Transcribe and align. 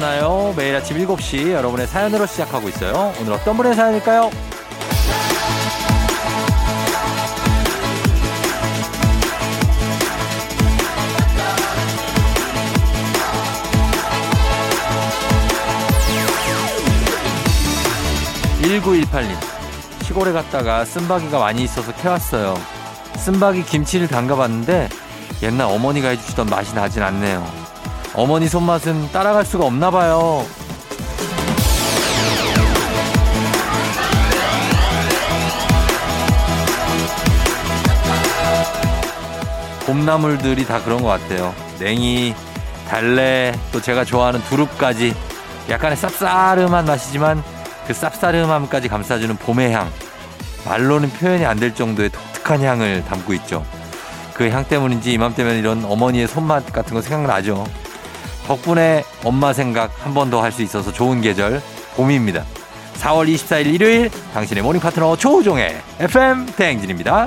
잤나요? 0.00 0.54
매일 0.56 0.74
아침 0.74 0.96
7시 0.96 1.52
여러분의 1.52 1.86
사연으로 1.86 2.24
시작하고 2.24 2.70
있어요. 2.70 3.12
오늘 3.20 3.34
어떤 3.34 3.54
분의 3.54 3.74
사연일까요? 3.74 4.30
1918님. 18.62 19.36
시골에 20.04 20.32
갔다가 20.32 20.86
쓴바귀가 20.86 21.38
많이 21.38 21.62
있어서 21.64 21.92
캐왔어요. 21.92 22.54
쓴바귀 23.16 23.64
김치를 23.64 24.08
담가봤는데 24.08 24.88
옛날 25.42 25.66
어머니가 25.66 26.08
해주시던 26.08 26.46
맛이 26.46 26.74
나진 26.74 27.02
않네요. 27.02 27.59
어머니 28.14 28.48
손맛은 28.48 29.12
따라갈 29.12 29.44
수가 29.44 29.66
없나 29.66 29.90
봐요. 29.90 30.44
봄나물들이 39.86 40.66
다 40.66 40.82
그런 40.82 41.02
것 41.02 41.08
같아요. 41.08 41.54
냉이, 41.78 42.34
달래, 42.88 43.52
또 43.72 43.80
제가 43.80 44.04
좋아하는 44.04 44.40
두릅까지 44.44 45.14
약간의 45.68 45.96
쌉싸름한 45.96 46.86
맛이지만 46.86 47.42
그 47.86 47.92
쌉싸름함까지 47.92 48.88
감싸주는 48.88 49.36
봄의 49.36 49.72
향. 49.72 49.90
말로는 50.64 51.10
표현이 51.10 51.44
안 51.46 51.58
될 51.58 51.74
정도의 51.74 52.10
독특한 52.10 52.62
향을 52.62 53.04
담고 53.06 53.32
있죠. 53.34 53.64
그 54.34 54.48
향 54.48 54.64
때문인지 54.64 55.12
이맘때면 55.12 55.56
이런 55.56 55.84
어머니의 55.84 56.26
손맛 56.26 56.72
같은 56.72 56.94
거 56.94 57.02
생각나죠. 57.02 57.66
덕분에 58.50 59.04
엄마 59.24 59.52
생각 59.52 59.92
한 60.04 60.12
번 60.12 60.28
더 60.30 60.42
할 60.42 60.50
수 60.50 60.62
있어서 60.62 60.92
좋은 60.92 61.20
계절 61.20 61.60
봄입니다. 61.94 62.44
4월 62.94 63.32
24일 63.32 63.72
일요일 63.74 64.10
당신의 64.34 64.64
모닝 64.64 64.80
파트너 64.80 65.14
조우종의 65.16 65.76
FM 66.00 66.46
대행진입니다. 66.56 67.26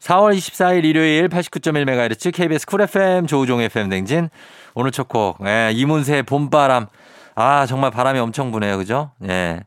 4월 0.00 0.36
24일 0.36 0.84
일요일 0.84 1.28
89.1MHz 1.28 2.32
KBS 2.34 2.66
쿨 2.66 2.80
FM 2.82 3.26
조우종 3.28 3.60
FM 3.60 3.88
대행진 3.90 4.28
오늘 4.74 4.90
첫 4.90 5.08
곡, 5.08 5.38
예, 5.46 5.70
이문세의 5.72 6.24
봄바람. 6.24 6.86
아, 7.36 7.66
정말 7.66 7.90
바람이 7.92 8.18
엄청 8.18 8.50
부네요. 8.50 8.76
그죠? 8.76 9.12
예. 9.28 9.60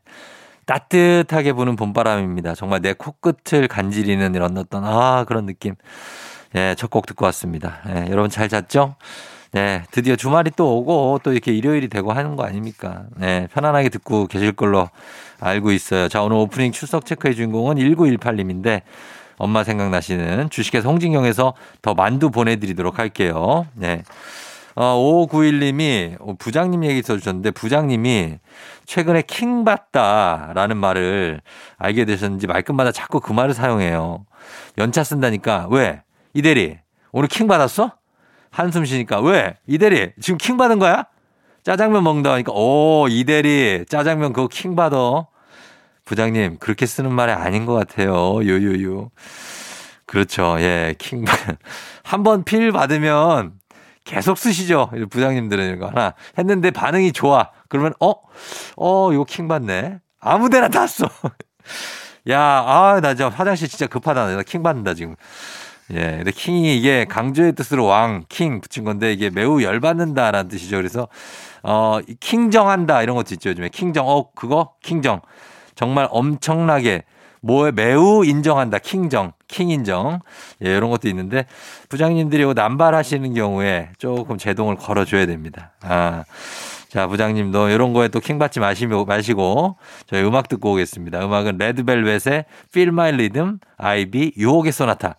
따뜻하게 0.66 1.52
부는 1.54 1.76
봄바람입니다. 1.76 2.54
정말 2.54 2.80
내 2.80 2.92
코끝을 2.92 3.68
간지리는 3.68 4.34
이런 4.34 4.56
어떤, 4.58 4.84
아, 4.84 5.24
그런 5.26 5.46
느낌. 5.46 5.74
예, 6.56 6.74
첫 6.76 6.90
곡 6.90 7.06
듣고 7.06 7.24
왔습니다. 7.26 7.78
예, 7.88 8.10
여러분 8.10 8.28
잘 8.30 8.48
잤죠? 8.48 8.96
네, 9.52 9.82
드디어 9.90 10.14
주말이 10.16 10.50
또 10.56 10.78
오고 10.78 11.20
또 11.24 11.32
이렇게 11.32 11.52
일요일이 11.52 11.88
되고 11.88 12.12
하는 12.12 12.36
거 12.36 12.44
아닙니까? 12.44 13.04
네, 13.16 13.48
편안하게 13.52 13.88
듣고 13.88 14.26
계실 14.26 14.52
걸로 14.52 14.88
알고 15.40 15.72
있어요. 15.72 16.08
자, 16.08 16.22
오늘 16.22 16.36
오프닝 16.36 16.72
출석 16.72 17.04
체크의 17.06 17.34
주인공은 17.34 17.76
1918님인데 17.76 18.82
엄마 19.38 19.64
생각나시는 19.64 20.50
주식회사 20.50 20.88
홍진경에서 20.88 21.54
더 21.82 21.94
만두 21.94 22.30
보내드리도록 22.30 22.98
할게요. 22.98 23.66
네. 23.74 24.02
어, 24.76 24.96
5591님이 25.28 26.38
부장님 26.38 26.84
얘기 26.84 27.02
써주셨는데 27.02 27.50
부장님이 27.52 28.38
최근에 28.86 29.22
킹 29.22 29.64
받다라는 29.64 30.76
말을 30.76 31.40
알게 31.78 32.04
되셨는지 32.04 32.46
말끝마다 32.46 32.92
자꾸 32.92 33.20
그 33.20 33.32
말을 33.32 33.54
사용해요. 33.54 34.24
연차 34.78 35.02
쓴다니까 35.02 35.66
왜? 35.70 36.02
이대리 36.34 36.78
오늘 37.12 37.28
킹 37.28 37.46
받았어? 37.46 37.92
한숨 38.50 38.84
쉬니까 38.84 39.20
왜? 39.20 39.56
이대리 39.66 40.12
지금 40.20 40.38
킹 40.38 40.56
받은 40.56 40.78
거야? 40.78 41.04
짜장면 41.62 42.02
먹는다 42.04 42.32
하니까 42.32 42.52
오 42.52 43.06
이대리 43.08 43.84
짜장면 43.88 44.32
그거 44.32 44.48
킹 44.48 44.76
받어. 44.76 45.28
부장님 46.04 46.58
그렇게 46.58 46.86
쓰는 46.86 47.12
말이 47.12 47.30
아닌 47.32 47.66
것 47.66 47.74
같아요. 47.74 48.36
요요요. 48.44 49.10
그렇죠. 50.06 50.56
예, 50.58 50.94
킹 50.98 51.24
한번 52.02 52.42
필 52.44 52.72
받으면 52.72 53.52
계속 54.04 54.38
쓰시죠. 54.38 54.90
부장님들은 55.10 55.76
이거 55.76 55.86
하나 55.86 56.14
했는데 56.38 56.70
반응이 56.72 57.12
좋아. 57.12 57.50
그러면 57.68 57.92
어, 58.00 58.14
어 58.76 59.12
이거 59.12 59.24
킹 59.24 59.46
받네. 59.46 59.98
아무 60.20 60.50
데나 60.50 60.68
다 60.68 60.86
써. 60.86 61.08
야, 62.28 62.40
아, 62.40 63.00
나 63.00 63.14
진짜 63.14 63.28
화장실 63.28 63.68
진짜 63.68 63.86
급하다. 63.86 64.34
나 64.36 64.42
킹 64.42 64.62
받는다 64.62 64.94
지금. 64.94 65.14
예, 65.92 66.16
근데 66.18 66.30
킹이 66.30 66.76
이게 66.76 67.04
강조의 67.04 67.54
뜻으로 67.54 67.86
왕, 67.86 68.24
킹 68.28 68.60
붙인 68.60 68.84
건데 68.84 69.12
이게 69.12 69.30
매우 69.30 69.62
열받는다라는 69.62 70.48
뜻이죠. 70.48 70.76
그래서 70.76 71.08
어, 71.62 71.98
킹정한다 72.20 73.02
이런 73.02 73.16
것도 73.16 73.34
있죠. 73.34 73.50
요즘에 73.50 73.68
킹정, 73.70 74.08
어, 74.08 74.30
그거 74.34 74.74
킹정. 74.82 75.20
정말 75.74 76.08
엄청나게 76.10 77.04
뭐에 77.42 77.72
매우 77.72 78.24
인정한다. 78.24 78.78
킹정, 78.78 79.32
킹인정. 79.48 80.20
예, 80.64 80.76
이런 80.76 80.90
것도 80.90 81.08
있는데 81.08 81.46
부장님들이 81.88 82.52
남발하시는 82.54 83.34
경우에 83.34 83.90
조금 83.98 84.38
제동을 84.38 84.76
걸어줘야 84.76 85.26
됩니다. 85.26 85.72
아. 85.82 86.24
자, 86.90 87.06
부장님도 87.06 87.68
이런 87.68 87.92
거에 87.92 88.08
또 88.08 88.18
킹받지 88.18 88.58
마시고, 88.58 89.04
마시고 89.04 89.76
저희 90.06 90.24
음악 90.24 90.48
듣고 90.48 90.72
오겠습니다. 90.72 91.24
음악은 91.24 91.56
레드벨벳의 91.58 92.46
Feel 92.70 92.88
My 92.88 93.12
Rhythm, 93.12 93.58
IB, 93.76 94.32
유혹의 94.36 94.72
소나타. 94.72 95.14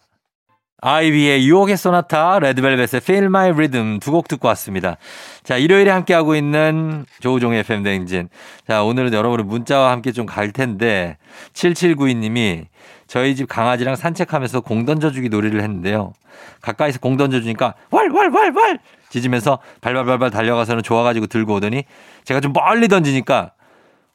아이비의 0.84 1.48
유혹의 1.48 1.78
소나타, 1.78 2.40
레드벨벳의 2.40 2.88
Feel 2.96 3.26
My 3.26 3.50
Rhythm 3.52 4.00
두 4.00 4.12
곡 4.12 4.28
듣고 4.28 4.48
왔습니다. 4.48 4.98
자, 5.44 5.56
일요일에 5.58 5.92
함께하고 5.92 6.36
있는 6.36 7.06
조우종의 7.20 7.60
FM 7.60 7.84
댕진. 7.84 8.30
자, 8.68 8.84
오늘은 8.84 9.14
여러분의 9.14 9.46
문자와 9.46 9.92
함께 9.92 10.12
좀 10.12 10.26
갈 10.26 10.52
텐데, 10.52 11.18
7792님이 11.54 12.66
저희 13.06 13.36
집 13.36 13.48
강아지랑 13.48 13.96
산책하면서 13.96 14.62
공 14.62 14.86
던져주기 14.86 15.30
놀이를 15.30 15.62
했는데요. 15.62 16.14
가까이서 16.62 17.00
공 17.00 17.16
던져주니까 17.16 17.76
왈왈왈왈 17.92 18.80
짖으면서 19.10 19.60
발발발발 19.82 20.32
달려가서는 20.32 20.82
좋아가지고 20.82 21.28
들고 21.28 21.56
오더니 21.56 21.84
제가 22.24 22.40
좀 22.40 22.54
멀리 22.54 22.88
던지니까 22.88 23.52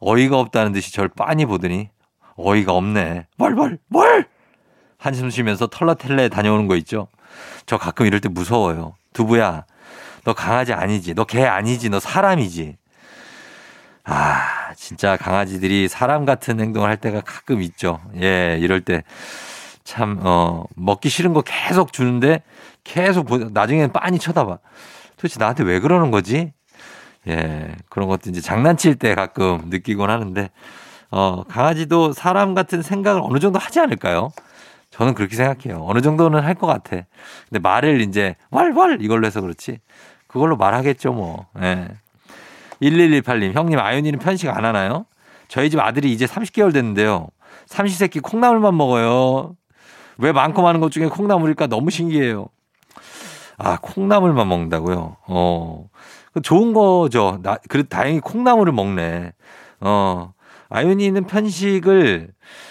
어이가 0.00 0.38
없다는 0.38 0.72
듯이 0.72 0.92
절 0.92 1.08
빤히 1.08 1.44
보더니 1.46 1.90
어이가 2.36 2.72
없네. 2.72 3.26
왈왈 3.38 3.78
왈 3.90 4.26
한숨 5.06 5.30
쉬면서 5.30 5.68
털러텔레 5.68 6.28
다녀오는 6.28 6.66
거 6.66 6.74
있죠. 6.76 7.06
저 7.64 7.78
가끔 7.78 8.06
이럴 8.06 8.20
때 8.20 8.28
무서워요. 8.28 8.94
두부야, 9.12 9.64
너 10.24 10.34
강아지 10.34 10.72
아니지. 10.72 11.14
너 11.14 11.24
개 11.24 11.44
아니지. 11.44 11.88
너 11.90 12.00
사람이지. 12.00 12.76
아, 14.04 14.72
진짜 14.76 15.16
강아지들이 15.16 15.88
사람 15.88 16.24
같은 16.24 16.60
행동을 16.60 16.88
할 16.88 16.96
때가 16.96 17.20
가끔 17.20 17.62
있죠. 17.62 18.00
예, 18.20 18.58
이럴 18.60 18.80
때 18.80 19.02
참, 19.84 20.18
어, 20.22 20.64
먹기 20.74 21.08
싫은 21.08 21.32
거 21.32 21.42
계속 21.42 21.92
주는데 21.92 22.42
계속 22.84 23.26
보, 23.26 23.38
나중에는 23.38 23.92
빤히 23.92 24.18
쳐다봐. 24.18 24.58
도대체 25.16 25.38
나한테 25.38 25.62
왜 25.64 25.78
그러는 25.80 26.10
거지? 26.10 26.52
예, 27.28 27.74
그런 27.88 28.08
것도 28.08 28.30
이제 28.30 28.40
장난칠 28.40 28.96
때 28.96 29.14
가끔 29.14 29.62
느끼곤 29.70 30.10
하는데, 30.10 30.50
어, 31.10 31.44
강아지도 31.44 32.12
사람 32.12 32.54
같은 32.54 32.82
생각을 32.82 33.20
어느 33.24 33.38
정도 33.38 33.58
하지 33.58 33.80
않을까요? 33.80 34.30
저는 34.96 35.14
그렇게 35.14 35.36
생각해요. 35.36 35.84
어느 35.86 36.00
정도는 36.00 36.40
할 36.42 36.54
것 36.54 36.66
같아. 36.66 37.02
근데 37.48 37.58
말을 37.60 38.00
이제 38.00 38.34
왈왈 38.50 38.98
이걸로 39.02 39.26
해서 39.26 39.40
그렇지. 39.42 39.78
그걸로 40.26 40.56
말하겠죠, 40.56 41.12
뭐. 41.12 41.46
예. 41.60 41.88
1118님, 42.80 43.52
형님, 43.52 43.78
아윤이는 43.78 44.18
편식 44.18 44.48
안 44.48 44.64
하나요? 44.64 45.04
저희 45.48 45.68
집 45.70 45.80
아들이 45.80 46.12
이제 46.12 46.24
30개월 46.26 46.72
됐는데요. 46.72 47.28
삼시세끼 47.66 48.20
콩나물만 48.20 48.76
먹어요. 48.76 49.54
왜 50.18 50.32
많고 50.32 50.62
많은 50.62 50.80
것 50.80 50.90
중에 50.90 51.06
콩나물일까 51.06 51.66
너무 51.66 51.90
신기해요. 51.90 52.46
아, 53.58 53.78
콩나물만 53.80 54.48
먹는다고요? 54.48 55.16
어. 55.26 55.88
좋은 56.42 56.72
거죠. 56.72 57.38
나, 57.42 57.56
그래, 57.68 57.82
다행히 57.82 58.20
콩나물을 58.20 58.72
먹네. 58.72 59.32
어. 59.80 60.32
아윤이는 60.68 61.24
편식을 61.24 62.28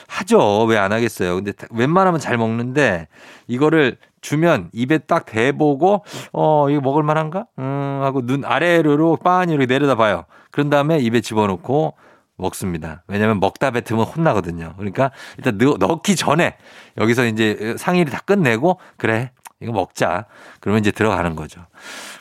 하죠. 0.07 0.65
왜 0.65 0.77
안 0.77 0.91
하겠어요. 0.91 1.35
근데 1.35 1.53
웬만하면 1.71 2.19
잘 2.19 2.37
먹는데 2.37 3.07
이거를 3.47 3.97
주면 4.21 4.69
입에 4.73 4.99
딱 4.99 5.25
대보고 5.25 6.03
어 6.33 6.69
이거 6.69 6.81
먹을 6.81 7.03
만한가? 7.03 7.45
음 7.59 7.99
하고 8.03 8.25
눈 8.25 8.43
아래로 8.45 9.17
빤히 9.17 9.53
이렇게 9.53 9.65
내려다 9.65 9.95
봐요. 9.95 10.25
그런 10.51 10.69
다음에 10.69 10.99
입에 10.99 11.21
집어넣고 11.21 11.95
먹습니다. 12.37 13.03
왜냐면 13.07 13.39
먹다 13.39 13.71
뱉으면 13.71 14.05
혼나거든요. 14.05 14.73
그러니까 14.77 15.11
일단 15.37 15.57
넣, 15.57 15.77
넣기 15.77 16.15
전에 16.15 16.57
여기서 16.97 17.25
이제 17.25 17.75
상의를 17.77 18.11
다 18.11 18.19
끝내고 18.25 18.79
그래 18.97 19.31
이거 19.61 19.71
먹자. 19.71 20.25
그러면 20.59 20.81
이제 20.81 20.91
들어가는 20.91 21.35
거죠. 21.35 21.61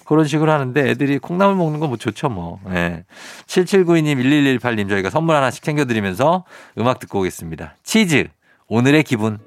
그런 0.06 0.24
식으로 0.26 0.52
하는데 0.52 0.88
애들이 0.90 1.18
콩나물 1.18 1.56
먹는 1.56 1.80
건 1.80 1.88
뭐 1.88 1.96
좋죠 1.96 2.28
뭐. 2.28 2.60
예. 2.70 3.04
7792님 3.46 4.18
1118님 4.60 4.88
저희가 4.88 5.10
선물 5.10 5.34
하나씩 5.36 5.62
챙겨드리면서 5.62 6.44
음악 6.78 6.98
듣고 7.00 7.20
오겠습니다. 7.20 7.74
치즈 7.82 8.28
오늘의 8.68 9.02
기분 9.04 9.38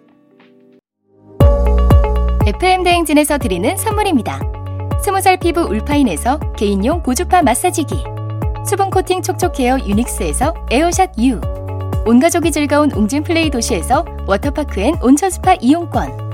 FM 2.46 2.84
대행진에서 2.84 3.38
드리는 3.40 3.76
선물입니다. 3.78 4.40
스무살 5.04 5.38
피부 5.38 5.62
울파인에서 5.62 6.40
개인용 6.54 7.04
고주파 7.04 7.42
마사지기 7.42 8.04
수분 8.66 8.90
코팅 8.90 9.22
촉촉 9.22 9.60
헤어 9.60 9.78
유닉스에서 9.80 10.54
에어샷 10.72 11.12
U 11.20 11.40
온가족이 12.06 12.52
즐거운 12.52 12.92
웅진 12.92 13.24
플레이 13.24 13.50
도시에서 13.50 14.06
워터파크 14.28 14.80
and 14.80 14.96
온천 15.02 15.30
스파 15.30 15.54
이용권 15.56 16.27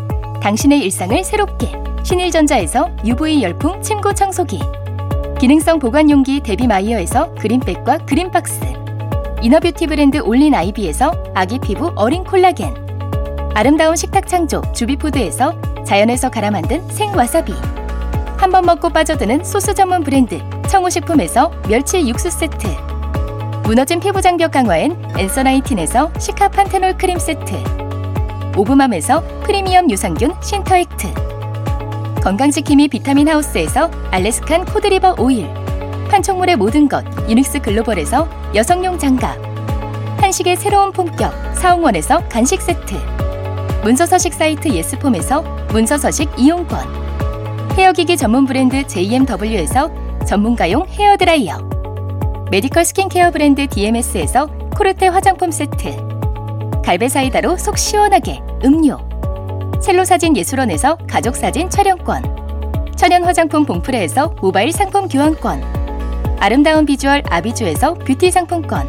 당신의 0.43 0.79
일상을 0.79 1.23
새롭게 1.23 1.71
신일전자에서 2.03 2.89
UV 3.05 3.41
열풍 3.43 3.81
침구 3.81 4.13
청소기 4.13 4.59
기능성 5.39 5.79
보관용기 5.79 6.41
데비마이어에서 6.41 7.33
그린백과 7.35 7.99
그린박스 7.99 8.59
inner 9.41 9.62
beauty 9.62 9.87
브랜드 9.87 10.17
올린 10.17 10.53
아이비에서 10.53 11.31
아기 11.33 11.59
피부 11.59 11.93
어린 11.95 12.25
콜라겐 12.25 12.73
아름다운 13.55 13.95
식탁 13.95 14.27
창조 14.27 14.61
주비푸드에서 14.73 15.55
자연에서 15.85 16.29
갈아 16.29 16.51
만든 16.51 16.85
생와사비 16.89 17.53
한 18.37 18.51
번 18.51 18.65
먹고 18.65 18.89
빠져드는 18.89 19.45
소스 19.45 19.73
전문 19.73 20.03
브랜드 20.03 20.41
청우식품에서 20.67 21.51
멸치 21.69 22.05
육수 22.05 22.29
세트 22.29 22.67
무너진 23.63 24.01
피부 24.01 24.21
장벽 24.21 24.51
강화엔 24.51 25.13
엔서나이틴에서 25.17 26.11
시카 26.19 26.49
판테놀 26.49 26.97
크림 26.97 27.17
세트 27.17 27.82
오브맘에서 28.55 29.23
프리미엄 29.43 29.89
유산균 29.89 30.33
신터액트. 30.41 31.13
건강지킴이 32.21 32.87
비타민 32.87 33.27
하우스에서 33.27 33.89
Alaskan 34.11 34.65
cod 34.65 34.84
liver 34.84 35.15
오일. 35.17 35.49
판촉물의 36.09 36.55
모든 36.55 36.87
것 36.87 37.03
유닉스 37.27 37.61
글로벌에서 37.61 38.29
여성용 38.53 38.99
장갑. 38.99 39.37
한식의 40.21 40.57
새로운 40.57 40.91
품격 40.91 41.33
사홍원에서 41.55 42.27
간식 42.29 42.61
세트. 42.61 42.95
문서서식 43.83 44.33
사이트 44.33 44.69
예스폼에서 44.69 45.41
문서서식 45.71 46.29
이용권. 46.37 47.03
헤어기기 47.77 48.17
전문 48.17 48.45
브랜드 48.45 48.85
JMW에서 48.85 49.91
전문가용 50.27 50.85
헤어드라이어. 50.87 51.57
medical 52.51 52.85
스킨케어 52.85 53.31
브랜드 53.31 53.67
DMS에서 53.67 54.47
코르테 54.77 55.07
화장품 55.07 55.49
세트 55.49 56.12
갈배 56.83 57.07
사이다로 57.07 57.55
속 57.55 57.77
시원하게 57.77 58.41
음료. 58.65 58.97
첼로 59.81 60.03
사진 60.03 60.35
예술원에서 60.35 60.97
가족 61.07 61.37
사진 61.37 61.69
촬영권. 61.69 62.91
천연 62.97 63.23
화장품 63.23 63.65
봉프레에서 63.65 64.35
모바일 64.41 64.73
상품 64.73 65.07
교환권. 65.07 66.37
아름다운 66.41 66.85
비주얼 66.85 67.23
아비주에서 67.29 67.93
뷰티 67.93 68.31
상품권. 68.31 68.85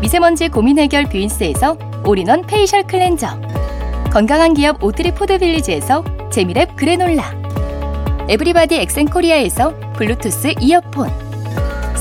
미세먼지 0.00 0.48
고민 0.48 0.78
해결 0.78 1.04
뷰인스에서 1.04 1.76
all-in-one 2.06 2.46
facial 2.46 2.82
클렌저. 2.84 3.40
건강한 4.10 4.54
기업 4.54 4.82
오트리 4.82 5.12
포드빌리지에서 5.12 6.02
재미랩 6.30 6.76
그래놀라. 6.76 7.34
everybody 8.30 8.76
엑센코리아에서 8.76 9.74
블루투스 9.98 10.54
이어폰. 10.60 11.10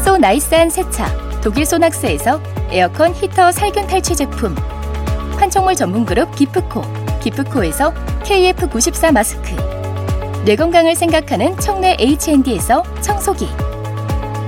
so 0.06 0.18
nice한 0.18 0.70
세차 0.70 1.06
독일 1.42 1.66
소낙스에서 1.66 2.40
에어컨 2.72 3.14
히터 3.14 3.52
살균 3.52 3.88
탈취 3.88 4.16
제품 4.16 4.56
판촉물 5.52 5.76
전문 5.76 6.06
그룹 6.06 6.34
기프코. 6.34 6.82
기프코에서 7.20 7.94
KF94 8.24 9.12
마스크. 9.12 9.54
뇌 10.46 10.56
건강을 10.56 10.96
생각하는 10.96 11.58
청내 11.58 11.98
H&D에서 12.00 12.84
청소기. 13.02 13.50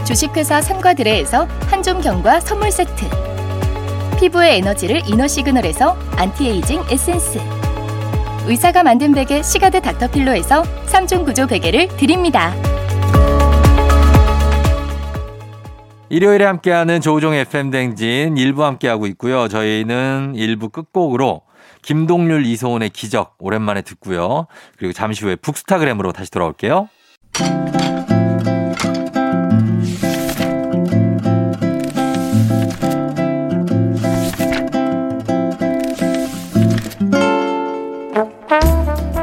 주식회사 0.06 0.62
삼과드레에서 0.62 1.46
한줌견과 1.68 2.40
선물 2.40 2.72
세트. 2.72 3.06
피부의 4.18 4.60
에너지를 4.60 5.02
이너 5.10 5.28
시그널에서 5.28 5.98
안티에이징 6.16 6.86
에센스. 6.90 7.38
의사가 8.46 8.84
만든 8.84 9.12
베개 9.12 9.44
시가드 9.44 9.82
닥터필로에서 9.82 10.64
3중 10.88 11.26
구조 11.26 11.48
베개를 11.48 11.90
드립니다. 11.98 12.54
일요일에 16.14 16.46
함께하는 16.46 17.02
조우종 17.02 17.34
FM 17.34 17.72
댕진 17.72 18.38
일부 18.38 18.64
함께하고 18.64 19.08
있고요. 19.08 19.48
저희는 19.48 20.34
일부 20.36 20.70
끝곡으로 20.70 21.42
김동률 21.82 22.46
이소은의 22.46 22.92
기적 22.92 23.36
오랜만에 23.40 23.82
듣고요. 23.82 24.46
그리고 24.78 24.94
잠시 24.94 25.26
후에 25.26 25.36
북스타그램으로 25.38 26.12
다시 26.12 26.30
돌아올게요. 26.30 26.88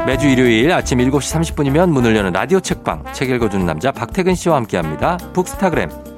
매주 0.05 0.27
일요일 0.27 0.73
아침 0.73 0.97
7시 0.97 1.55
30분이면 1.55 1.89
문을 1.89 2.17
여는 2.17 2.33
라디오 2.33 2.59
책방 2.59 3.13
책 3.13 3.29
읽어주는 3.29 3.65
남자 3.65 3.93
박태근 3.93 4.35
씨와 4.35 4.57
함께합니다. 4.57 5.15
북스타그램 5.31 6.10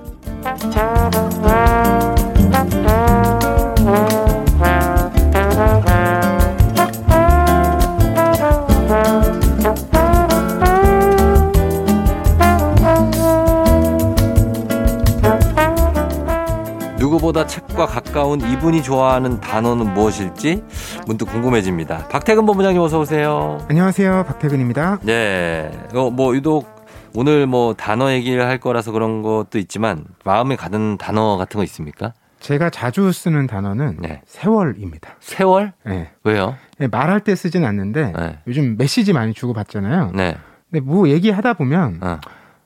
가까운 18.23 18.39
이분이 18.39 18.83
좋아하는 18.83 19.41
단어는 19.41 19.93
무엇일지 19.93 20.63
문득 21.05 21.25
궁금해집니다. 21.25 22.07
박태근 22.07 22.45
본부장님 22.45 22.81
어서 22.81 23.01
오세요. 23.01 23.57
안녕하세요. 23.67 24.23
박태근입니다. 24.25 24.99
네. 25.01 25.69
어, 25.93 26.09
뭐 26.09 26.33
유독 26.33 26.65
오늘 27.13 27.47
뭐 27.47 27.73
단어 27.73 28.13
얘기를 28.13 28.47
할 28.47 28.59
거라서 28.59 28.93
그런 28.93 29.23
것도 29.23 29.57
있지만 29.59 30.05
마음에 30.23 30.55
가는 30.55 30.97
단어 30.97 31.35
같은 31.35 31.57
거 31.57 31.65
있습니까? 31.65 32.13
제가 32.39 32.69
자주 32.69 33.11
쓰는 33.11 33.45
단어는 33.45 33.97
네. 33.99 34.21
세월입니다. 34.25 35.17
세월? 35.19 35.73
네. 35.85 36.11
왜요? 36.23 36.55
네, 36.77 36.87
말할 36.87 37.19
때 37.19 37.35
쓰진 37.35 37.65
않는데 37.65 38.13
네. 38.17 38.39
요즘 38.47 38.77
메시지 38.77 39.11
많이 39.11 39.33
주고 39.33 39.51
받잖아요. 39.51 40.11
네. 40.15 40.37
근데 40.71 40.79
뭐 40.79 41.09
얘기하다 41.09 41.55
보면 41.55 41.99
어. 42.01 42.19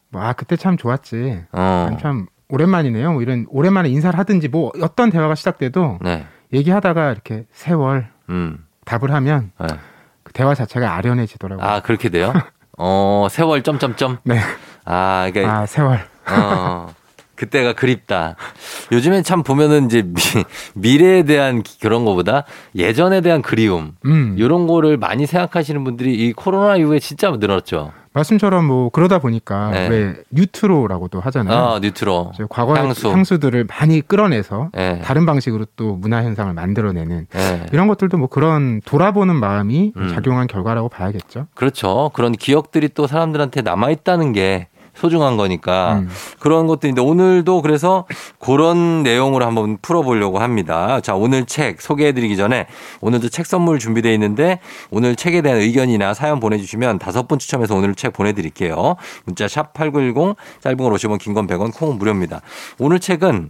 뭐, 0.09 0.21
아 0.21 0.33
그때 0.33 0.55
참 0.55 0.77
좋았지. 0.77 1.45
어. 1.51 1.97
참 1.99 2.27
오랜만이네요. 2.49 3.13
뭐 3.13 3.21
이런 3.21 3.45
오랜만에 3.49 3.89
인사를 3.89 4.17
하든지 4.17 4.47
뭐 4.47 4.71
어떤 4.81 5.09
대화가 5.09 5.35
시작돼도 5.35 5.99
네. 6.01 6.25
얘기하다가 6.53 7.11
이렇게 7.11 7.45
세월 7.51 8.07
음. 8.29 8.63
답을 8.85 9.11
하면 9.13 9.51
네. 9.59 9.67
그 10.23 10.33
대화 10.33 10.55
자체가 10.55 10.95
아련해지더라고요. 10.95 11.65
아, 11.65 11.81
그렇게 11.81 12.09
돼요? 12.09 12.33
어, 12.77 13.27
세월 13.29 13.63
점점점. 13.63 14.17
네. 14.23 14.39
아, 14.85 15.25
이게 15.27 15.45
아 15.45 15.65
세월. 15.65 15.99
어. 16.29 16.93
그때가 17.35 17.73
그립다. 17.73 18.35
요즘엔 18.91 19.21
참 19.23 19.43
보면은 19.43 19.85
이제 19.85 20.01
미, 20.01 20.13
미래에 20.73 21.21
대한 21.21 21.61
기- 21.61 21.79
그런 21.79 22.03
거보다 22.03 22.45
예전에 22.73 23.21
대한 23.21 23.43
그리움 23.43 23.91
음. 24.05 24.35
이런 24.39 24.65
거를 24.65 24.97
많이 24.97 25.27
생각하시는 25.27 25.83
분들이 25.83 26.15
이 26.15 26.33
코로나 26.33 26.77
이후에 26.77 26.97
진짜 26.97 27.29
늘었죠. 27.29 27.91
말씀처럼 28.17 28.65
뭐 28.65 28.89
그러다 28.89 29.19
보니까 29.19 29.71
네. 29.71 29.87
왜 29.87 30.15
뉴트로라고도 30.31 31.19
하잖아요. 31.19 31.57
아, 31.57 31.79
뉴트로. 31.79 32.31
과거의 32.49 32.81
향수. 32.81 33.09
향수. 33.11 33.39
들을 33.39 33.65
많이 33.65 34.01
끌어내서 34.01 34.69
예. 34.77 35.01
다른 35.03 35.25
방식으로 35.25 35.65
또 35.75 35.95
문화 35.95 36.23
현상을 36.23 36.51
만들어내는 36.53 37.27
예. 37.35 37.65
이런 37.71 37.87
것들도 37.87 38.17
뭐 38.17 38.27
그런 38.27 38.81
돌아보는 38.81 39.35
마음이 39.35 39.93
음. 39.95 40.09
작용한 40.13 40.47
결과라고 40.47 40.89
봐야겠죠. 40.89 41.47
그렇죠. 41.53 42.09
그런 42.13 42.31
기억들이 42.31 42.89
또 42.89 43.05
사람들한테 43.05 43.61
남아 43.61 43.91
있다는 43.91 44.33
게 44.33 44.69
소중한 44.97 45.37
거니까 45.37 45.99
음. 45.99 46.09
그런 46.39 46.67
것들인데 46.67 47.01
오늘도 47.01 47.61
그래서 47.61 48.05
그런 48.39 49.03
내용으로 49.03 49.45
한번 49.45 49.77
풀어보려고 49.81 50.39
합니다. 50.39 50.99
자, 51.01 51.15
오늘 51.15 51.45
책 51.45 51.81
소개해드리기 51.81 52.35
전에 52.35 52.67
오늘도 53.01 53.29
책 53.29 53.45
선물 53.45 53.79
준비되어 53.79 54.11
있는데 54.13 54.59
오늘 54.89 55.15
책에 55.15 55.41
대한 55.41 55.59
의견이나 55.59 56.13
사연 56.13 56.39
보내주시면 56.39 56.99
다섯 56.99 57.27
분 57.27 57.39
추첨해서 57.39 57.75
오늘 57.75 57.95
책 57.95 58.13
보내드릴게요. 58.13 58.95
문자 59.25 59.47
샵 59.47 59.73
8910 59.73 60.35
짧은 60.61 60.77
걸 60.77 60.91
50원 60.93 61.19
긴 61.19 61.33
건 61.33 61.45
100원 61.45 61.71
콩은 61.73 61.97
무료입니다. 61.99 62.41
오늘 62.79 62.99
책은 62.99 63.49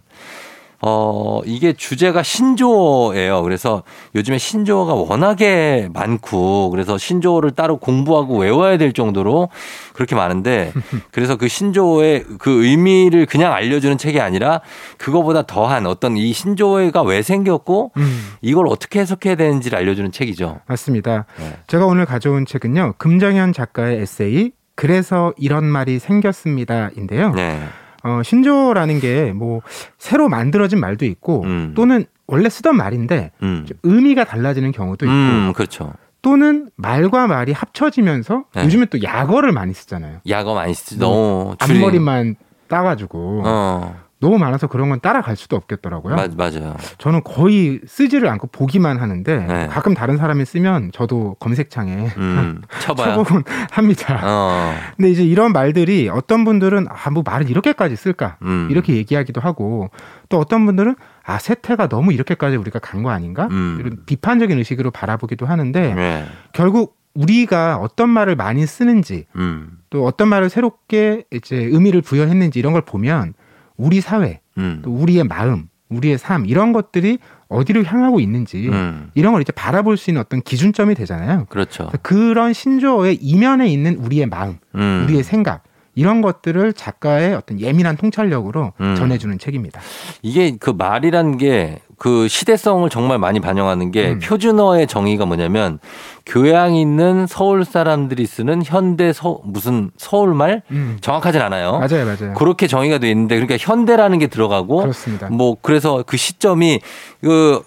어, 0.80 1.42
이게 1.46 1.74
주제가 1.74 2.22
신조어예요. 2.22 3.42
그래서 3.42 3.84
요즘에 4.16 4.38
신조어가 4.38 4.94
워낙에 4.94 5.90
많고 5.94 6.70
그래서 6.70 6.98
신조어를 6.98 7.52
따로 7.52 7.78
공부하고 7.78 8.38
외워야 8.38 8.78
될 8.78 8.94
정도로 8.94 9.50
그렇게 9.94 10.16
많은데 10.16 10.72
그래서 11.12 11.36
그 11.36 11.48
신조어의 11.48 12.26
그 12.38 12.64
의미를 12.66 13.26
그냥 13.26 13.54
알려주는 13.54 13.98
책이 13.98 14.20
아니라 14.20 14.62
그거보다 14.98 15.44
더한 15.44 15.88
어떤 15.88 16.16
이 16.16 16.32
신조어가 16.32 17.02
왜 17.02 17.24
생겼고 17.24 17.92
음, 17.98 18.34
이걸 18.42 18.68
어떻게 18.68 19.00
해석해야 19.00 19.36
되는지를 19.36 19.78
알려주는 19.78 20.12
책이죠. 20.12 20.60
맞습니다. 20.68 21.26
네. 21.40 21.58
제가 21.66 21.86
오늘 21.86 22.06
가져온 22.06 22.46
책은요. 22.46 22.96
금정현 22.98 23.54
작가의 23.54 24.02
에세이 24.02 24.52
그래서 24.76 25.34
이런 25.38 25.66
말이 25.66 25.98
생겼습니다인데요. 25.98 27.32
네. 27.34 27.60
어, 28.08 28.24
신조어라는 28.24 29.00
게 29.00 29.34
뭐 29.34 29.62
새로 29.98 30.30
만들어진 30.30 30.80
말도 30.80 31.06
있고 31.06 31.44
음. 31.44 31.74
또는 31.76 32.06
원래 32.28 32.50
쓰던 32.50 32.76
말인데 32.76 33.32
음. 33.44 33.66
좀 33.68 33.78
의미가 33.84 34.24
달라지는 34.24 34.72
경우도 34.72 35.06
있고 35.06 35.14
음, 35.14 35.54
그렇죠. 35.54 35.94
또는 36.22 36.70
말과 36.76 37.28
말이 37.28 37.52
합쳐지면서 37.54 38.46
네. 38.56 38.64
요즘에 38.66 38.86
또 38.86 39.02
약어를 39.02 39.52
많이 39.52 39.74
쓰잖아요. 39.74 40.20
약어 40.28 40.54
많이 40.56 40.74
줄이- 40.74 41.00
뭐 41.00 41.56
앞머리만 41.60 42.36
따가지고 42.68 43.44
어. 43.46 43.96
너무 44.20 44.38
많아서 44.40 44.66
그런 44.68 44.90
건 44.90 45.00
따라갈 45.00 45.36
수도 45.36 45.56
없겠더라고요. 45.56 46.16
맞, 46.16 46.32
맞아요. 46.36 46.76
저는 46.98 47.24
거의 47.24 47.80
쓰지를 47.86 48.28
않고 48.30 48.48
보기만 48.48 48.98
하는데 48.98 49.46
네. 49.46 49.68
가끔 49.68 49.94
다른 49.94 50.18
사람이 50.18 50.44
쓰면 50.44 50.92
저도 50.92 51.36
검색창에 51.40 52.08
음. 52.18 52.62
쳐보곤 52.82 53.44
합니다. 53.72 54.20
어. 54.24 54.74
근데 54.96 55.12
이제 55.12 55.24
이런 55.24 55.54
말들이 55.54 56.10
어떤 56.10 56.46
분들은 56.46 56.88
아 56.90 57.10
뭐 57.12 57.24
말을 57.26 57.50
이렇게까지 57.50 57.96
쓸까 57.96 58.38
음. 58.42 58.68
이렇게 58.72 58.96
얘기하기도 58.96 59.40
하고 59.40 59.90
또 60.30 60.40
어떤 60.40 60.66
분들은 60.66 60.96
아 61.24 61.38
세태가 61.40 61.88
너무 61.88 62.12
이렇게까지 62.12 62.58
우리가 62.58 62.80
간 62.80 63.04
거 63.04 63.12
아닌가 63.12 63.48
음. 63.52 63.78
이런 63.80 64.00
비판적인 64.06 64.58
의식으로 64.58 64.90
바라보기도 64.92 65.46
하는데 65.46 65.94
네. 65.94 66.26
결국 66.54 66.98
우리가 67.14 67.78
어떤 67.78 68.10
말을 68.10 68.36
많이 68.36 68.66
쓰는지 68.66 69.26
음. 69.36 69.78
또 69.90 70.06
어떤 70.06 70.28
말을 70.28 70.50
새롭게 70.50 71.24
이제 71.32 71.56
의미를 71.56 72.02
부여했는지 72.02 72.60
이런 72.60 72.74
걸 72.74 72.82
보면 72.84 73.34
우리 73.78 74.02
사회 74.02 74.42
음. 74.58 74.82
또 74.84 74.92
우리의 74.92 75.24
마음 75.24 75.70
우리의 75.90 76.18
삶 76.18 76.46
이런 76.46 76.74
것들이 76.74 77.20
어디로 77.48 77.84
향하고 77.84 78.20
있는지 78.20 78.68
음. 78.68 79.10
이런 79.16 79.32
걸 79.32 79.42
이제 79.42 79.52
바라볼 79.54 79.96
수 79.96 80.10
있는 80.10 80.22
어떤 80.22 80.42
기준점이 80.42 80.96
되잖아요. 80.96 81.46
그렇죠. 81.50 81.90
그런 82.02 82.52
신조어의 82.54 83.16
이면에 83.22 83.70
있는 83.70 83.96
우리의 83.96 84.26
마음, 84.26 84.58
음. 84.76 85.04
우리의 85.06 85.24
생각 85.24 85.64
이런 85.96 86.22
것들을 86.22 86.74
작가의 86.74 87.34
어떤 87.34 87.60
예민한 87.60 87.96
통찰력으로 87.98 88.74
음. 88.82 88.96
전해주는 88.96 89.40
책입니다. 89.40 89.82
이게 90.22 90.58
그 90.58 90.70
말이란 90.70 91.38
게 91.38 91.80
그 91.98 92.28
시대성을 92.28 92.88
정말 92.90 93.18
많이 93.18 93.40
반영하는 93.40 93.92
게 93.92 94.12
음. 94.12 94.20
표준어의 94.20 94.86
정의가 94.88 95.26
뭐냐면 95.26 95.80
교양 96.26 96.76
있는 96.76 97.26
서울 97.28 97.66
사람들이 97.66 98.26
쓰는 98.28 98.62
현대 98.64 99.12
서, 99.14 99.40
무슨 99.44 99.90
서울말 99.98 100.62
음. 100.70 100.98
정확하진 101.02 101.42
않아요. 101.42 101.80
맞아요, 101.80 102.06
맞아요. 102.06 102.34
그렇게 102.36 102.68
정의가 102.68 103.00
돼 103.00 103.10
있는데 103.10 103.36
그러니까 103.36 103.58
현대라는 103.60 104.20
게 104.20 104.28
들어가고 104.28 104.82
그렇습니다. 104.82 105.30
뭐 105.30 105.58
그래서 105.62 106.04
그 106.06 106.18
시점이 106.18 106.82
그, 107.22 107.64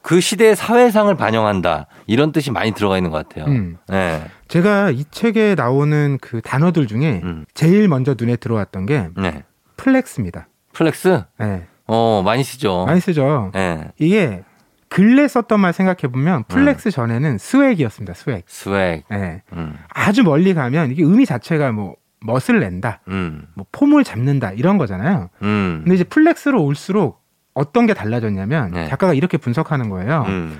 그 0.00 0.20
시대의 0.20 0.54
사회상을 0.54 1.12
반영한다 1.16 1.86
이런 2.06 2.30
뜻이 2.30 2.52
많이 2.52 2.72
들어가 2.72 2.96
있는 2.96 3.10
것 3.10 3.28
같아요. 3.28 3.46
음. 3.50 3.78
네. 3.88 4.22
제가 4.46 4.90
이 4.90 5.04
책에 5.10 5.56
나오는 5.56 6.18
그 6.20 6.40
단어들 6.40 6.86
중에 6.86 7.20
음. 7.24 7.46
제일 7.54 7.88
먼저 7.88 8.14
눈에 8.16 8.36
들어왔던 8.36 8.86
게 8.86 9.08
네. 9.16 9.42
flex입니다. 9.76 10.46
flex? 10.72 11.24
네, 11.38 11.66
어, 11.92 12.22
많이 12.24 12.42
쓰죠. 12.42 12.86
많이 12.86 13.00
쓰죠. 13.00 13.50
네. 13.52 13.84
이게 13.98 14.42
근래 14.88 15.28
썼던 15.28 15.60
말 15.60 15.74
생각해 15.74 16.10
보면 16.10 16.44
flex 16.44 16.90
전에는 16.90 17.36
swag이었습니다. 17.36 18.14
swag. 18.14 18.42
swag. 18.46 19.04
네. 19.10 19.42
음. 19.52 19.78
아주 19.90 20.22
멋을 20.22 20.54
가면 20.54 20.90
이게 20.90 21.02
의미 21.02 21.26
자체가 21.26 21.72
뭐 21.72 21.96
멋을 22.20 22.60
낸다, 22.60 23.00
음. 23.08 23.46
뭐 23.54 23.66
폼을 23.72 24.04
잡는다 24.04 24.52
이런 24.52 24.78
거잖아요. 24.78 25.28
음. 25.42 25.80
근데 25.82 25.96
이제 25.96 26.04
flex로 26.04 26.62
올수록 26.62 27.20
어떤 27.52 27.86
게 27.86 27.92
달라졌냐면 27.92 28.70
네. 28.70 28.88
작가가 28.88 29.12
이렇게 29.12 29.36
분석하는 29.36 29.90
거예요. 29.90 30.24
음. 30.28 30.58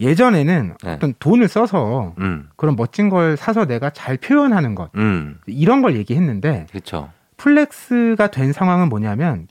예전에는 0.00 0.74
네. 0.82 0.92
어떤 0.92 1.14
돈을 1.18 1.46
써서 1.48 2.14
음. 2.18 2.48
그런 2.56 2.74
멋진 2.76 3.08
걸 3.08 3.36
사서 3.36 3.66
내가 3.66 3.90
잘 3.90 4.16
표현하는 4.16 4.74
것 4.74 4.90
음. 4.96 5.38
이런 5.46 5.80
걸 5.80 5.96
얘기했는데 5.96 6.66
그렇죠. 6.70 7.10
flex가 7.36 8.28
된 8.30 8.52
상황은 8.52 8.88
뭐냐면 8.88 9.46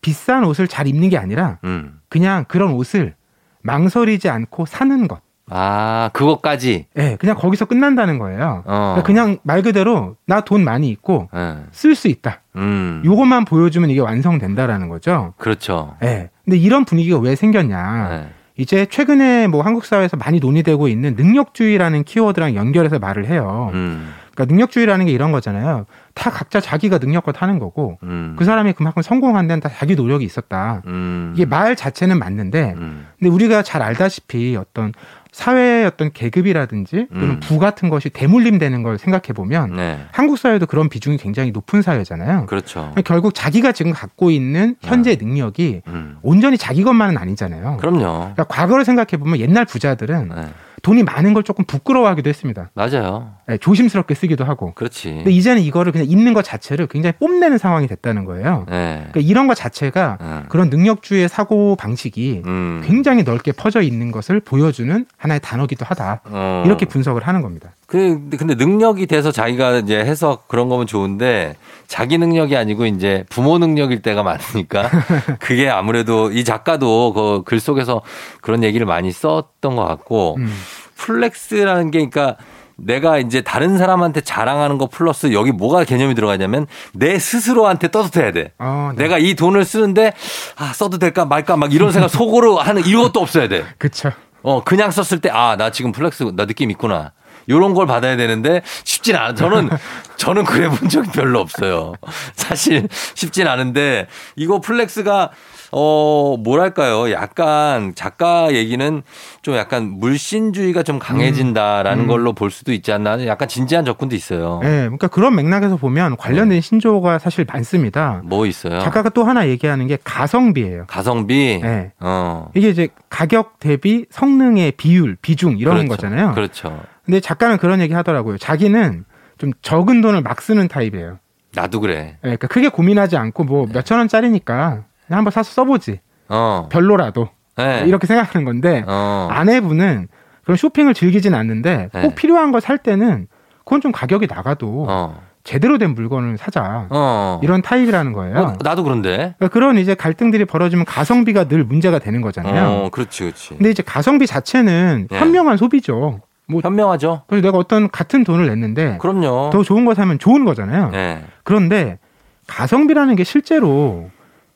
비싼 0.00 0.44
옷을 0.44 0.68
잘 0.68 0.86
입는 0.86 1.08
게 1.08 1.18
아니라 1.18 1.58
음. 1.64 2.00
그냥 2.08 2.44
그런 2.48 2.72
옷을 2.72 3.14
망설이지 3.62 4.28
않고 4.28 4.66
사는 4.66 5.08
것. 5.08 5.20
아, 5.50 6.10
그것까지. 6.12 6.86
예, 6.98 7.16
그냥 7.18 7.34
거기서 7.36 7.64
끝난다는 7.64 8.18
거예요. 8.18 8.62
어. 8.66 8.94
그러니까 8.94 9.02
그냥 9.02 9.38
말 9.42 9.62
그대로 9.62 10.16
나 10.26 10.42
돈 10.42 10.62
많이 10.62 10.88
있고 10.90 11.28
예. 11.34 11.56
쓸수 11.72 12.08
있다. 12.08 12.42
음. 12.56 13.02
요것만 13.04 13.46
보여주면 13.46 13.88
이게 13.90 14.00
완성된다라는 14.00 14.88
거죠. 14.88 15.32
그렇죠. 15.38 15.96
예. 16.02 16.28
근데 16.44 16.58
이런 16.58 16.84
분위기가 16.84 17.18
왜 17.18 17.34
생겼냐? 17.34 18.08
예. 18.12 18.28
이제 18.58 18.86
최근에 18.86 19.46
뭐 19.46 19.62
한국 19.62 19.84
사회에서 19.86 20.16
많이 20.18 20.38
논의되고 20.38 20.86
있는 20.88 21.14
능력주의라는 21.14 22.04
키워드랑 22.04 22.54
연결해서 22.54 22.98
말을 22.98 23.26
해요. 23.26 23.70
음. 23.72 24.12
그러니까 24.34 24.52
능력주의라는 24.52 25.06
게 25.06 25.12
이런 25.12 25.32
거잖아요. 25.32 25.86
다 26.18 26.30
각자 26.30 26.60
자기가 26.60 26.98
능력껏 26.98 27.40
하는 27.40 27.60
거고 27.60 27.98
음. 28.02 28.34
그 28.36 28.44
사람이 28.44 28.72
그만큼 28.72 29.02
성공한 29.02 29.46
데는 29.46 29.60
다 29.60 29.70
자기 29.72 29.94
노력이 29.94 30.24
있었다. 30.24 30.82
음. 30.86 31.32
이게 31.36 31.46
말 31.46 31.76
자체는 31.76 32.18
맞는데 32.18 32.74
음. 32.76 33.06
근데 33.18 33.30
우리가 33.30 33.62
잘 33.62 33.82
알다시피 33.82 34.56
어떤 34.56 34.92
사회의 35.30 35.86
어떤 35.86 36.10
계급이라든지 36.12 37.06
또는 37.12 37.30
음. 37.30 37.40
부 37.40 37.60
같은 37.60 37.88
것이 37.88 38.10
대물림되는 38.10 38.82
걸 38.82 38.98
생각해 38.98 39.34
보면 39.34 39.76
네. 39.76 40.00
한국 40.10 40.38
사회도 40.38 40.66
그런 40.66 40.88
비중이 40.88 41.18
굉장히 41.18 41.52
높은 41.52 41.82
사회잖아요. 41.82 42.46
그렇죠. 42.46 42.92
결국 43.04 43.34
자기가 43.34 43.70
지금 43.70 43.92
갖고 43.92 44.32
있는 44.32 44.74
현재 44.82 45.14
능력이 45.14 45.82
음. 45.86 46.16
온전히 46.22 46.58
자기 46.58 46.82
것만은 46.82 47.16
아니잖아요. 47.16 47.76
그럼요. 47.76 48.00
그러니까 48.00 48.44
과거를 48.44 48.84
생각해 48.84 49.18
보면 49.18 49.38
옛날 49.38 49.64
부자들은 49.66 50.32
네. 50.34 50.48
돈이 50.82 51.02
많은 51.02 51.34
걸 51.34 51.42
조금 51.42 51.64
부끄러워하기도 51.64 52.28
했습니다. 52.28 52.70
맞아요. 52.74 53.34
네, 53.46 53.58
조심스럽게 53.58 54.14
쓰기도 54.14 54.44
하고. 54.44 54.74
그렇지. 54.74 55.10
근데 55.10 55.30
이제는 55.30 55.62
이거를 55.62 55.92
그냥 55.92 56.07
있는 56.08 56.34
것 56.34 56.44
자체를 56.44 56.86
굉장히 56.86 57.14
뽐내는 57.18 57.58
상황이 57.58 57.86
됐다는 57.86 58.24
거예요. 58.24 58.66
네. 58.68 59.06
그러니까 59.10 59.20
이런 59.20 59.46
것 59.46 59.54
자체가 59.54 60.18
음. 60.20 60.44
그런 60.48 60.70
능력주의 60.70 61.28
사고 61.28 61.74
방식이 61.76 62.42
음. 62.46 62.82
굉장히 62.84 63.22
넓게 63.22 63.52
퍼져 63.52 63.82
있는 63.82 64.12
것을 64.12 64.40
보여주는 64.40 65.06
하나의 65.16 65.40
단어기도 65.42 65.84
하다. 65.84 66.20
어. 66.26 66.62
이렇게 66.66 66.86
분석을 66.86 67.26
하는 67.26 67.42
겁니다. 67.42 67.70
그, 67.86 68.20
근데 68.36 68.54
능력이 68.54 69.06
돼서 69.06 69.32
자기가 69.32 69.78
이제 69.78 69.98
해서 69.98 70.42
그런 70.46 70.68
거면 70.68 70.86
좋은데 70.86 71.56
자기 71.86 72.18
능력이 72.18 72.54
아니고 72.54 72.84
이제 72.84 73.24
부모 73.30 73.56
능력일 73.56 74.02
때가 74.02 74.22
많으니까 74.22 74.90
그게 75.40 75.70
아무래도 75.70 76.30
이 76.30 76.44
작가도 76.44 77.12
그 77.14 77.42
글 77.48 77.60
속에서 77.60 78.02
그런 78.40 78.62
얘기를 78.62 78.86
많이 78.86 79.10
썼던 79.10 79.76
것 79.76 79.84
같고 79.84 80.36
음. 80.38 80.52
flex라는 80.96 81.90
게 81.90 81.98
그러니까 81.98 82.36
내가 82.78 83.18
이제 83.18 83.40
다른 83.40 83.76
사람한테 83.76 84.20
자랑하는 84.20 84.78
거 84.78 84.86
플러스 84.86 85.32
여기 85.32 85.52
뭐가 85.52 85.84
개념이 85.84 86.14
들어가냐면 86.14 86.66
내 86.92 87.18
스스로한테 87.18 87.88
돼야 87.88 88.32
돼. 88.32 88.52
어, 88.58 88.92
네. 88.96 89.04
내가 89.04 89.18
이 89.18 89.34
돈을 89.34 89.64
쓰는데 89.64 90.14
아 90.56 90.72
써도 90.72 90.98
될까 90.98 91.24
말까 91.24 91.56
막 91.56 91.72
이런 91.72 91.92
생각 91.92 92.08
속으로 92.08 92.58
하는 92.58 92.86
이것도 92.86 93.20
없어야 93.20 93.48
돼. 93.48 93.64
그쵸. 93.78 94.12
어, 94.42 94.62
그냥 94.62 94.90
썼을 94.90 95.20
때, 95.20 95.30
아, 95.30 95.56
나 95.56 95.70
지금 95.70 95.92
flex, 95.92 96.32
나 96.34 96.46
느낌 96.46 96.70
있구나. 96.70 97.12
요런 97.48 97.74
걸 97.74 97.86
받아야 97.86 98.16
되는데 98.16 98.62
쉽진 98.84 99.16
않아. 99.16 99.34
저는, 99.34 99.70
저는 100.16 100.44
그래 100.44 100.68
본 100.68 100.88
적이 100.88 101.10
별로 101.10 101.40
없어요. 101.40 101.94
사실 102.34 102.88
쉽진 103.14 103.46
않은데 103.48 104.06
이거 104.36 104.60
flex가 104.60 105.30
어, 105.72 106.36
뭐랄까요. 106.38 107.10
약간 107.12 107.92
작가 107.94 108.52
얘기는 108.52 109.02
좀 109.42 109.56
약간 109.56 109.84
물신주의가 109.98 110.82
좀 110.82 110.98
강해진다라는 110.98 112.04
음. 112.04 112.08
걸로 112.08 112.32
볼 112.32 112.50
수도 112.50 112.72
있지 112.72 112.92
않나. 112.92 113.26
약간 113.26 113.48
진지한 113.48 113.84
접근도 113.84 114.16
있어요. 114.16 114.60
네, 114.62 114.80
그러니까 114.80 115.08
그런 115.08 115.34
맥락에서 115.34 115.76
보면 115.76 116.16
관련된 116.16 116.60
신조어가 116.60 117.18
사실 117.18 117.44
많습니다. 117.46 118.22
뭐 118.24 118.46
있어요? 118.46 118.80
작가가 118.80 119.08
또 119.10 119.24
하나 119.24 119.48
얘기하는 119.48 119.86
게 119.86 119.98
가성비예요. 120.02 120.84
가성비. 120.86 121.60
네. 121.62 121.92
어. 122.00 122.50
이게 122.54 122.70
이제 122.70 122.88
가격 123.10 123.58
대비 123.58 124.06
성능의 124.10 124.72
비율, 124.72 125.16
비중 125.20 125.58
이런 125.58 125.86
그렇죠. 125.86 125.88
거잖아요. 125.88 126.32
그렇죠. 126.32 126.80
근데 127.04 127.20
작가는 127.20 127.56
그런 127.58 127.80
얘기 127.80 127.94
하더라고요. 127.94 128.38
자기는 128.38 129.04
좀 129.38 129.52
적은 129.62 130.00
돈을 130.00 130.22
막 130.22 130.42
쓰는 130.42 130.68
타입이에요. 130.68 131.18
나도 131.54 131.80
그래. 131.80 132.16
예, 132.16 132.18
그러니까 132.20 132.46
크게 132.48 132.68
고민하지 132.68 133.16
않고 133.16 133.44
뭐 133.44 133.66
몇천 133.72 133.98
원짜리니까 133.98 134.84
한번 135.16 135.30
사서 135.30 135.50
써보지. 135.52 136.00
어. 136.28 136.68
별로라도 136.70 137.28
네. 137.56 137.84
이렇게 137.86 138.06
생각하는 138.06 138.44
건데 138.44 138.84
어. 138.86 139.28
아내분은 139.30 140.08
그런 140.44 140.56
쇼핑을 140.56 140.94
즐기진 140.94 141.34
않는데 141.34 141.88
꼭 141.92 142.00
네. 142.00 142.14
필요한 142.14 142.52
거살 142.52 142.78
때는 142.78 143.26
그건 143.64 143.80
좀 143.80 143.92
가격이 143.92 144.26
나가도 144.26 144.86
어. 144.88 145.22
제대로 145.44 145.78
된 145.78 145.94
물건을 145.94 146.36
사자. 146.36 146.86
어. 146.90 147.40
이런 147.42 147.62
타입이라는 147.62 148.12
거예요. 148.12 148.36
어, 148.38 148.56
나도 148.62 148.82
그런데. 148.84 149.34
그러니까 149.38 149.48
그런 149.48 149.78
이제 149.78 149.94
갈등들이 149.94 150.44
벌어지면 150.44 150.84
가성비가 150.84 151.48
늘 151.48 151.64
문제가 151.64 151.98
되는 151.98 152.20
거잖아요. 152.20 152.68
어, 152.68 152.88
그렇지, 152.90 153.22
그렇지. 153.22 153.48
근데 153.50 153.70
이제 153.70 153.82
가성비 153.82 154.26
자체는 154.26 155.08
네. 155.10 155.18
현명한 155.18 155.56
소비죠. 155.56 156.20
뭐 156.48 156.60
현명하죠. 156.62 157.22
그래서 157.28 157.46
내가 157.46 157.58
어떤 157.58 157.90
같은 157.90 158.24
돈을 158.24 158.46
냈는데 158.46 158.98
그럼요. 158.98 159.50
더 159.50 159.62
좋은 159.62 159.84
거 159.84 159.94
사면 159.94 160.18
좋은 160.18 160.44
거잖아요. 160.44 160.90
네. 160.90 161.24
그런데 161.44 161.98
가성비라는 162.46 163.16
게 163.16 163.24
실제로 163.24 164.10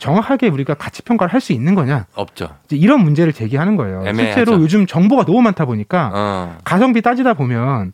정확하게 0.06 0.48
우리가 0.48 0.74
가치 0.74 1.02
평가를 1.02 1.32
할 1.32 1.40
수 1.40 1.52
있는 1.52 1.74
거냐? 1.74 2.06
없죠. 2.14 2.48
이런 2.70 3.00
문제를 3.00 3.32
제기하는 3.32 3.76
거예요. 3.76 4.02
애매하죠. 4.06 4.22
실제로 4.34 4.60
요즘 4.60 4.86
정보가 4.86 5.24
너무 5.24 5.42
많다 5.42 5.64
보니까 5.64 6.10
어. 6.14 6.56
가성비 6.64 7.02
따지다 7.02 7.34
보면 7.34 7.92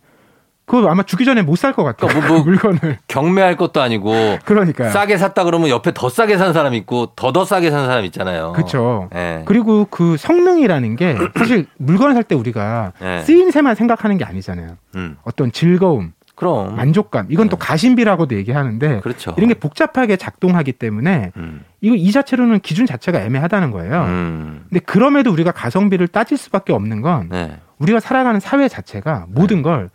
그거 0.66 0.86
아마 0.90 1.02
죽기 1.02 1.24
전에 1.24 1.40
못 1.40 1.56
살 1.56 1.72
것 1.72 1.82
같아요. 1.84 2.08
그러니까 2.08 2.28
뭐- 2.28 2.36
뭐- 2.38 2.44
물건을. 2.44 2.98
경매할 3.08 3.56
것도 3.56 3.80
아니고 3.80 4.38
그러니까요. 4.44 4.90
싸게 4.90 5.16
샀다 5.16 5.44
그러면 5.44 5.70
옆에 5.70 5.92
더 5.94 6.08
싸게 6.10 6.36
산 6.36 6.52
사람 6.52 6.74
있고 6.74 7.12
더 7.16 7.32
더 7.32 7.44
싸게 7.46 7.70
산 7.70 7.86
사람 7.86 8.04
있잖아요. 8.06 8.52
그렇죠. 8.52 9.08
예. 9.14 9.42
그리고 9.46 9.86
그 9.90 10.16
성능이라는 10.18 10.96
게 10.96 11.16
사실 11.38 11.66
물건을 11.78 12.12
살 12.14 12.22
때 12.24 12.34
우리가 12.34 12.92
예. 13.02 13.20
쓰임새만 13.24 13.76
생각하는 13.76 14.18
게 14.18 14.24
아니잖아요. 14.26 14.76
음. 14.96 15.16
어떤 15.24 15.52
즐거움, 15.52 16.12
그럼 16.38 16.76
만족감, 16.76 17.26
이건 17.30 17.48
또 17.48 17.56
네. 17.56 17.66
가심비라고도 17.66 18.36
얘기하는데 18.36 19.00
그렇죠. 19.00 19.34
이런 19.36 19.48
게 19.48 19.54
복잡하게 19.54 20.16
작동하기 20.16 20.70
때문에 20.74 21.32
음. 21.36 21.64
이거 21.80 21.96
이 21.96 22.12
자체로는 22.12 22.60
기준 22.60 22.86
자체가 22.86 23.20
애매하다는 23.22 23.72
거예요. 23.72 24.04
음. 24.04 24.64
근데 24.68 24.78
그럼에도 24.78 25.32
우리가 25.32 25.50
가성비를 25.50 26.06
따질 26.06 26.38
수밖에 26.38 26.72
없는 26.72 27.02
건 27.02 27.28
네. 27.30 27.58
우리가 27.78 27.98
살아가는 27.98 28.38
사회 28.38 28.68
자체가 28.68 29.26
모든 29.30 29.62
걸 29.62 29.90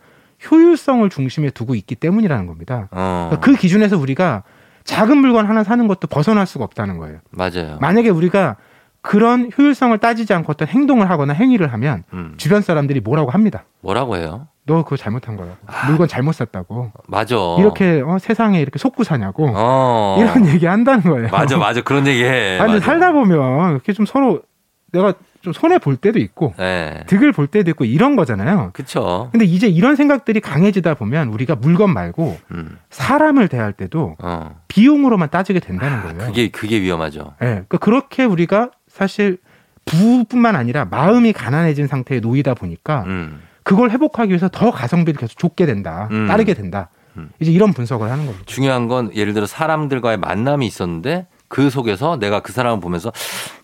효율성을 0.50 1.08
중심에 1.08 1.48
두고 1.48 1.74
있기 1.76 1.94
때문이라는 1.94 2.46
겁니다. 2.46 2.88
어. 2.90 3.30
그러니까 3.30 3.40
그 3.40 3.56
기준에서 3.58 3.96
우리가 3.96 4.42
작은 4.84 5.16
물건 5.16 5.46
하나 5.46 5.64
사는 5.64 5.88
것도 5.88 6.08
벗어날 6.08 6.46
수가 6.46 6.62
없다는 6.64 6.98
거예요. 6.98 7.20
맞아요. 7.30 7.78
만약에 7.80 8.10
우리가 8.10 8.56
그런 9.00 9.50
효율성을 9.56 9.96
따지지 9.96 10.34
않고 10.34 10.52
어떤 10.52 10.68
행동을 10.68 11.08
하거나 11.08 11.32
행위를 11.32 11.72
하면 11.72 12.04
음. 12.12 12.34
주변 12.36 12.60
사람들이 12.60 13.00
뭐라고 13.00 13.30
합니다. 13.30 13.64
뭐라고 13.80 14.16
해요? 14.18 14.48
너 14.66 14.82
그거 14.82 14.96
잘못한 14.96 15.36
거야. 15.36 15.56
물건 15.86 16.08
잘못 16.08 16.32
샀다고. 16.32 16.90
맞아. 17.06 17.36
이렇게 17.58 18.00
어, 18.00 18.18
세상에 18.18 18.60
이렇게 18.60 18.78
속구 18.78 19.04
사냐고. 19.04 19.50
어. 19.54 20.16
이런 20.18 20.46
얘기 20.48 20.66
한다는 20.66 21.02
거예요. 21.02 21.28
맞아, 21.30 21.58
맞아. 21.58 21.82
그런 21.82 22.06
얘기 22.06 22.24
해. 22.24 22.58
아니. 22.58 22.80
살다 22.80 23.12
보면 23.12 23.72
이렇게 23.72 23.92
좀 23.92 24.06
서로 24.06 24.42
내가 24.92 25.12
좀 25.42 25.52
손해 25.52 25.78
볼 25.78 25.96
때도 25.96 26.18
있고 26.18 26.54
네. 26.56 27.04
득을 27.06 27.32
볼 27.32 27.46
때도 27.46 27.70
있고 27.72 27.84
이런 27.84 28.16
거잖아요. 28.16 28.70
그쵸. 28.72 29.28
근데 29.32 29.44
이제 29.44 29.66
이런 29.68 29.96
생각들이 29.96 30.40
강해지다 30.40 30.94
보면 30.94 31.28
우리가 31.28 31.56
물건 31.56 31.92
말고 31.92 32.38
음. 32.52 32.78
사람을 32.88 33.48
대할 33.48 33.74
때도 33.74 34.16
어. 34.22 34.56
비용으로만 34.68 35.28
따지게 35.28 35.60
된다는 35.60 36.02
거예요. 36.02 36.22
아, 36.22 36.26
그게, 36.26 36.48
그게 36.48 36.80
위험하죠. 36.80 37.34
예, 37.42 37.46
그러니까 37.46 37.76
그렇게 37.78 38.24
우리가 38.24 38.70
사실 38.88 39.36
부뿐만 39.84 40.56
아니라 40.56 40.86
마음이 40.86 41.34
가난해진 41.34 41.88
상태에 41.88 42.20
놓이다 42.20 42.54
보니까 42.54 43.02
음. 43.06 43.42
그걸 43.64 43.90
회복하기 43.90 44.30
위해서 44.30 44.48
더 44.48 44.70
가성비를 44.70 45.18
계속 45.18 45.38
줬게 45.38 45.66
된다, 45.66 46.08
음. 46.12 46.28
따르게 46.28 46.54
된다. 46.54 46.90
음. 47.16 47.30
이제 47.40 47.50
이런 47.50 47.72
분석을 47.72 48.10
하는 48.10 48.26
겁니다. 48.26 48.44
중요한 48.46 48.86
건 48.86 49.10
예를 49.14 49.34
들어 49.34 49.46
사람들과의 49.46 50.18
만남이 50.18 50.66
있었는데 50.66 51.26
그 51.48 51.70
속에서 51.70 52.18
내가 52.18 52.40
그 52.40 52.52
사람을 52.52 52.80
보면서 52.80 53.12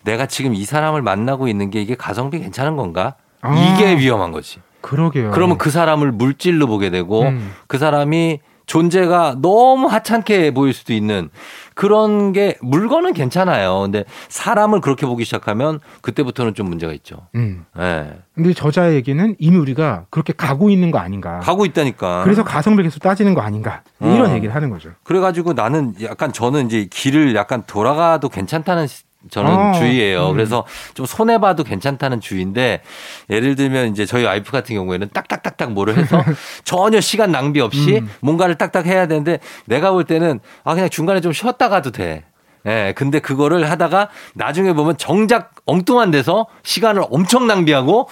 내가 0.03 0.25
지금 0.25 0.53
이 0.53 0.65
사람을 0.65 1.01
만나고 1.01 1.47
있는 1.47 1.69
게 1.69 1.81
이게 1.81 1.95
가성비 1.95 2.39
괜찮은 2.39 2.75
건가? 2.75 3.15
아. 3.41 3.53
이게 3.55 3.97
위험한 3.97 4.31
거지. 4.31 4.59
그러게요. 4.81 5.31
그러면 5.31 5.57
그 5.57 5.69
사람을 5.69 6.11
물질로 6.11 6.67
보게 6.67 6.89
되고 6.89 7.23
음. 7.23 7.53
그 7.67 7.77
사람이 7.77 8.39
존재가 8.71 9.35
너무 9.41 9.87
하찮게 9.87 10.51
보일 10.53 10.71
수도 10.71 10.93
있는 10.93 11.29
그런 11.73 12.31
게 12.31 12.55
물건은 12.61 13.13
괜찮아요. 13.13 13.81
근데 13.81 14.05
사람을 14.29 14.79
그렇게 14.79 15.05
보기 15.05 15.25
시작하면 15.25 15.81
그때부터는 16.01 16.53
좀 16.53 16.69
문제가 16.69 16.93
있죠. 16.93 17.27
음. 17.35 17.65
예. 17.77 18.13
근데 18.33 18.53
저자의 18.53 18.95
얘기는 18.95 19.35
이미 19.39 19.57
우리가 19.57 20.05
그렇게 20.09 20.31
가고 20.31 20.69
있는 20.69 20.89
거 20.89 20.99
아닌가. 20.99 21.39
가고 21.39 21.65
있다니까. 21.65 22.23
그래서 22.23 22.45
가성비를 22.45 22.89
계속 22.89 23.01
따지는 23.01 23.33
거 23.33 23.41
아닌가. 23.41 23.81
이런 23.99 24.31
어. 24.31 24.33
얘기를 24.35 24.55
하는 24.55 24.69
거죠. 24.69 24.91
그래가지고 25.03 25.51
나는 25.51 25.93
약간 26.01 26.31
저는 26.31 26.67
이제 26.67 26.87
길을 26.89 27.35
약간 27.35 27.63
돌아가도 27.67 28.29
괜찮다는 28.29 28.87
시- 28.87 29.03
저는 29.29 29.51
어, 29.51 29.73
주의예요. 29.73 30.29
음. 30.29 30.33
그래서 30.33 30.65
좀 30.93 31.05
손해 31.05 31.37
봐도 31.37 31.63
괜찮다는 31.63 32.21
주의인데 32.21 32.81
예를 33.29 33.55
들면 33.55 33.91
이제 33.91 34.05
저희 34.05 34.23
와이프 34.25 34.51
같은 34.51 34.75
경우에는 34.75 35.09
딱딱딱딱 35.13 35.73
뭐를 35.73 35.97
해서 35.97 36.23
전혀 36.65 36.99
시간 36.99 37.31
낭비 37.31 37.59
없이 37.61 37.99
음. 37.99 38.09
뭔가를 38.21 38.55
딱딱 38.55 38.85
해야 38.85 39.07
되는데 39.07 39.39
내가 39.65 39.91
볼 39.91 40.05
때는 40.05 40.39
아 40.63 40.73
그냥 40.73 40.89
중간에 40.89 41.21
좀 41.21 41.33
쉬었다 41.33 41.69
가도 41.69 41.91
돼. 41.91 42.23
예, 42.67 42.93
근데 42.95 43.19
그거를 43.19 43.69
하다가 43.69 44.09
나중에 44.35 44.73
보면 44.73 44.97
정작 44.97 45.51
엉뚱한 45.65 46.11
데서 46.11 46.45
시간을 46.63 47.03
엄청 47.09 47.47
낭비하고 47.47 48.07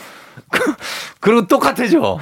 그리고 1.19 1.47
똑같아져. 1.47 2.17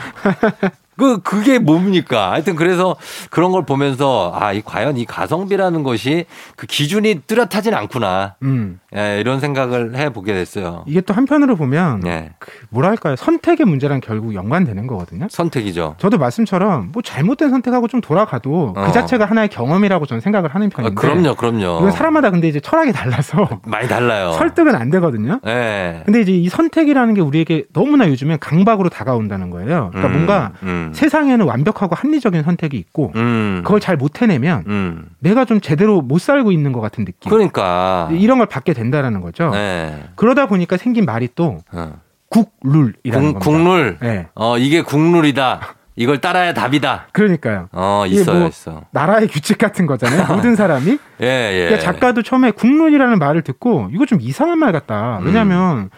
그, 0.97 1.19
그게 1.21 1.59
뭡니까? 1.59 2.31
하여튼 2.31 2.55
그래서 2.55 2.95
그런 3.29 3.51
걸 3.51 3.65
보면서 3.65 4.31
아, 4.35 4.51
이 4.51 4.61
과연 4.61 4.97
이 4.97 5.05
가성비라는 5.05 5.83
것이 5.83 6.25
그 6.55 6.65
기준이 6.67 7.21
뚜렷하진 7.27 7.73
않구나. 7.73 8.35
음. 8.43 8.79
예, 8.95 9.19
이런 9.19 9.39
생각을 9.39 9.95
해 9.95 10.11
보게 10.11 10.33
됐어요. 10.33 10.83
이게 10.87 11.01
또 11.01 11.13
한편으로 11.13 11.55
보면 11.55 12.05
예. 12.07 12.31
그 12.39 12.51
뭐랄까요 12.69 13.15
선택의 13.15 13.65
문제랑 13.65 14.01
결국 14.01 14.33
연관되는 14.33 14.87
거거든요. 14.87 15.27
선택이죠. 15.29 15.95
저도 15.97 16.17
말씀처럼 16.17 16.89
뭐 16.93 17.01
잘못된 17.01 17.49
선택하고 17.49 17.87
좀 17.87 18.01
돌아가도 18.01 18.73
어. 18.75 18.85
그 18.85 18.91
자체가 18.91 19.25
하나의 19.25 19.49
경험이라고 19.49 20.05
저는 20.05 20.21
생각을 20.21 20.53
하는 20.55 20.67
아, 20.67 20.75
편인데 20.75 20.95
그럼요, 20.95 21.35
그럼요. 21.35 21.79
이건 21.79 21.91
사람마다 21.91 22.31
근데 22.31 22.47
이제 22.47 22.59
철학이 22.59 22.91
달라서 22.91 23.61
많이 23.67 23.87
달라요. 23.87 24.31
설득은 24.31 24.75
안 24.75 24.89
되거든요. 24.89 25.39
예. 25.45 26.01
근데 26.05 26.21
이제 26.21 26.31
이 26.31 26.49
선택이라는 26.49 27.13
게 27.13 27.21
우리에게 27.21 27.65
너무나 27.73 28.07
요즘엔 28.07 28.39
강박으로 28.39 28.89
다가온다는 28.89 29.49
거예요. 29.49 29.91
그러니까 29.93 30.07
음, 30.07 30.11
뭔가 30.13 30.51
음, 30.63 30.86
세상에는 30.93 31.45
완벽하고 31.45 31.95
합리적인 31.95 32.43
선택이 32.43 32.77
있고 32.77 33.11
음, 33.15 33.61
그걸 33.63 33.79
잘 33.79 33.97
못 33.97 34.21
해내면 34.21 34.63
음. 34.67 35.09
내가 35.19 35.43
좀 35.45 35.59
제대로 35.59 36.01
못 36.01 36.19
살고 36.21 36.51
있는 36.51 36.71
것 36.71 36.81
같은 36.81 37.03
느낌. 37.05 37.29
그러니까. 37.29 38.09
이런 38.11 38.37
걸 38.37 38.47
받게 38.47 38.73
된다라는 38.73 39.21
거죠. 39.21 39.51
예. 39.55 40.03
그러다 40.15 40.45
보니까 40.45 40.77
생긴 40.77 41.05
말이 41.05 41.27
또 41.35 41.57
어. 41.71 41.93
국룰이라는 42.29 43.33
국, 43.33 43.39
겁니다. 43.39 43.39
국룰. 43.39 43.97
네. 44.01 44.27
어, 44.35 44.57
이게 44.57 44.81
국룰이다. 44.81 45.61
이걸 45.95 46.21
따라야 46.21 46.53
답이다. 46.53 47.07
그러니까요. 47.11 47.69
어, 47.71 48.03
있어요, 48.07 48.39
뭐 48.39 48.47
있어. 48.49 48.83
나라의 48.91 49.27
규칙 49.29 49.57
같은 49.57 49.87
거잖아요. 49.87 50.27
모든 50.35 50.55
사람이. 50.55 50.99
예, 51.21 51.25
예. 51.25 51.65
그러니까 51.69 51.79
작가도 51.79 52.21
처음에 52.21 52.51
국룰이라는 52.51 53.17
말을 53.17 53.41
듣고 53.41 53.89
이거 53.91 54.05
좀 54.05 54.19
이상한 54.21 54.59
말 54.59 54.71
같다. 54.73 55.19
왜냐하면 55.23 55.89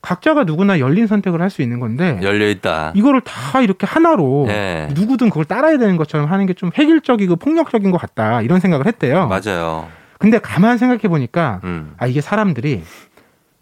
각자가 0.00 0.44
누구나 0.44 0.78
열린 0.78 1.06
선택을 1.06 1.40
할 1.42 1.50
수 1.50 1.62
있는 1.62 1.80
건데 1.80 2.18
열려 2.22 2.48
있다. 2.48 2.92
이거를 2.94 3.20
다 3.22 3.60
이렇게 3.60 3.86
하나로 3.86 4.46
예. 4.48 4.88
누구든 4.94 5.28
그걸 5.30 5.44
따라야 5.44 5.78
되는 5.78 5.96
것처럼 5.96 6.30
하는 6.30 6.46
게 6.46 6.54
좀 6.54 6.70
획일적이고 6.76 7.36
폭력적인 7.36 7.90
것 7.90 7.98
같다. 8.00 8.42
이런 8.42 8.60
생각을 8.60 8.86
했대요. 8.86 9.26
맞아요. 9.28 9.88
근데 10.18 10.38
가만 10.38 10.78
생각해 10.78 11.02
보니까 11.02 11.60
음, 11.64 11.94
아 11.98 12.06
이게 12.06 12.20
사람들이 12.20 12.82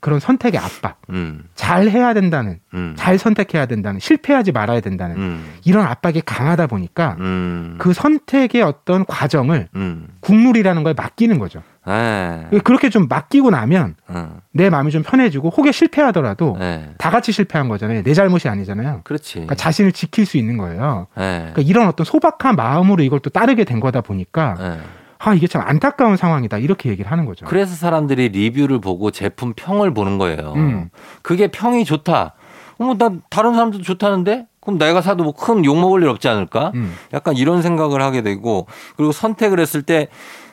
그런 0.01 0.21
선택의 0.21 0.61
압박, 0.61 0.99
음, 1.11 1.45
잘 1.55 1.89
해야 1.89 2.15
된다는, 2.15 2.61
음. 2.75 2.95
잘 2.97 3.19
선택해야 3.19 3.67
된다는, 3.67 3.99
실패하지 3.99 4.53
말아야 4.53 4.81
된다는 4.81 5.17
음, 5.17 5.45
이런 5.65 5.85
압박이 5.85 6.23
강하다 6.25 6.69
보니까 6.69 7.17
음, 7.19 7.75
그 7.79 7.93
선택의 7.93 8.63
어떤 8.63 9.05
과정을 9.05 9.69
음. 9.75 10.07
국룰이라는 10.21 10.83
거에 10.85 10.93
맡기는 10.97 11.39
거죠. 11.39 11.63
예. 11.89 12.59
그렇게 12.65 12.91
좀 12.91 13.07
맡기고 13.09 13.51
나면 13.51 13.95
어, 14.09 14.39
내 14.53 14.71
마음이 14.71 14.91
좀 14.91 15.03
편해지고 15.03 15.51
혹에 15.51 15.73
실패하더라도 15.73 16.57
예. 16.61 16.91
다 16.99 17.11
같이 17.11 17.33
실패한 17.33 17.69
거잖아요. 17.69 18.03
내 18.03 18.15
잘못이 18.15 18.49
아니잖아요. 18.49 19.03
그렇지. 19.05 19.35
그러니까 19.35 19.55
자신을 19.55 19.93
지킬 19.93 20.27
수 20.27 20.37
있는 20.37 20.57
거예요. 20.57 21.07
예. 21.19 21.21
그러니까 21.53 21.63
이런 21.63 21.87
어떤 21.89 22.05
소박한 22.05 22.57
마음으로 22.57 23.03
이걸 23.03 23.21
또 23.21 23.31
따르게 23.31 23.65
된 23.65 23.81
거다 23.81 24.01
보니까 24.01 24.57
예. 24.61 24.79
아 25.19 25.33
이게 25.35 25.47
참 25.47 25.63
안타까운 25.65 26.17
상황이다 26.17 26.59
이렇게 26.59 26.91
얘기를 26.91 27.11
하는 27.11 27.25
거죠. 27.25 27.47
그래서 27.47 27.75
사람들이 27.75 28.29
리뷰를 28.31 28.81
보고 28.81 29.11
제품 29.11 29.55
평을 29.55 29.95
보는 29.95 30.19
거예요. 30.19 30.53
음. 30.57 30.91
그게 31.23 31.47
평이 31.49 31.85
좋다. 31.85 32.35
어머, 32.79 32.95
나 32.99 33.11
다른 33.31 33.55
사람들도 33.55 33.83
좋다는데? 33.85 34.47
그럼 34.61 34.79
내가 34.79 35.01
사도 35.01 35.25
뭐 35.25 35.33
큰 35.33 35.65
욕 35.65 35.79
먹을 35.81 36.03
일 36.03 36.09
없지 36.11 36.29
않을까? 36.29 36.73
음. 36.75 36.95
약간 37.15 37.35
이런 37.37 37.63
생각을 37.63 38.03
하게 38.03 38.21
되고, 38.21 38.67
그리고 38.99 39.13
선택을 39.13 39.59
했을 39.61 39.81
때 39.81 40.09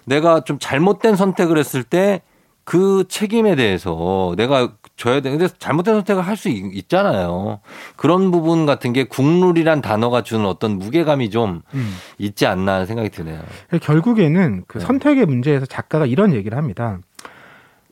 내가 0.05 0.43
좀 0.43 0.57
잘못된 0.59 1.15
선택을 1.15 1.57
했을 1.57 1.83
때 1.83 2.21
그 2.65 3.03
책임에 3.09 3.55
대해서 3.55 4.33
내가 4.37 4.73
줘야 4.95 5.19
돼. 5.19 5.29
근데 5.31 5.47
잘못된 5.47 5.95
선택을 5.95 6.21
할 6.21 6.37
수 6.37 6.49
있잖아요. 6.49 7.59
그런 7.95 8.31
부분 8.31 8.65
같은 8.65 8.91
게 8.93 9.03
국룰이란 9.03 9.81
단어가 9.81 10.23
주는 10.23 10.45
어떤 10.45 10.79
무게감이 10.79 11.29
좀 11.29 11.61
음. 11.73 11.93
있지 12.17 12.47
않나 12.47 12.73
하는 12.73 12.85
생각이 12.85 13.09
드네요. 13.09 13.39
결국에는 13.81 14.63
그 14.67 14.79
네. 14.79 14.85
선택의 14.85 15.25
문제에서 15.25 15.65
작가가 15.65 16.05
이런 16.05 16.33
얘기를 16.33 16.57
합니다. 16.57 16.99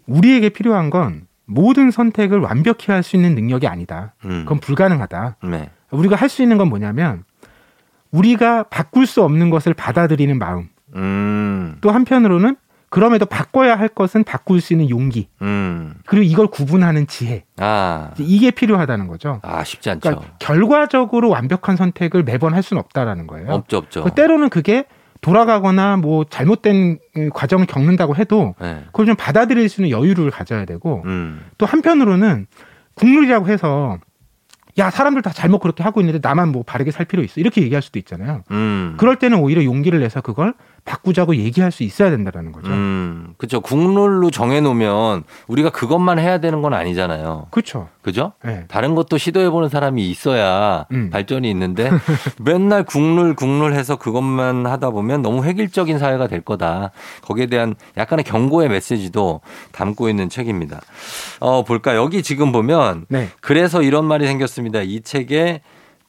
우리에게 0.07 0.49
필요한 0.49 0.89
건 0.89 1.27
모든 1.45 1.91
선택을 1.91 2.39
완벽히 2.39 2.91
할 2.91 3.03
수 3.03 3.15
있는 3.15 3.35
능력이 3.35 3.67
아니다. 3.67 4.15
음. 4.25 4.41
그건 4.43 4.59
불가능하다. 4.59 5.37
네. 5.43 5.69
우리가 5.91 6.15
할 6.15 6.29
수 6.29 6.41
있는 6.41 6.57
건 6.57 6.69
뭐냐면 6.69 7.23
우리가 8.11 8.63
바꿀 8.63 9.05
수 9.05 9.21
없는 9.23 9.49
것을 9.49 9.73
받아들이는 9.73 10.39
마음. 10.39 10.69
음. 10.95 11.77
또 11.81 11.91
한편으로는 11.91 12.55
그럼에도 12.89 13.25
바꿔야 13.25 13.79
할 13.79 13.87
것은 13.87 14.25
바꿀 14.25 14.59
수 14.59 14.73
있는 14.73 14.89
용기. 14.89 15.29
음. 15.41 15.93
그리고 16.05 16.23
이걸 16.23 16.47
구분하는 16.47 17.07
지혜. 17.07 17.45
아. 17.57 18.11
이게 18.17 18.51
필요하다는 18.51 19.07
거죠. 19.07 19.39
아, 19.43 19.63
쉽지 19.63 19.89
않죠. 19.91 20.01
그러니까 20.01 20.33
결과적으로 20.39 21.29
완벽한 21.29 21.77
선택을 21.77 22.23
매번 22.23 22.53
할 22.53 22.61
수는 22.61 22.81
없다라는 22.81 23.27
거예요. 23.27 23.49
없죠, 23.49 23.77
없죠. 23.77 24.03
그 24.03 24.11
때로는 24.11 24.49
그게 24.49 24.83
돌아가거나 25.21 25.97
뭐 25.97 26.25
잘못된 26.25 26.99
음, 27.15 27.29
과정을 27.33 27.65
겪는다고 27.65 28.15
해도 28.15 28.55
네. 28.59 28.83
그걸 28.87 29.05
좀 29.05 29.15
받아들일 29.15 29.69
수 29.69 29.81
있는 29.81 29.97
여유를 29.97 30.31
가져야 30.31 30.65
되고 30.65 31.03
음. 31.05 31.45
또 31.57 31.65
한편으로는 31.65 32.47
국룰이라고 32.95 33.47
해서 33.47 33.99
야 34.77 34.89
사람들 34.89 35.21
다 35.21 35.31
잘못 35.31 35.59
그렇게 35.59 35.83
하고 35.83 36.01
있는데 36.01 36.19
나만 36.21 36.49
뭐 36.49 36.63
바르게 36.63 36.91
살 36.91 37.05
필요 37.05 37.23
있어 37.23 37.39
이렇게 37.39 37.61
얘기할 37.61 37.81
수도 37.81 37.99
있잖아요. 37.99 38.43
음. 38.51 38.95
그럴 38.97 39.17
때는 39.17 39.39
오히려 39.39 39.63
용기를 39.63 39.99
내서 39.99 40.21
그걸 40.21 40.53
바꾸자고 40.85 41.35
얘기할 41.35 41.71
수 41.71 41.83
있어야 41.83 42.09
된다라는 42.09 42.51
거죠. 42.51 42.71
음, 42.71 43.33
그렇죠. 43.37 43.61
국룰로 43.61 44.31
정해놓으면 44.31 45.23
우리가 45.47 45.69
그것만 45.69 46.19
해야 46.19 46.39
되는 46.39 46.61
건 46.61 46.73
아니잖아요. 46.73 47.47
그렇죠. 47.51 47.89
그죠? 48.01 48.33
네. 48.43 48.65
다른 48.67 48.95
것도 48.95 49.17
시도해보는 49.17 49.69
사람이 49.69 50.09
있어야 50.09 50.85
음. 50.91 51.09
발전이 51.11 51.49
있는데 51.51 51.91
맨날 52.41 52.83
국룰 52.83 53.35
국룰 53.35 53.73
해서 53.73 53.95
그것만 53.95 54.65
하다 54.65 54.89
보면 54.89 55.21
너무 55.21 55.43
획일적인 55.43 55.99
사회가 55.99 56.27
될 56.27 56.41
거다. 56.41 56.91
거기에 57.21 57.45
대한 57.45 57.75
약간의 57.97 58.25
경고의 58.25 58.69
메시지도 58.69 59.41
담고 59.71 60.09
있는 60.09 60.29
책입니다. 60.29 60.81
어, 61.39 61.63
볼까? 61.63 61.95
여기 61.95 62.23
지금 62.23 62.51
보면 62.51 63.05
네. 63.07 63.29
그래서 63.39 63.83
이런 63.83 64.05
말이 64.05 64.25
생겼습니다. 64.25 64.81
이 64.81 65.01
책에 65.01 65.61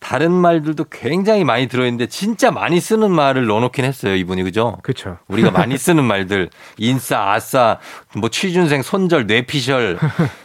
다른 0.02 0.32
말들도 0.32 0.86
굉장히 0.90 1.44
많이 1.44 1.68
들어있는데 1.68 2.06
진짜 2.08 2.50
많이 2.50 2.80
쓰는 2.80 3.12
말을 3.12 3.46
넣어놓긴 3.46 3.84
했어요. 3.84 4.16
이분이 4.16 4.42
그죠? 4.42 4.78
그렇죠. 4.82 5.18
우리가 5.28 5.52
많이 5.52 5.78
쓰는 5.78 6.04
말들 6.04 6.50
인싸, 6.76 7.32
아싸, 7.32 7.78
뭐 8.16 8.28
취준생, 8.28 8.82
손절, 8.82 9.26
뇌피셜, 9.26 9.98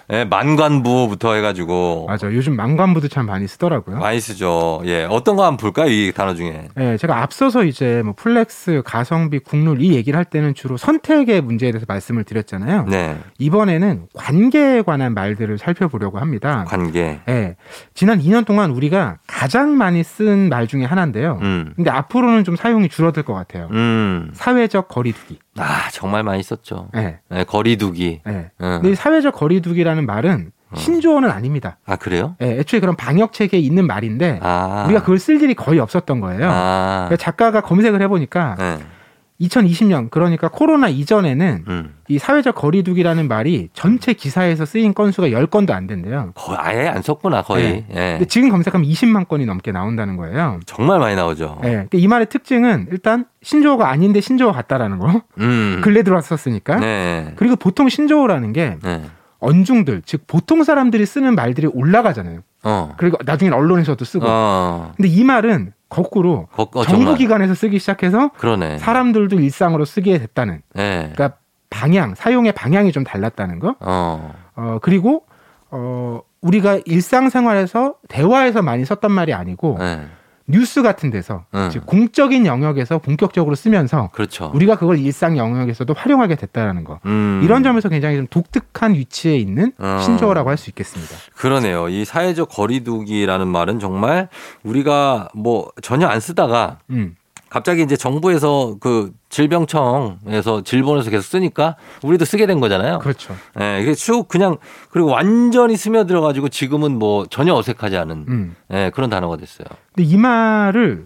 예, 0.10 0.24
만관부부터 0.24 1.34
해가지고 1.34 2.06
맞아. 2.08 2.28
요즘 2.28 2.56
만관부도 2.56 3.10
참 3.10 3.26
많이 3.26 3.46
쓰더라고요. 3.46 3.98
많이 3.98 4.20
쓰죠. 4.22 4.82
예, 4.86 5.04
어떤 5.04 5.36
거 5.36 5.43
한번 5.46 5.58
볼까요? 5.58 5.89
이 5.91 6.13
단어 6.15 6.34
중에. 6.34 6.70
네, 6.76 6.96
제가 6.96 7.22
앞서서 7.22 7.65
이제 7.65 8.02
뭐 8.06 8.13
flex, 8.15 8.84
가성비, 8.86 9.39
국룰 9.39 9.82
이 9.82 9.93
얘기를 9.96 10.17
할 10.17 10.24
때는 10.24 10.54
주로 10.54 10.78
선택의 10.78 11.41
문제에 11.41 11.72
대해서 11.72 11.86
말씀을 11.89 12.24
드렸잖아요. 12.24 12.86
네, 12.88 13.17
이번에는 13.38 14.08
관계에 14.13 14.82
관한 14.82 15.13
말들을 15.13 15.58
살펴보려고 15.58 16.20
합니다. 16.20 16.63
관계. 16.67 17.20
네, 17.26 17.58
지난 17.93 18.20
2년 18.22 18.46
동안 18.46 18.72
우리가 18.72 19.17
가장 19.28 19.78
많이 19.78 20.04
쓴 20.04 20.48
말 20.50 20.67
중에 20.67 20.86
하나인데요. 20.86 21.39
음, 21.41 21.74
근데 21.76 21.89
앞으로는 21.89 22.46
좀 22.46 22.56
사용이 22.56 22.88
줄어들 22.88 23.24
것 23.24 23.34
같아요. 23.34 23.67
음, 23.72 24.30
사회적 24.34 24.88
거리두기. 24.88 25.39
아 25.60 25.89
정말 25.91 26.24
많이 26.24 26.43
썼죠. 26.43 26.89
네, 26.93 27.20
네, 27.30 27.43
거리두기. 27.43 28.22
네. 28.26 28.32
음. 28.62 28.80
근데 28.82 28.91
이 28.91 28.96
사회적 28.96 29.36
거리두기라는 29.36 30.06
말은 30.06 30.52
신조어는 30.76 31.30
아닙니다. 31.30 31.78
아 31.86 31.96
그래요? 31.96 32.36
네, 32.39 32.60
애초에 32.60 32.80
그런 32.80 32.96
방역 32.96 33.32
체계에 33.34 33.60
있는 33.60 33.88
말인데 33.88 34.39
아, 34.41 34.84
우리가 34.86 35.02
그걸 35.02 35.17
쓸 35.17 35.41
일이 35.41 35.54
거의 35.54 35.80
없었던 35.80 36.20
거예요. 36.20 36.50
아, 36.52 37.10
작가가 37.17 37.62
검색을 37.62 38.02
해보니까 38.02 38.56
네, 38.60 38.78
2020년 39.41 40.10
그러니까 40.10 40.47
코로나 40.50 40.89
이전에는 40.89 41.63
음, 41.67 41.93
이 42.08 42.17
사회적 42.17 42.56
거리두기라는 42.56 43.28
말이 43.28 43.69
전체 43.73 44.13
기사에서 44.13 44.65
쓰인 44.65 44.93
건수가 44.93 45.28
10건도 45.30 45.71
안 45.71 45.86
된대요. 45.88 46.32
거의 46.34 46.58
아예 46.60 46.88
안 46.88 47.02
썼구나 47.02 47.43
거의. 47.43 47.86
예. 47.91 47.93
근데 47.93 48.26
지금 48.26 48.50
검색하면 48.50 48.88
20만 48.89 49.28
건이 49.28 49.45
넘게 49.45 49.71
나온다는 49.71 50.17
거예요. 50.17 50.60
정말 50.65 51.00
많이 51.00 51.15
나오죠. 51.15 51.60
예. 51.65 51.69
근데 51.89 51.97
이 52.00 52.08
말의 52.08 52.28
특징은 52.30 52.88
일단 52.91 53.26
신조어가 53.43 53.89
아닌데 53.89 54.21
신조어 54.21 54.52
같다라는 54.52 54.97
거. 54.97 55.21
음, 55.39 55.82
근래 55.84 56.04
들어왔었으니까. 56.04 56.78
네, 56.78 57.34
그리고 57.36 57.56
보통 57.56 57.89
신조어라는 57.89 58.54
게 58.54 58.78
네, 58.82 59.04
언중들, 59.39 60.02
즉 60.06 60.26
보통 60.26 60.63
사람들이 60.63 61.06
쓰는 61.06 61.36
말들이 61.36 61.67
올라가잖아요. 61.67 62.41
어, 62.63 62.93
그리고 62.98 63.17
나중엔 63.26 63.54
언론에서도 63.54 64.04
쓰고. 64.04 64.26
어, 64.28 64.93
근데 64.96 65.10
이 65.10 65.24
말은 65.24 65.74
거꾸로 65.89 66.48
거, 66.48 66.70
어, 66.74 66.84
정부. 66.84 67.15
기관에서 67.15 67.54
쓰기 67.54 67.80
시작해서 67.80 68.30
그러네. 68.38 68.78
사람들도 68.80 69.39
일상으로 69.39 69.86
쓰게 69.86 70.20
됐다는. 70.20 70.62
네, 70.74 71.12
그러니까 71.13 71.38
방향, 71.70 72.15
사용의 72.15 72.54
방향이 72.54 72.91
좀 72.91 73.04
달랐다는 73.04 73.60
거. 73.60 73.76
어, 73.80 74.34
어, 74.56 74.80
그리고, 74.82 75.26
어, 75.70 76.22
우리가 76.41 76.80
일상생활에서 76.86 77.96
대화에서 78.10 78.62
많이 78.62 78.86
썼던 78.86 79.12
말이 79.12 79.34
아니고 79.34 79.78
네, 79.80 80.08
뉴스 80.47 80.81
같은 80.81 81.10
데서 81.12 81.43
음. 81.53 81.69
즉 81.71 81.86
공적인 81.86 82.45
영역에서 82.45 82.99
본격적으로 82.99 83.55
쓰면서 83.55 84.10
그렇죠. 84.13 84.49
우리가 84.53 84.77
그걸 84.77 84.97
일상 84.97 85.38
영역에서도 85.38 85.93
활용하게 85.93 86.36
됐다라는 86.36 86.83
거. 86.86 86.99
음. 87.05 87.41
이런 87.43 87.63
점에서 87.63 87.89
굉장히 87.89 88.15
좀 88.17 88.27
독특한 88.27 88.93
위치에 88.93 89.36
있는 89.38 89.73
어. 89.77 89.99
신조어라고 90.03 90.49
할 90.49 90.57
수 90.57 90.69
있겠습니다. 90.71 91.15
그러네요. 91.36 91.88
이 91.89 92.03
사회적 92.03 92.49
거리두기라는 92.49 93.47
말은 93.47 93.79
정말 93.79 94.27
우리가 94.63 95.27
뭐 95.36 95.69
전혀 95.83 96.07
안 96.07 96.19
쓰다가 96.19 96.79
음. 96.89 97.15
갑자기 97.49 97.81
이제 97.81 97.95
정부에서 97.95 98.75
그 98.79 99.12
질병청에서 99.29 100.63
질본에서 100.63 101.10
계속 101.10 101.23
쓰니까 101.23 101.75
우리도 102.03 102.25
쓰게 102.25 102.45
된 102.45 102.60
거잖아요. 102.60 102.99
그렇죠. 102.99 103.36
예, 103.60 103.81
이게 103.81 103.93
쭉 103.93 104.27
그냥 104.27 104.57
그리고 104.91 105.10
완전히 105.10 105.77
스며들어 105.77 106.21
가지고 106.21 106.49
지금은 106.49 106.97
뭐 106.99 107.25
전혀 107.29 107.53
어색하지 107.53 107.97
않은 107.97 108.25
음. 108.27 108.55
예, 108.71 108.91
그런 108.93 109.10
단어가 109.10 109.38
됐어요. 109.38 109.67
근데 109.95 110.10
이 110.10 110.17
말을 110.17 111.05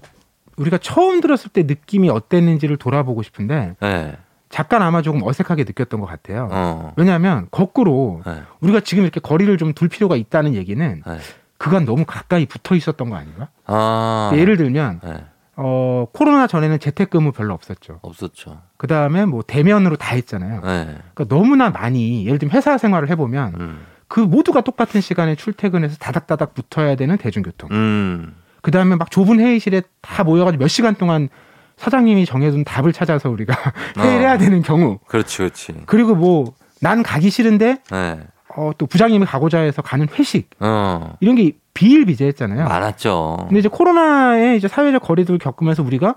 우리가 0.57 0.77
처음 0.77 1.21
들었을 1.21 1.49
때 1.51 1.63
느낌이 1.63 2.09
어땠는지를 2.09 2.77
돌아보고 2.77 3.23
싶은데 3.23 3.75
예. 3.83 4.17
잠깐 4.49 4.81
아마 4.81 5.01
조금 5.01 5.23
어색하게 5.23 5.63
느꼈던 5.63 6.01
것 6.01 6.05
같아요. 6.07 6.49
어. 6.51 6.93
왜냐하면 6.97 7.47
거꾸로 7.51 8.21
예. 8.27 8.41
우리가 8.59 8.81
지금 8.81 9.03
이렇게 9.03 9.19
거리를 9.19 9.55
좀 9.57 9.73
둘 9.73 9.87
필요가 9.87 10.15
있다는 10.17 10.53
얘기는 10.55 11.01
예. 11.07 11.17
그간 11.57 11.85
너무 11.85 12.03
가까이 12.05 12.45
붙어 12.47 12.75
있었던 12.75 13.09
거 13.09 13.15
아닌가? 13.15 13.47
아. 13.65 14.31
예를 14.33 14.57
들면 14.57 14.99
예. 15.05 15.23
어, 15.55 16.05
코로나 16.13 16.47
전에는 16.47 16.79
재택근무 16.79 17.31
별로 17.33 17.53
없었죠. 17.53 17.99
없었죠. 18.01 18.61
그 18.77 18.87
다음에 18.87 19.25
뭐 19.25 19.43
대면으로 19.45 19.95
다 19.97 20.15
했잖아요. 20.15 20.61
예. 20.63 20.97
그러니까 21.13 21.25
너무나 21.27 21.69
많이 21.69 22.25
예를 22.25 22.39
들면 22.39 22.55
회사 22.55 22.77
생활을 22.77 23.09
해보면 23.09 23.53
음. 23.59 23.85
그 24.07 24.19
모두가 24.19 24.61
똑같은 24.61 25.01
시간에 25.01 25.35
출퇴근해서 25.35 25.97
다닥다닥 25.97 26.53
붙어야 26.53 26.95
되는 26.95 27.17
대중교통. 27.17 27.69
음. 27.71 28.35
그 28.61 28.71
다음에 28.71 28.95
막 28.95 29.11
좁은 29.11 29.39
회의실에 29.39 29.81
다 30.01 30.23
모여가지고 30.23 30.61
몇 30.61 30.67
시간 30.67 30.95
동안 30.95 31.29
사장님이 31.77 32.25
정해둔 32.25 32.63
답을 32.63 32.93
찾아서 32.93 33.29
우리가 33.29 33.55
회의를 33.97 34.25
어. 34.25 34.29
해야 34.29 34.37
되는 34.37 34.61
경우. 34.61 34.99
그렇지, 35.07 35.37
그렇지. 35.37 35.73
그리고 35.85 36.15
뭐 36.15 36.53
난 36.81 37.03
가기 37.03 37.29
싫은데 37.29 37.77
예. 37.93 38.19
어, 38.55 38.71
또 38.77 38.85
부장님이 38.85 39.25
가고자 39.25 39.59
해서 39.59 39.81
가는 39.81 40.07
회식 40.17 40.49
어. 40.59 41.13
이런 41.19 41.35
게 41.35 41.53
비일비재했잖아요. 41.73 42.65
많았죠. 42.67 43.37
근데 43.47 43.59
이제 43.59 43.69
코로나에 43.69 44.55
이제 44.55 44.67
사회적 44.67 45.01
거리두기를 45.03 45.39
겪으면서 45.39 45.83
우리가 45.83 46.15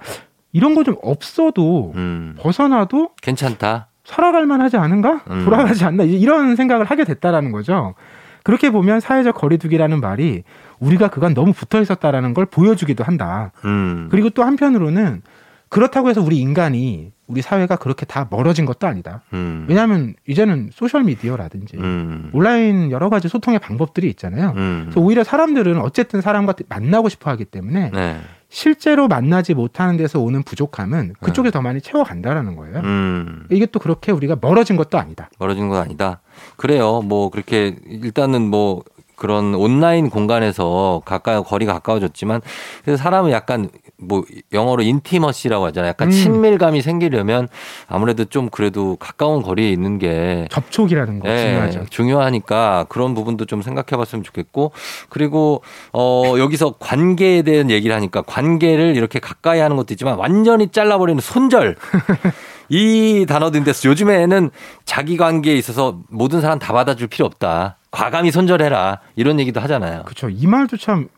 이런 0.52 0.74
거 0.74 0.84
좀 0.84 0.96
없어도 1.02 1.92
음. 1.96 2.36
벗어나도 2.38 3.10
괜찮다. 3.22 3.88
살아갈 4.04 4.46
만하지 4.46 4.76
않은가? 4.76 5.22
음. 5.30 5.44
돌아가지 5.44 5.84
않나? 5.84 6.04
이제 6.04 6.16
이런 6.16 6.56
생각을 6.56 6.84
하게 6.84 7.04
됐다라는 7.04 7.52
거죠. 7.52 7.94
그렇게 8.42 8.70
보면 8.70 9.00
사회적 9.00 9.34
거리두기라는 9.36 10.00
말이 10.00 10.42
우리가 10.78 11.08
그간 11.08 11.32
너무 11.32 11.52
붙어 11.54 11.80
있었다라는 11.80 12.34
걸 12.34 12.44
보여주기도 12.46 13.02
한다. 13.02 13.52
음. 13.64 14.08
그리고 14.10 14.28
또 14.30 14.42
한편으로는 14.44 15.22
그렇다고 15.68 16.08
해서 16.08 16.22
우리 16.22 16.38
인간이 16.38 17.12
우리 17.26 17.40
사회가 17.42 17.76
그렇게 17.76 18.04
다 18.04 18.28
멀어진 18.30 18.64
것도 18.66 18.86
아니다. 18.86 19.22
음. 19.32 19.66
왜냐하면 19.68 20.14
이제는 20.28 20.70
소셜 20.72 21.04
미디어라든지 21.04 21.76
음. 21.78 22.30
온라인 22.32 22.90
여러 22.90 23.08
가지 23.08 23.28
소통의 23.28 23.58
방법들이 23.60 24.08
있잖아요. 24.10 24.52
음. 24.56 24.82
그래서 24.84 25.00
오히려 25.00 25.24
사람들은 25.24 25.80
어쨌든 25.80 26.20
사람과 26.20 26.54
만나고 26.68 27.08
싶어 27.08 27.30
하기 27.30 27.46
때문에 27.46 27.90
네. 27.92 28.20
실제로 28.50 29.08
만나지 29.08 29.54
못하는 29.54 29.96
데서 29.96 30.20
오는 30.20 30.42
부족함은 30.44 31.14
그쪽에 31.20 31.50
더 31.50 31.60
많이 31.60 31.80
채워간다라는 31.80 32.54
거예요. 32.54 32.78
음. 32.84 33.46
이게 33.50 33.66
또 33.66 33.80
그렇게 33.80 34.12
우리가 34.12 34.36
멀어진 34.40 34.76
것도 34.76 34.98
아니다. 34.98 35.28
멀어진 35.38 35.68
건 35.68 35.82
아니다. 35.82 36.20
그래요. 36.56 37.00
뭐 37.02 37.30
그렇게 37.30 37.76
일단은 37.88 38.42
뭐 38.42 38.84
그런 39.16 39.54
온라인 39.54 40.10
공간에서 40.10 41.02
가까이 41.04 41.42
거리가 41.42 41.72
가까워졌지만 41.74 42.40
그래서 42.84 43.02
사람은 43.02 43.30
약간 43.30 43.70
뭐 43.96 44.24
영어로 44.52 44.82
인티머시라고 44.82 45.66
하잖아요. 45.66 45.90
약간 45.90 46.08
음. 46.08 46.10
친밀감이 46.10 46.82
생기려면 46.82 47.48
아무래도 47.86 48.24
좀 48.24 48.48
그래도 48.50 48.96
가까운 48.96 49.42
거리에 49.42 49.70
있는 49.70 49.98
게 49.98 50.46
접촉이라는 50.50 51.20
거 51.20 51.28
예, 51.28 51.38
중요하죠. 51.38 51.84
중요하니까 51.90 52.86
그런 52.88 53.14
부분도 53.14 53.44
좀 53.46 53.62
생각해 53.62 53.96
봤으면 53.96 54.24
좋겠고 54.24 54.72
그리고 55.08 55.62
어 55.92 56.34
여기서 56.38 56.74
관계에 56.78 57.42
대한 57.42 57.70
얘기를 57.70 57.94
하니까 57.94 58.22
관계를 58.22 58.96
이렇게 58.96 59.18
가까이 59.18 59.60
하는 59.60 59.76
것도 59.76 59.94
있지만 59.94 60.16
완전히 60.16 60.68
잘라 60.68 60.98
버리는 60.98 61.20
손절 61.20 61.76
이 62.68 63.26
단어도 63.28 63.58
있는데 63.58 63.88
요즘에는 63.88 64.50
자기 64.84 65.16
관계에 65.16 65.54
있어서 65.56 66.00
모든 66.08 66.40
사람 66.40 66.58
다 66.58 66.72
받아줄 66.72 67.08
필요 67.08 67.26
없다. 67.26 67.76
과감히 67.94 68.30
손절해라. 68.30 69.00
이런 69.16 69.38
얘기도 69.40 69.60
하잖아요. 69.60 70.02
그렇죠. 70.04 70.28
이 70.28 70.46
말도 70.46 70.76
참 70.76 71.08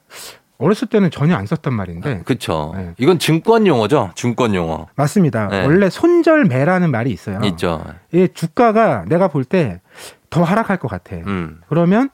어렸을 0.59 0.89
때는 0.89 1.11
전혀 1.11 1.37
안 1.37 1.45
썼던 1.47 1.75
말인데 1.75 2.23
그렇죠. 2.25 2.73
네. 2.77 2.93
이건 2.99 3.19
증권 3.19 3.67
용어죠. 3.67 4.13
증권 4.15 4.55
용어. 4.55 4.87
맞습니다. 4.97 5.49
네. 5.49 5.65
원래 5.65 5.91
손절매라는 5.91 6.91
말이 6.91 7.11
있어요. 7.11 7.41
있죠. 7.45 7.85
이 8.13 8.29
주가가 8.33 9.05
내가 9.09 9.29
볼 9.29 9.45
때 9.45 9.81
더 10.29 10.43
하락할 10.43 10.79
것 10.79 10.89
같아. 10.89 11.17
음. 11.17 11.61
그러면 11.69 12.11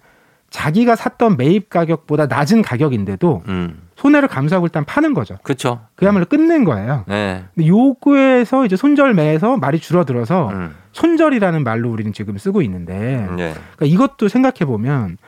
자기가 0.51 0.97
샀던 0.97 1.37
매입 1.39 1.71
가격보다 1.71 2.27
낮은 2.27 2.61
가격인데도 2.63 3.43
음. 3.49 3.81
손해를 4.03 4.29
감수하고 4.29 4.67
일단 4.67 4.85
파는 4.85 5.15
거죠. 5.15 5.39
그렇죠. 5.45 5.81
그야말로 5.95 6.25
끝낸 6.27 6.65
거예요. 6.65 7.05
네. 7.07 7.45
근데 7.55 7.69
요거에서 7.69 8.65
이제 8.67 8.75
손절매에서 8.75 9.59
말이 9.59 9.79
줄어들어서 9.79 10.49
음. 10.49 10.75
손절이라는 10.91 11.63
말로 11.63 11.89
우리는 11.91 12.13
지금 12.13 12.37
쓰고 12.37 12.63
있는데 12.63 12.95
네. 13.37 13.55
그러니까 13.77 13.87
이것도 13.87 14.27
생각해 14.27 14.65
보면 14.67 15.19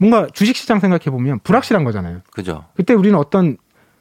뭔가 0.00 0.26
주식시장 0.32 0.80
생각해 0.80 1.04
보면 1.04 1.38
불확실한 1.44 1.84
거잖아요. 1.84 2.18
그죠. 2.32 2.64
그때 2.74 2.92
우리는 2.92 3.16
어떤 3.16 3.56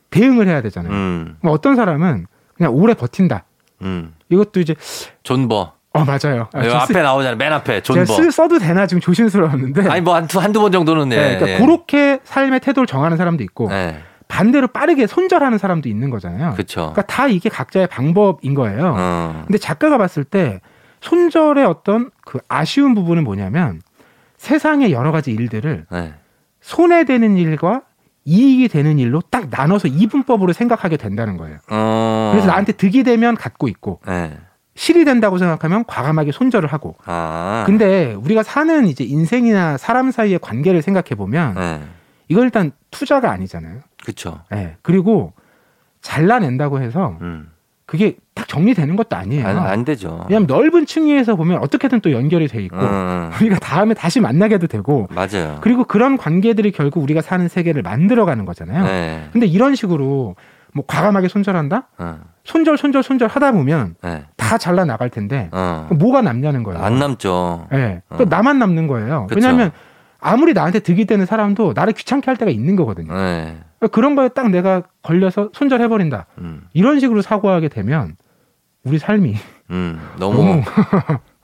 대응을 0.10 0.48
해야 0.48 0.62
되잖아요. 0.62 0.92
음, 0.92 1.36
뭐 1.42 1.54
어떤 1.54 1.76
사람은 1.76 2.26
그냥 2.56 2.74
오래 2.74 2.96
버틴다. 2.96 3.44
음. 3.84 4.14
이것도 4.30 4.60
이제 4.62 4.74
존버. 5.22 5.74
어 5.94 6.06
맞아요. 6.06 6.48
아, 6.54 6.64
저 6.64 6.70
쓰- 6.70 6.76
앞에 6.94 7.02
나오잖아요. 7.04 7.38
맨 7.38 7.54
앞에 7.54 7.82
제가 7.82 8.04
존버. 8.06 8.14
쓰, 8.24 8.32
써도 8.32 8.58
되나 8.60 8.88
지금 8.88 9.00
조심스러웠는데. 9.02 9.88
아니 9.90 10.02
뭐 10.02 10.16
한두 10.16 10.40
한두 10.40 10.60
번 10.62 10.72
정도는 10.72 11.10
네. 11.10 11.16
네, 11.16 11.24
그러니까 11.38 11.50
예. 11.50 11.58
그렇게 11.66 12.20
삶의 12.24 12.60
태도를 12.62 12.88
정하는 12.88 13.16
사람도 13.18 13.44
있고 13.44 13.70
네. 13.70 14.00
반대로 14.28 14.68
빠르게 14.68 15.08
손절하는 15.08 15.58
사람도 15.58 15.90
있는 15.90 16.10
거잖아요. 16.10 16.54
그렇죠. 16.54 16.92
그러니까 16.94 17.02
다 17.04 17.28
이게 17.28 17.50
각자의 17.50 17.88
방법인 17.88 18.54
거예요. 18.54 18.94
어. 18.98 19.44
근데 19.46 19.58
작가가 19.58 19.98
봤을 19.98 20.24
때 20.24 20.62
손절의 21.02 21.66
어떤 21.66 22.10
그 22.26 22.40
아쉬운 22.48 22.94
부분은 22.96 23.24
뭐냐면 23.24 23.82
세상의 24.38 24.92
여러 24.92 25.12
가지 25.12 25.32
일들을 25.32 25.86
네. 25.90 26.13
손해되는 26.62 27.38
일과 27.38 27.82
이익이 28.26 28.68
되는 28.68 29.00
일로 29.00 29.22
딱 29.30 29.48
나눠서 29.50 29.88
이분법으로 29.88 30.52
생각하게 30.52 30.98
된다는 30.98 31.38
거예요. 31.38 31.60
어. 31.70 32.32
그래서 32.34 32.48
나한테 32.48 32.74
득이 32.74 33.04
되면 33.04 33.36
갖고 33.36 33.68
있고 33.70 34.02
네. 34.06 34.38
실이 34.76 35.06
된다고 35.06 35.38
생각하면 35.38 35.86
과감하게 35.88 36.32
손절을 36.34 36.72
하고. 36.72 36.96
아. 37.06 37.63
근데 37.66 38.13
우리가 38.13 38.44
사는 38.44 38.86
이제 38.86 39.04
인생이나 39.04 39.78
사람 39.78 40.12
사이의 40.12 40.40
관계를 40.40 40.82
생각해 40.82 41.16
보면 41.16 41.56
네. 41.56 41.82
이건 42.28 42.44
일단 42.44 42.72
투자가 42.92 43.32
아니잖아요. 43.32 43.80
그렇죠. 44.08 44.39
예. 44.54 44.78
그리고 44.82 45.34
잘라낸다고 46.02 46.80
해서 46.80 47.17
음. 47.20 47.50
그게 47.86 48.15
딱 48.34 48.48
정리되는 48.48 48.96
것도 48.96 49.15
아니에요. 49.17 49.46
안, 49.46 49.58
안 49.58 49.86
되죠. 49.86 50.26
왜냐하면 50.30 50.48
넓은 50.48 50.86
층위에서 50.86 51.36
보면 51.36 51.60
어떻게든 51.60 52.00
또 52.00 52.13
연결이 52.13 52.48
돼 52.48 52.62
있고 52.63 52.78
음. 52.78 53.32
우리가 53.41 53.60
다음에 53.60 53.93
다시 53.93 54.22
만나게도 54.22 54.67
되고 54.67 55.08
맞아요. 55.10 55.58
그리고 55.62 55.84
그런 55.84 56.17
관계들이 56.17 56.72
결국 56.72 57.04
우리가 57.04 57.22
사는 57.22 57.46
세계를 57.48 57.82
만들어가는 57.82 58.46
거잖아요. 58.46 58.84
네. 58.86 59.30
근데 59.34 59.46
이런 59.46 59.76
식으로 59.76 60.36
뭐 60.74 60.86
과감하게 60.88 61.28
손절한다? 61.28 61.88
어. 61.98 62.20
손절 62.46 62.78
손절 62.78 63.04
손절 63.04 63.28
하다 63.28 63.52
보면 63.52 63.96
네. 64.02 64.26
다 64.38 64.58
잘라 64.58 64.86
나갈 64.86 65.10
텐데 65.10 65.50
어. 65.52 65.86
그럼 65.89 66.00
뭐가 66.00 66.22
남냐는 66.22 66.63
거예요. 66.63 66.82
안 66.82 67.00
남죠. 67.00 67.67
예. 67.74 68.02
어. 68.10 68.17
또 68.17 68.26
나만 68.26 68.58
남는 68.60 68.88
거예요. 68.88 69.28
그쵸. 69.28 69.38
왜냐하면 69.38 69.72
아무리 70.20 70.54
나한테 70.54 70.80
득이 70.80 71.06
되는 71.06 71.26
사람도 71.26 71.74
나를 71.76 71.93
귀찮게 71.93 72.26
할 72.26 72.38
때가 72.38 72.52
있는 72.52 72.76
거거든요. 72.76 73.13
네. 73.13 73.58
그런 73.92 74.16
거에 74.16 74.30
딱 74.30 74.50
내가 74.50 74.84
걸려서 75.04 75.50
손절해버린다. 75.54 76.26
음. 76.40 76.63
이런 76.74 77.00
식으로 77.00 77.22
사고하게 77.22 77.70
되면 77.70 78.16
우리 78.84 78.98
삶이 78.98 79.36
음. 79.70 80.00
너무 80.18 80.38
너무 80.38 80.63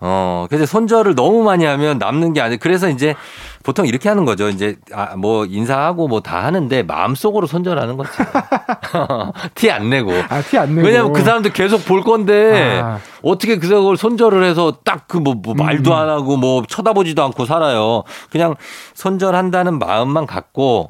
어, 0.05 0.47
그래서 0.49 0.65
손절을 0.65 1.15
너무 1.15 1.43
많이 1.43 1.63
하면 1.63 1.97
남는 1.97 2.33
게 2.33 2.41
아니. 2.41 2.57
그래서 2.57 2.89
이제 2.89 3.15
보통 3.63 3.87
이렇게 3.87 4.09
하는 4.09 4.25
거죠. 4.25 4.49
이제 4.49 4.75
아, 4.93 5.15
뭐 5.15 5.45
인사하고 5.45 6.09
뭐 6.09 6.19
다 6.19 6.43
하는데 6.43 6.83
마음속으로 6.83 7.47
손절하는 7.47 7.95
거지. 7.95 8.11
티 9.55 9.71
안 9.71 9.89
내고. 9.89 10.11
아, 10.29 10.41
티 10.41 10.57
안 10.57 10.75
내고. 10.75 10.85
왜냐면 10.87 11.13
그 11.13 11.21
사람도 11.21 11.51
계속 11.51 11.85
볼 11.85 12.03
건데 12.03 12.81
아. 12.83 12.99
어떻게 13.21 13.57
그걸 13.57 13.95
손절을 13.95 14.43
해서 14.43 14.73
딱 14.83 15.07
그뭐 15.07 15.35
말도 15.55 15.91
음. 15.91 15.97
안 15.97 16.09
하고 16.09 16.35
뭐 16.35 16.63
쳐다보지도 16.67 17.23
않고 17.23 17.45
살아요. 17.45 18.03
그냥 18.29 18.55
손절한다는 18.95 19.79
마음만 19.79 20.25
갖고 20.27 20.89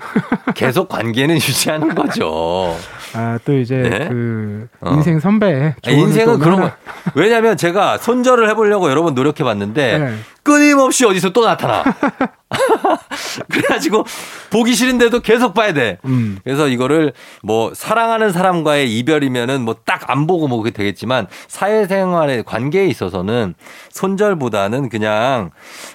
계속 0.55 0.89
관계는 0.89 1.35
유지하는 1.41 1.93
거죠. 1.93 2.75
아, 3.15 3.37
또 3.45 3.57
이제 3.57 3.75
네? 3.77 4.07
그 4.09 4.67
어. 4.81 4.91
인생 4.93 5.19
선배. 5.19 5.75
아, 5.85 5.89
인생은 5.91 6.39
그런 6.39 6.61
거. 6.61 6.71
왜냐면 7.15 7.57
제가 7.57 7.97
손절을 7.97 8.49
해보려고 8.49 8.89
여러 8.89 9.03
번 9.03 9.13
노력해 9.13 9.43
봤는데 9.43 9.99
네. 9.99 10.15
끊임없이 10.43 11.05
어디서 11.05 11.29
또 11.31 11.45
나타나. 11.45 11.83
그래가지고 13.49 14.03
보기 14.51 14.75
싫은데도 14.75 15.21
계속 15.21 15.53
봐야 15.53 15.73
돼. 15.73 15.97
음. 16.05 16.37
그래서 16.43 16.67
이거를 16.67 17.13
뭐 17.41 17.71
사랑하는 17.73 18.31
사람과의 18.31 18.95
이별이면은 18.99 19.61
뭐 19.61 19.75
딱 19.85 20.03
안 20.09 20.27
보고 20.27 20.47
뭐 20.47 20.57
그게 20.59 20.71
되겠지만 20.71 21.27
사회생활의 21.47 22.43
관계에 22.43 22.85
있어서는 22.87 23.53
손절보다는 23.89 24.89
그냥 24.89 25.51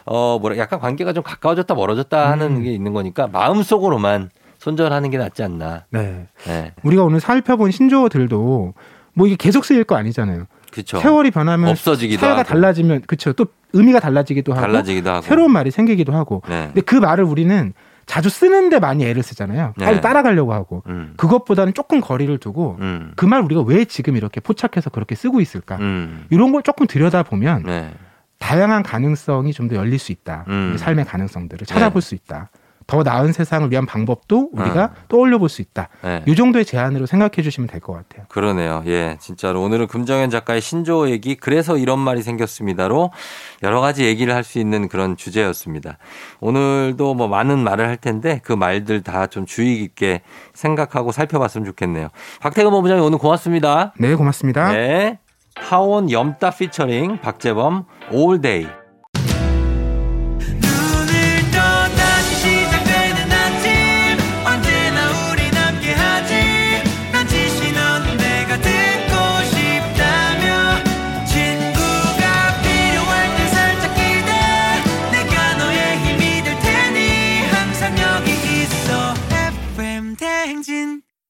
어 0.07 0.39
뭐라 0.41 0.57
약간 0.57 0.79
관계가 0.81 1.13
좀 1.13 1.23
가까워졌다 1.23 1.73
멀어졌다 1.75 2.31
하는 2.31 2.57
음. 2.57 2.63
게 2.63 2.73
있는 2.73 2.93
거니까 2.95 3.27
마음속으로만 3.29 4.31
손절하는 4.59 5.11
게 5.11 5.19
낫지 5.19 5.43
않나. 5.43 5.85
네. 5.91 6.27
네. 6.47 6.73
우리가 6.83 7.05
오늘 7.05 7.21
살펴본 7.21 7.71
신조어들도 7.71 8.75
뭐 9.15 9.27
이게 9.27 9.37
계속 9.37 9.65
쓰일 9.65 9.85
거 9.85 9.97
아니잖아요. 9.97 10.47
그렇죠. 10.71 10.99
세월이 10.99 11.31
변하면 11.31 11.71
없어지기도 11.71 12.21
사회가 12.21 12.41
하고. 12.41 12.49
달라지면 12.49 13.03
그렇죠. 13.07 13.33
또 13.33 13.47
의미가 13.73 14.01
달라지기도 14.01 14.53
하고 14.53 14.61
달라지기도 14.61 15.11
하고. 15.11 15.23
새로운 15.23 15.51
말이 15.53 15.71
생기기도 15.71 16.13
하고. 16.13 16.43
네. 16.49 16.67
근데 16.67 16.81
그 16.83 16.95
말을 16.97 17.25
우리는 17.25 17.73
자주 18.07 18.31
쓰는데 18.31 18.79
많이 18.79 19.05
애를 19.05 19.23
쓰잖아요. 19.23 19.75
빨리 19.79 19.97
네. 19.97 20.01
따라가려고 20.01 20.53
하고. 20.55 20.83
음. 20.89 21.15
그것보다는 21.17 21.75
조금 21.75 22.01
거리를 22.01 22.37
두고 22.39 22.79
음. 22.81 23.13
그말 23.17 23.43
우리가 23.43 23.63
왜 23.63 23.85
지금 23.85 24.17
이렇게 24.17 24.41
포착해서 24.41 24.91
그렇게 24.91 25.15
쓰고 25.15 25.41
있을까? 25.41 25.77
음. 25.77 26.25
이런 26.31 26.53
걸 26.53 26.63
조금 26.63 26.87
들여다 26.87 27.23
보면 27.23 27.65
네. 27.65 27.93
다양한 28.39 28.83
가능성이 28.83 29.53
좀 29.53 29.69
더 29.69 29.77
열릴 29.77 29.99
수 29.99 30.13
있다. 30.13 30.45
음. 30.49 30.77
삶의 30.79 31.05
가능성들을 31.05 31.67
찾아볼 31.67 32.01
수 32.03 32.15
있다. 32.15 32.51
더 32.89 33.03
나은 33.03 33.33
세상을 33.33 33.71
위한 33.71 33.85
방법도 33.87 34.49
우리가 34.53 34.85
어. 34.85 34.91
떠올려 35.09 35.37
볼 35.39 35.49
수 35.51 35.61
있다. 35.63 35.89
네. 36.03 36.23
이 36.27 36.35
정도의 36.35 36.65
제안으로 36.65 37.05
생각해 37.07 37.43
주시면 37.43 37.69
될 37.69 37.81
것 37.81 37.93
같아요. 37.93 38.25
그러네요. 38.31 38.83
예, 38.87 39.19
진짜로 39.21 39.63
오늘은 39.63 39.87
금정현 39.89 40.31
작가의 40.31 40.63
신조어 40.63 41.11
얘기 41.11 41.37
그래서 41.37 41.77
이런 41.77 41.99
말이 41.99 42.23
생겼습니다로 42.23 43.13
여러 43.63 43.81
가지 43.81 44.05
얘기를 44.05 44.35
할 44.35 44.43
수 44.43 44.59
있는 44.59 44.89
그런 44.89 45.17
주제였습니다. 45.19 45.99
오늘도 46.41 47.13
뭐 47.15 47.29
많은 47.29 47.59
말을 47.59 47.87
할 47.87 47.99
텐데 47.99 48.41
그 48.43 48.53
말들 48.55 49.03
다 49.03 49.27
좀 49.27 49.45
주의 49.45 49.77
깊게 49.81 50.23
생각하고 50.55 51.13
살펴봤으면 51.13 51.67
좋겠네요. 51.67 52.09
박태근 52.41 52.71
본부장님 52.71 53.05
오늘 53.05 53.19
고맙습니다. 53.19 53.93
네, 53.99 54.15
고맙습니다. 54.15 54.73
네. 54.73 55.19
하원 55.57 56.11
염따 56.11 56.51
피처링 56.51 57.21
박재범 57.21 57.85
올데이. 58.13 58.67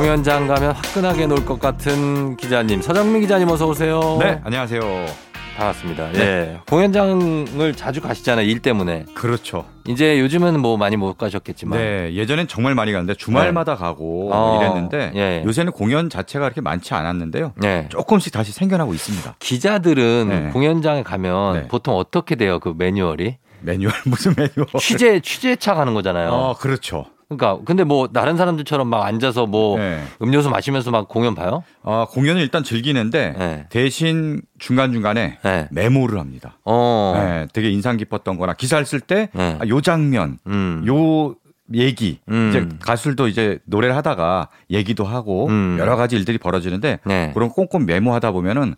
공연장 0.00 0.46
가면 0.46 0.72
화끈하게 0.72 1.26
놀 1.26 1.46
것 1.46 1.58
같은 1.58 2.36
기자님 2.36 2.82
서정민 2.82 3.22
기자님 3.22 3.48
어서 3.48 3.66
오세요. 3.66 4.18
네, 4.20 4.38
안녕하세요. 4.44 4.80
반갑습니다. 5.56 6.14
예. 6.16 6.58
공연장을 6.68 7.72
자주 7.74 8.02
가시잖아요. 8.02 8.44
일 8.46 8.60
때문에. 8.60 9.06
그렇죠. 9.14 9.64
이제 9.86 10.20
요즘은 10.20 10.60
뭐 10.60 10.76
많이 10.76 10.98
못 10.98 11.16
가셨겠지만. 11.16 11.78
네, 11.78 12.12
예전엔 12.14 12.46
정말 12.46 12.74
많이 12.74 12.92
갔는데 12.92 13.14
주말마다 13.14 13.74
가고 13.76 14.28
어, 14.34 14.58
이랬는데 14.60 15.12
예. 15.14 15.42
요새는 15.46 15.72
공연 15.72 16.10
자체가 16.10 16.44
그렇게 16.44 16.60
많지 16.60 16.92
않았는데요. 16.92 17.54
네. 17.56 17.86
조금씩 17.88 18.34
다시 18.34 18.52
생겨나고 18.52 18.92
있습니다. 18.92 19.36
기자들은 19.38 20.26
네. 20.28 20.50
공연장에 20.52 21.04
가면 21.04 21.52
네. 21.54 21.68
보통 21.68 21.96
어떻게 21.96 22.34
돼요? 22.34 22.58
그 22.60 22.74
매뉴얼이? 22.76 23.38
매뉴얼 23.62 23.94
무슨 24.04 24.34
매뉴얼? 24.36 24.66
취재 24.78 25.20
취재차 25.20 25.72
가는 25.74 25.94
거잖아요. 25.94 26.28
어, 26.32 26.54
그렇죠. 26.58 27.06
그러니까 27.28 27.58
근데 27.64 27.82
뭐 27.82 28.06
다른 28.08 28.36
사람들처럼 28.36 28.86
막 28.88 29.04
앉아서 29.04 29.46
뭐 29.46 29.78
네. 29.78 30.02
음료수 30.22 30.48
마시면서 30.48 30.92
막 30.92 31.08
공연 31.08 31.34
봐요? 31.34 31.64
어, 31.82 32.06
공연을 32.08 32.40
일단 32.40 32.62
즐기는데 32.62 33.34
네. 33.36 33.66
대신 33.68 34.42
중간 34.58 34.92
중간에 34.92 35.38
네. 35.42 35.68
메모를 35.72 36.20
합니다. 36.20 36.58
어. 36.64 37.14
네, 37.16 37.48
되게 37.52 37.70
인상 37.70 37.96
깊었던거나 37.96 38.54
기사를 38.54 38.84
쓸때 38.86 39.30
네. 39.32 39.58
요 39.68 39.80
장면, 39.80 40.38
음. 40.46 40.84
요 40.86 41.34
얘기 41.74 42.20
음. 42.28 42.50
이제 42.50 42.68
가수들도 42.80 43.26
이제 43.26 43.58
노래를 43.64 43.96
하다가 43.96 44.50
얘기도 44.70 45.04
하고 45.04 45.48
음. 45.48 45.76
여러 45.80 45.96
가지 45.96 46.14
일들이 46.14 46.38
벌어지는데 46.38 47.00
네. 47.04 47.32
그런 47.34 47.48
꼼꼼 47.48 47.86
메모하다 47.86 48.30
보면은 48.30 48.76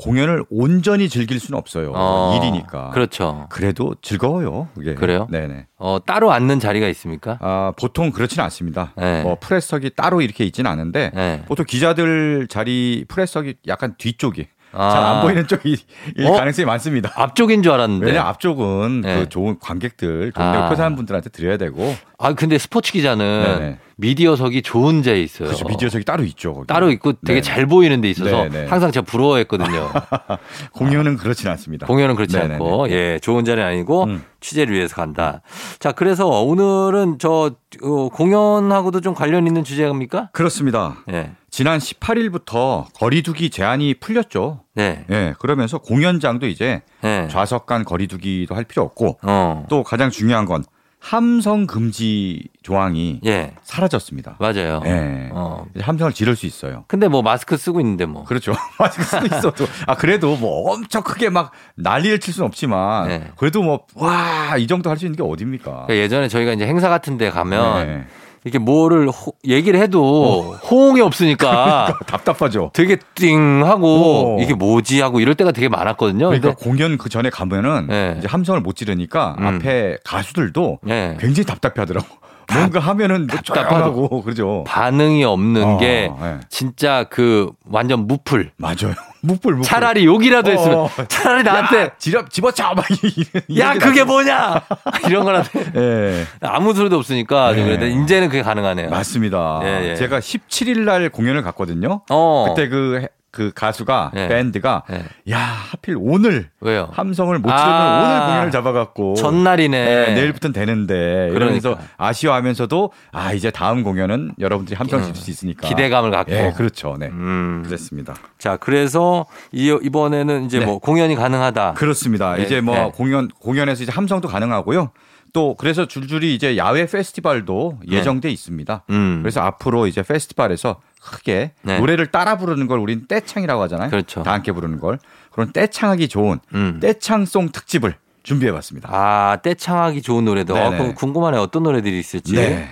공연을 0.00 0.44
온전히 0.50 1.08
즐길 1.08 1.38
수는 1.38 1.58
없어요. 1.58 1.92
어, 1.94 2.34
일이니까. 2.36 2.90
그렇죠. 2.90 3.46
그래도 3.50 3.94
즐거워요. 4.00 4.68
그게. 4.74 4.94
그래요? 4.94 5.26
네네. 5.30 5.66
어, 5.76 5.98
따로 6.04 6.32
앉는 6.32 6.58
자리가 6.58 6.88
있습니까? 6.88 7.38
아, 7.40 7.72
보통 7.78 8.10
그렇지는 8.10 8.42
않습니다. 8.44 8.92
네. 8.96 9.22
뭐 9.22 9.36
프레스석이 9.38 9.90
따로 9.96 10.22
이렇게 10.22 10.44
있지는 10.44 10.70
않은데 10.70 11.10
네. 11.14 11.42
보통 11.46 11.66
기자들 11.66 12.46
자리 12.48 13.04
프레스석이 13.08 13.56
약간 13.68 13.94
뒤쪽이 13.98 14.46
아. 14.72 14.90
잘안 14.90 15.22
보이는 15.22 15.46
쪽이 15.46 15.76
일 16.16 16.26
어? 16.26 16.32
가능성이 16.32 16.66
많습니다. 16.66 17.12
앞쪽인 17.16 17.62
줄 17.62 17.72
알았는데. 17.72 18.06
왜냐 18.06 18.22
앞쪽은 18.22 19.00
네. 19.00 19.20
그 19.20 19.28
좋은 19.28 19.58
관객들 19.58 20.32
동료 20.32 20.48
아. 20.48 20.68
표사한 20.68 20.96
분들한테 20.96 21.30
드려야 21.30 21.56
되고 21.56 21.94
아, 22.18 22.34
근데 22.34 22.58
스포츠 22.58 22.92
기자는 22.92 23.44
네네. 23.58 23.78
미디어석이 23.96 24.62
좋은 24.62 25.02
데에 25.02 25.20
있어요. 25.22 25.48
그렇죠 25.48 25.66
미디어석이 25.66 26.04
따로 26.04 26.22
있죠. 26.24 26.54
거기. 26.54 26.66
따로 26.66 26.90
있고 26.90 27.12
되게 27.24 27.40
네. 27.40 27.42
잘 27.42 27.66
보이는 27.66 28.00
데 28.00 28.08
있어서 28.10 28.48
네네. 28.48 28.66
항상 28.66 28.90
제가 28.92 29.04
부러워했거든요. 29.04 29.90
공연은 30.72 31.16
그렇지는 31.16 31.52
않습니다. 31.52 31.86
공연은 31.86 32.14
그렇지 32.16 32.36
네네네. 32.36 32.54
않고 32.54 32.90
예 32.90 33.18
좋은 33.20 33.44
자리는 33.44 33.66
아니고 33.66 34.04
음. 34.04 34.24
취재를 34.40 34.74
위해서 34.74 34.94
간다. 34.96 35.42
자 35.78 35.92
그래서 35.92 36.26
오늘은 36.26 37.18
저 37.18 37.52
어, 37.82 38.08
공연하고도 38.08 39.00
좀 39.00 39.14
관련 39.14 39.46
있는 39.46 39.64
주제입니까? 39.64 40.30
그렇습니다. 40.32 40.96
예. 41.12 41.32
지난 41.50 41.78
18일부터 41.78 42.86
거리두기 42.94 43.50
제한이 43.50 43.94
풀렸죠. 43.94 44.60
네. 44.74 45.04
예, 45.10 45.34
그러면서 45.38 45.78
공연장도 45.78 46.46
이제 46.46 46.82
예. 47.04 47.28
좌석 47.30 47.66
간 47.66 47.84
거리두기도 47.84 48.54
할 48.54 48.64
필요 48.64 48.82
없고 48.84 49.18
어. 49.22 49.66
또 49.68 49.82
가장 49.82 50.10
중요한 50.10 50.44
건 50.44 50.64
함성 51.02 51.66
금지 51.66 52.42
조항이 52.62 53.20
예. 53.24 53.54
사라졌습니다. 53.62 54.36
맞아요. 54.38 54.82
예. 54.84 55.30
어. 55.32 55.64
함성을 55.80 56.12
지를 56.12 56.36
수 56.36 56.44
있어요. 56.44 56.84
근데 56.88 57.08
뭐 57.08 57.22
마스크 57.22 57.56
쓰고 57.56 57.80
있는데 57.80 58.04
뭐. 58.04 58.24
그렇죠. 58.24 58.52
마스크 58.78 59.02
쓰고 59.04 59.26
있어도 59.26 59.64
아 59.86 59.96
그래도 59.96 60.36
뭐 60.36 60.70
엄청 60.72 61.02
크게 61.02 61.30
막 61.30 61.52
난리를 61.76 62.20
칠 62.20 62.34
수는 62.34 62.46
없지만 62.46 63.08
네. 63.08 63.28
그래도 63.36 63.62
뭐 63.62 63.86
와 63.94 64.56
이 64.58 64.66
정도 64.66 64.90
할 64.90 64.98
수 64.98 65.06
있는 65.06 65.16
게 65.16 65.22
어딥니까? 65.22 65.64
그러니까 65.86 65.96
예전에 65.96 66.28
저희가 66.28 66.52
이제 66.52 66.66
행사 66.66 66.88
같은 66.90 67.16
데 67.16 67.30
가면 67.30 67.86
네. 67.86 68.06
이렇게 68.44 68.58
뭐를 68.58 69.08
호- 69.08 69.34
얘기를 69.46 69.78
해도 69.80 70.56
호응이 70.70 71.00
없으니까 71.02 71.98
답답하죠. 72.06 72.70
되게 72.72 72.96
띵 73.14 73.64
하고 73.66 74.36
오. 74.36 74.40
이게 74.40 74.54
뭐지 74.54 75.00
하고 75.00 75.20
이럴 75.20 75.34
때가 75.34 75.52
되게 75.52 75.68
많았거든요. 75.68 76.26
그러니까 76.30 76.54
공연 76.54 76.96
그 76.96 77.08
전에 77.10 77.28
가면은 77.30 77.86
네. 77.88 78.14
이제 78.18 78.26
함성을 78.28 78.60
못 78.60 78.76
지르니까 78.76 79.36
음. 79.38 79.46
앞에 79.46 79.98
가수들도 80.04 80.78
예. 80.88 81.16
굉장히 81.20 81.44
답답해하더라고. 81.46 82.06
뭔가 82.54 82.80
하면은 82.80 83.26
뭐 83.26 83.36
답답하죠. 83.36 83.68
조용하고 83.68 84.22
그러죠. 84.24 84.64
반응이 84.66 85.24
없는 85.24 85.62
어, 85.64 85.78
게 85.78 86.10
예. 86.22 86.40
진짜 86.48 87.04
그 87.10 87.50
완전 87.68 88.06
무풀. 88.06 88.50
맞아요. 88.56 88.94
무뿔 89.22 89.52
무뿔. 89.54 89.62
차라리 89.64 90.04
욕이라도 90.06 90.50
했으면 90.50 90.78
어. 90.78 90.90
차라리 91.08 91.42
나한테 91.42 91.90
지럽 91.98 92.30
집어쳐 92.30 92.72
막야게 92.74 93.78
그게. 93.78 94.04
뭐냐 94.04 94.62
이런 95.08 95.24
거라도 95.24 95.50
예. 95.76 96.24
아무 96.40 96.72
소리도 96.72 96.96
없으니까. 96.96 97.52
그래도 97.54 97.86
이제는 97.86 98.28
그게 98.28 98.42
가능하네요. 98.42 98.88
맞습니다. 98.88 99.60
예, 99.64 99.90
예. 99.90 99.94
제가 99.96 100.20
17일 100.20 100.80
날 100.80 101.10
공연을 101.10 101.42
갔거든요. 101.42 102.00
어 102.10 102.46
그때 102.48 102.68
그, 102.68 103.06
그 103.32 103.52
가수가 103.54 104.12
예. 104.16 104.28
밴드가 104.28 104.82
예. 104.90 105.32
야 105.32 105.38
하필 105.38 105.96
오늘 105.98 106.50
왜요? 106.60 106.88
함성을 106.92 107.38
못 107.38 107.48
지르는 107.48 107.64
아. 107.64 108.02
오늘 108.02 108.26
공연을 108.26 108.50
잡아갖고 108.50 109.14
전날이네. 109.14 109.84
네, 109.84 110.14
내일부터는 110.14 110.52
되는데 110.52 111.28
이러면서 111.32 111.70
그러니까. 111.70 111.94
아쉬워하면서도 111.96 112.90
아 113.12 113.32
이제 113.32 113.50
다음 113.50 113.84
공연은 113.84 114.32
여러분들이 114.40 114.76
함성 114.76 115.00
지를 115.00 115.12
음, 115.12 115.14
수 115.14 115.30
있으니까 115.30 115.68
기대감을 115.68 116.10
갖고. 116.10 116.32
예, 116.32 116.52
그렇죠. 116.56 116.96
네. 116.98 117.06
음. 117.06 117.62
그랬습니다. 117.64 118.14
자 118.38 118.56
그래서 118.56 119.26
이, 119.52 119.78
이번에는 119.80 120.44
이제 120.46 120.58
네. 120.58 120.66
뭐 120.66 120.78
공연이 120.78 121.14
가능하다. 121.14 121.74
그렇습니다. 121.74 122.34
네, 122.34 122.42
이제 122.42 122.60
뭐 122.60 122.74
네. 122.74 122.90
공연 122.92 123.28
공연에서 123.28 123.84
이제 123.84 123.92
함성도 123.92 124.26
가능하고요. 124.26 124.90
또 125.32 125.54
그래서 125.56 125.86
줄줄이 125.86 126.34
이제 126.34 126.56
야외 126.56 126.86
페스티벌도 126.86 127.80
예정돼 127.88 128.30
있습니다. 128.30 128.82
네. 128.88 128.94
음. 128.94 129.20
그래서 129.22 129.40
앞으로 129.40 129.86
이제 129.86 130.02
페스티벌에서 130.02 130.80
크게 131.00 131.52
네. 131.62 131.78
노래를 131.78 132.06
따라 132.06 132.36
부르는 132.36 132.66
걸 132.66 132.78
우리는 132.78 133.06
떼창이라고 133.08 133.62
하잖아요. 133.62 133.90
그렇죠. 133.90 134.22
다 134.22 134.32
함께 134.32 134.52
부르는 134.52 134.80
걸. 134.80 134.98
그런 135.30 135.52
떼창하기 135.52 136.08
좋은 136.08 136.40
음. 136.54 136.78
떼창송 136.80 137.50
특집을 137.50 137.94
준비해봤습니다. 138.22 138.88
아 138.92 139.38
떼창하기 139.42 140.02
좋은 140.02 140.24
노래도 140.24 140.56
아. 140.56 140.70
그럼 140.70 140.94
궁금하네 140.94 141.38
요 141.38 141.42
어떤 141.42 141.62
노래들이 141.62 141.98
있을지. 141.98 142.34
네. 142.34 142.68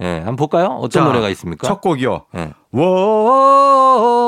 예, 0.00 0.16
한번 0.16 0.36
볼까요? 0.36 0.66
어떤 0.66 1.02
자, 1.02 1.04
노래가 1.04 1.28
있습니까? 1.30 1.66
첫 1.68 1.80
곡이요. 1.80 2.26
예. 2.36 2.52
워 2.72 4.21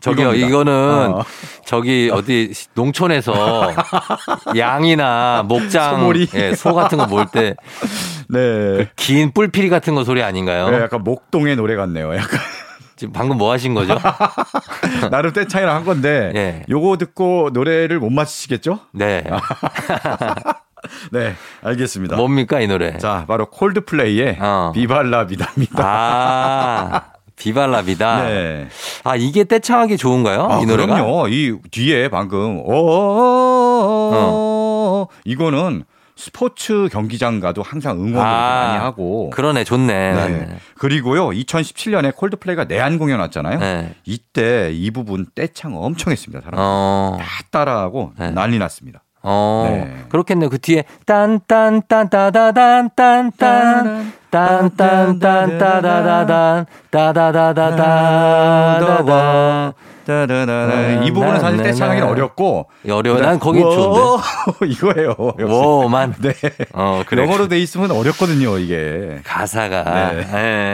저기요, 0.00 0.34
이겁니다. 0.34 0.48
이거는 0.48 1.12
어. 1.14 1.24
저기 1.64 2.10
어디 2.12 2.52
농촌에서 2.74 3.72
양이나 4.56 5.44
목장, 5.46 5.96
소몰이. 5.98 6.28
예, 6.34 6.54
소 6.54 6.74
같은 6.74 6.98
거 6.98 7.06
몰때긴 7.06 7.56
네. 8.28 8.90
뿔피리 9.34 9.68
같은 9.68 9.94
거 9.94 10.04
소리 10.04 10.22
아닌가요? 10.22 10.70
네, 10.70 10.80
약간 10.80 11.02
목동의 11.02 11.56
노래 11.56 11.74
같네요. 11.76 12.14
약간 12.14 12.38
지금 12.98 13.12
방금 13.12 13.38
뭐 13.38 13.52
하신 13.52 13.74
거죠? 13.74 13.96
나름 15.10 15.32
떼창이랑 15.32 15.74
한 15.74 15.84
건데 15.84 16.32
예. 16.34 16.64
요거 16.68 16.96
듣고 16.98 17.50
노래를 17.52 18.00
못 18.00 18.10
맞히시겠죠? 18.10 18.80
네. 18.92 19.24
네, 21.12 21.34
알겠습니다. 21.62 22.16
뭡니까 22.16 22.60
이 22.60 22.66
노래? 22.66 22.98
자, 22.98 23.24
바로 23.28 23.46
콜드플레이의 23.46 24.38
어. 24.40 24.72
비발라 24.74 25.26
비다입니다. 25.26 25.84
아, 25.84 27.02
비발라비다. 27.38 28.24
네. 28.24 28.68
아, 29.04 29.16
이게 29.16 29.44
떼창하기 29.44 29.96
좋은가요? 29.96 30.48
아, 30.50 30.60
이 30.60 30.66
노래가? 30.66 30.94
그럼요. 30.94 31.28
이 31.28 31.56
뒤에 31.70 32.08
방금 32.08 32.62
어 32.66 33.88
이거는 35.24 35.84
스포츠 36.16 36.88
경기장 36.90 37.38
가도 37.38 37.62
항상 37.62 37.96
응원을 37.98 38.18
아, 38.18 38.66
많이 38.66 38.78
하고 38.78 39.30
그러네, 39.30 39.62
좋네. 39.62 40.14
네. 40.14 40.48
그리고요. 40.74 41.28
2017년에 41.28 42.14
콜드플레이가 42.16 42.64
내한 42.64 42.98
공연 42.98 43.20
왔잖아요. 43.20 43.60
네. 43.60 43.94
이때 44.04 44.72
이 44.72 44.90
부분 44.90 45.26
떼창 45.34 45.76
엄청 45.76 46.10
했습니다. 46.12 46.42
사람 46.42 46.58
어, 46.58 47.18
다 47.20 47.24
따라하고 47.52 48.14
네. 48.18 48.32
난리 48.32 48.58
났습니다. 48.58 49.04
어, 49.22 49.66
네. 49.70 50.06
그렇겠네요. 50.08 50.50
그 50.50 50.58
뒤에 50.58 50.84
딴딴딴따다단 51.06 52.90
딴딴 52.96 54.12
딴딴딴따다다단 54.30 56.66
따다다다다다다 56.90 59.74
따다다다. 60.06 61.02
이 61.04 61.10
부분은 61.12 61.38
사실 61.40 61.62
떼창하기는 61.62 62.08
어렵고 62.08 62.70
어려워. 62.90 63.18
난 63.20 63.38
거기 63.38 63.60
좋은데. 63.60 64.00
이거예요. 64.66 65.14
워만. 65.46 66.14
네. 66.18 66.32
어, 66.72 67.02
그래. 67.06 67.24
영어로 67.24 67.48
돼 67.48 67.58
있으면 67.58 67.90
어렵거든요, 67.90 68.56
이게. 68.58 69.20
가사가. 69.24 69.84
네. 70.12 70.26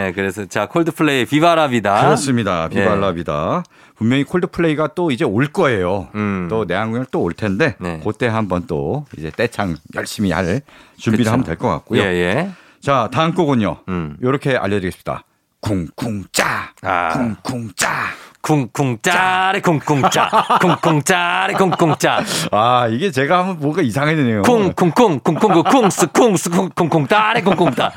예, 0.06 0.12
그래서 0.14 0.44
자, 0.46 0.66
콜드플레이 0.66 1.24
비바라비다. 1.24 2.04
그렇습니다. 2.04 2.68
예. 2.72 2.76
비발라비다. 2.76 3.64
분명히 3.96 4.22
콜드플레이가 4.22 4.90
또 4.94 5.10
이제 5.10 5.24
올 5.24 5.48
거예요. 5.48 6.06
음. 6.14 6.46
또 6.48 6.64
내한공연 6.64 7.06
또 7.10 7.22
올 7.24 7.32
텐데 7.32 7.74
네. 7.80 8.00
그때 8.04 8.28
한번 8.28 8.68
또 8.68 9.06
이제 9.18 9.32
떼창 9.34 9.74
열심히 9.96 10.30
할 10.30 10.60
준비를 10.98 11.24
그쵸. 11.24 11.32
하면 11.32 11.44
될 11.44 11.56
것 11.56 11.68
같고요. 11.70 12.02
예, 12.02 12.06
예. 12.06 12.50
자, 12.84 13.08
다음 13.10 13.32
곡은요. 13.32 13.78
음. 13.88 14.18
요렇게 14.22 14.58
알려드리겠습니다. 14.58 15.24
쿵쿵짜. 15.60 16.74
아. 16.82 17.34
쿵쿵짜. 17.42 17.88
쿵쿵 18.44 18.98
짜리 19.00 19.62
쿵쿵 19.62 20.02
짜. 20.10 20.28
쿵쿵 20.60 21.02
짜리 21.02 21.54
쿵쿵 21.54 21.96
짜. 21.98 22.22
아, 22.52 22.86
이게 22.90 23.10
제가 23.10 23.38
하면 23.38 23.56
뭔가 23.58 23.80
이상해지네요. 23.80 24.42
쿵쿵쿵 24.42 25.20
쿵쿵 25.20 25.62
쿵스 25.62 26.08
쿵스 26.08 26.50
쿵쿵 26.50 27.06
따리 27.06 27.40
쿵쿵 27.40 27.70
따. 27.70 27.90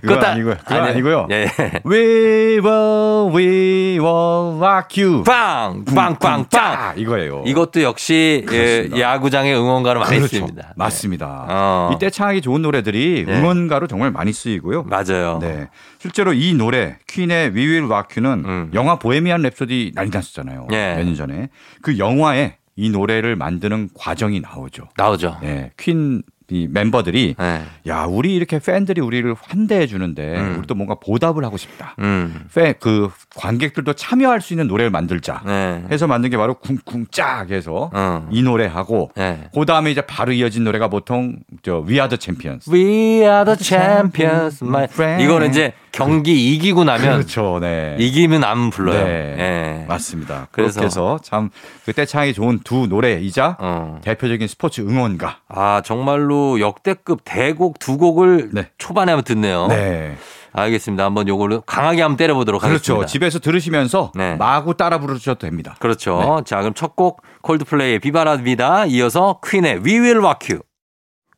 그건 0.00 0.24
아니고요. 0.24 0.56
그건 0.64 0.84
아니고요. 0.84 1.28
예. 1.30 1.50
We 1.84 2.60
will, 2.60 3.30
we 3.36 3.98
will 4.00 4.56
rock 4.58 5.04
you. 5.04 5.22
빵! 5.22 5.84
빵! 5.94 6.16
빵! 6.18 6.46
빵! 6.50 6.94
이거예요. 6.96 7.42
이것도 7.44 7.82
역시 7.82 8.46
예. 8.50 8.88
야구장의 8.98 9.54
응원가로 9.54 10.00
많이 10.00 10.16
그렇죠. 10.16 10.28
쓰입니다. 10.36 10.72
맞습니다. 10.76 11.44
어. 11.46 11.90
이 11.92 11.98
떼창하기 11.98 12.40
좋은 12.40 12.62
노래들이 12.62 13.24
네. 13.26 13.38
응원가로 13.38 13.86
정말 13.86 14.10
많이 14.12 14.32
쓰이고요. 14.32 14.84
맞아요. 14.84 15.40
네. 15.42 15.68
실제로 15.98 16.32
이 16.32 16.54
노래 16.54 16.96
퀸의 17.06 17.50
We 17.50 17.66
Will 17.66 17.84
Rock 17.84 18.22
You는 18.22 18.44
음. 18.48 18.70
영화 18.78 18.96
보헤미안 18.98 19.42
랩소디 19.42 19.92
난리 19.94 20.10
났었잖아요. 20.10 20.68
예. 20.72 20.94
몇년 20.96 21.14
전에. 21.16 21.48
그 21.82 21.98
영화에 21.98 22.56
이 22.76 22.90
노래를 22.90 23.34
만드는 23.34 23.88
과정이 23.94 24.40
나오죠. 24.40 24.84
나오죠. 24.96 25.38
네. 25.42 25.72
퀸이 25.76 26.68
멤버들이 26.70 27.34
네. 27.36 27.62
야, 27.88 28.04
우리 28.04 28.36
이렇게 28.36 28.60
팬들이 28.60 29.00
우리를 29.00 29.34
환대해 29.40 29.88
주는데 29.88 30.36
음. 30.38 30.58
우리도 30.58 30.76
뭔가 30.76 30.94
보답을 30.94 31.44
하고 31.44 31.56
싶다. 31.56 31.96
음. 31.98 32.46
팬, 32.54 32.74
그 32.78 33.10
관객들도 33.34 33.94
참여할 33.94 34.40
수 34.40 34.52
있는 34.52 34.68
노래를 34.68 34.90
만들자. 34.90 35.42
네. 35.44 35.82
해서 35.90 36.06
만든 36.06 36.30
게 36.30 36.36
바로 36.36 36.54
쿵쿵 36.54 37.06
짝 37.10 37.50
해서 37.50 37.90
어. 37.92 38.28
이 38.30 38.42
노래하고 38.44 39.10
네. 39.16 39.48
그 39.52 39.66
다음에 39.66 39.90
이제 39.90 40.00
바로 40.02 40.30
이어진 40.32 40.62
노래가 40.62 40.86
보통 40.88 41.36
저 41.62 41.78
We 41.84 41.94
Are 41.94 42.08
the 42.08 42.18
Champions. 42.20 42.70
We 42.70 43.22
are 43.26 43.44
the 43.44 43.56
champions. 43.60 44.62
my- 44.62 44.84
friend. 44.84 45.24
이거는 45.24 45.50
이제 45.50 45.72
경기 45.92 46.54
이기고 46.54 46.84
나면 46.84 47.14
그렇죠. 47.18 47.58
네. 47.60 47.96
이기면 47.98 48.44
안 48.44 48.70
불러요. 48.70 49.04
네. 49.04 49.36
예. 49.38 49.84
맞습니다. 49.88 50.48
그래서- 50.52 50.82
해서 50.82 51.18
참그 51.22 51.92
떼창이 51.94 52.34
좋은 52.34 52.60
두 52.64 52.86
노래이자 52.86 53.56
어. 53.58 53.98
대표적인 54.02 54.46
스포츠 54.48 54.80
응원가. 54.82 55.38
아, 55.48 55.82
정말로 55.84 56.60
역대급 56.60 57.20
대곡 57.24 57.78
두 57.78 57.96
곡을 57.98 58.50
네. 58.52 58.68
초반에 58.78 59.12
한번 59.12 59.24
듣네요. 59.24 59.66
네. 59.68 60.16
알겠습니다. 60.52 61.04
한번 61.04 61.28
요거를 61.28 61.60
강하게 61.66 62.02
한번 62.02 62.16
때려보도록 62.16 62.60
그렇죠. 62.62 62.94
하겠습니다. 62.94 63.06
집에서 63.06 63.38
들으시면서 63.38 64.12
네. 64.14 64.34
마구 64.36 64.74
따라 64.76 64.98
부르셔도 64.98 65.38
됩니다. 65.46 65.76
그렇죠. 65.78 66.42
자, 66.46 66.60
그럼 66.60 66.74
첫 66.74 66.96
곡 66.96 67.22
콜드플레이의 67.42 68.00
비바라비다 68.00 68.86
이어서 68.86 69.38
퀸의 69.46 69.82
We 69.84 69.98
Will 70.00 70.18
Rock 70.18 70.54
You. 70.56 70.62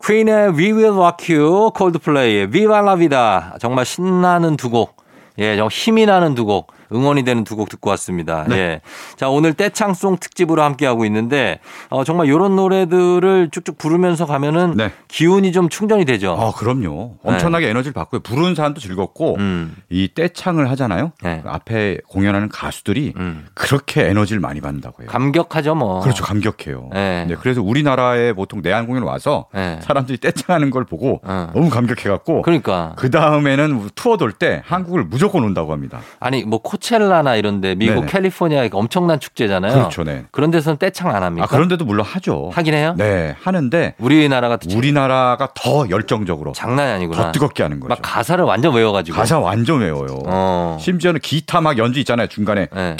퀸의 0.04 0.54
We 0.56 0.72
Will 0.72 0.96
Rock 0.96 1.34
You, 1.34 1.70
콜드플레이의 1.72 2.50
비바라비다. 2.50 3.56
정말 3.60 3.84
신나는 3.84 4.56
두 4.56 4.70
곡. 4.70 4.96
예, 5.38 5.56
정말 5.56 5.70
힘이 5.70 6.06
나는 6.06 6.34
두 6.34 6.46
곡. 6.46 6.72
응원이 6.92 7.24
되는 7.24 7.44
두 7.44 7.56
곡 7.56 7.68
듣고 7.68 7.90
왔습니다. 7.90 8.44
네. 8.48 8.56
예. 8.56 8.80
자, 9.16 9.28
오늘 9.28 9.52
떼창송 9.54 10.16
특집으로 10.18 10.62
함께하고 10.62 11.04
있는데, 11.04 11.58
어, 11.90 12.04
정말 12.04 12.26
이런 12.28 12.56
노래들을 12.56 13.50
쭉쭉 13.50 13.76
부르면서 13.78 14.24
가면은 14.26 14.74
네. 14.76 14.90
기운이 15.08 15.52
좀 15.52 15.68
충전이 15.68 16.04
되죠. 16.06 16.36
아, 16.40 16.52
그럼요. 16.52 17.16
엄청나게 17.22 17.68
에너지를 17.68 17.92
받고요. 17.92 18.20
부르는 18.20 18.54
사람도 18.54 18.80
즐겁고 18.80 19.36
네. 19.36 19.42
음, 19.42 19.76
이 19.90 20.08
떼창을 20.14 20.70
하잖아요. 20.70 21.12
네. 21.22 21.40
그 21.42 21.48
앞에 21.50 21.98
공연하는 22.08 22.48
가수들이 22.48 23.12
음. 23.16 23.46
그렇게 23.54 24.06
에너지를 24.08 24.40
많이 24.40 24.60
받는다고 24.60 25.02
해요. 25.02 25.10
감격하죠, 25.10 25.74
뭐. 25.74 26.00
그렇죠. 26.00 26.24
감격해요. 26.24 26.90
네. 26.94 27.26
네. 27.28 27.34
그래서 27.38 27.60
우리나라에 27.62 28.32
보통 28.32 28.62
내한 28.62 28.86
공연 28.86 29.02
와서 29.02 29.46
네. 29.52 29.78
사람들이 29.82 30.18
떼창하는 30.18 30.70
걸 30.70 30.84
보고 30.84 31.20
어. 31.24 31.50
너무 31.54 31.68
감격해 31.68 32.08
갖고 32.08 32.40
그러니까. 32.42 32.94
그 32.96 33.10
다음에는 33.10 33.90
투어 33.94 34.16
돌 34.16 34.32
때 34.32 34.62
한국을 34.64 35.04
무조건 35.04 35.44
온다고 35.44 35.72
합니다. 35.72 36.00
아니 36.20 36.42
뭐 36.44 36.60
코 36.60 36.76
첼라나 36.80 37.36
이런데 37.36 37.74
미국 37.74 37.94
네네. 37.94 38.06
캘리포니아 38.06 38.68
엄청난 38.72 39.20
축제잖아요. 39.20 39.72
그렇죠, 39.72 40.02
네. 40.04 40.24
런 40.32 40.50
데서는 40.50 40.78
떼창 40.78 41.14
안 41.14 41.22
합니까? 41.22 41.44
아 41.44 41.48
그런데도 41.48 41.84
물론 41.84 42.04
하죠. 42.06 42.50
하긴 42.52 42.74
해요. 42.74 42.94
네, 42.98 43.34
하는데 43.42 43.94
우리나라가 43.98 44.56
또 44.56 44.76
우리나라가 44.76 45.48
더 45.54 45.88
열정적으로 45.90 46.52
장난이 46.52 46.90
아니구나. 46.92 47.22
더 47.24 47.32
뜨겁게 47.32 47.62
하는 47.62 47.78
거죠. 47.80 47.88
막 47.88 47.98
가사를 48.02 48.42
완전 48.44 48.74
외워가지고. 48.74 49.16
가사 49.16 49.38
완전 49.38 49.80
외워요. 49.80 50.18
어. 50.26 50.76
심지어는 50.80 51.20
기타 51.20 51.60
막 51.60 51.78
연주 51.78 52.00
있잖아요 52.00 52.26
중간에 52.28 52.68
네. 52.74 52.96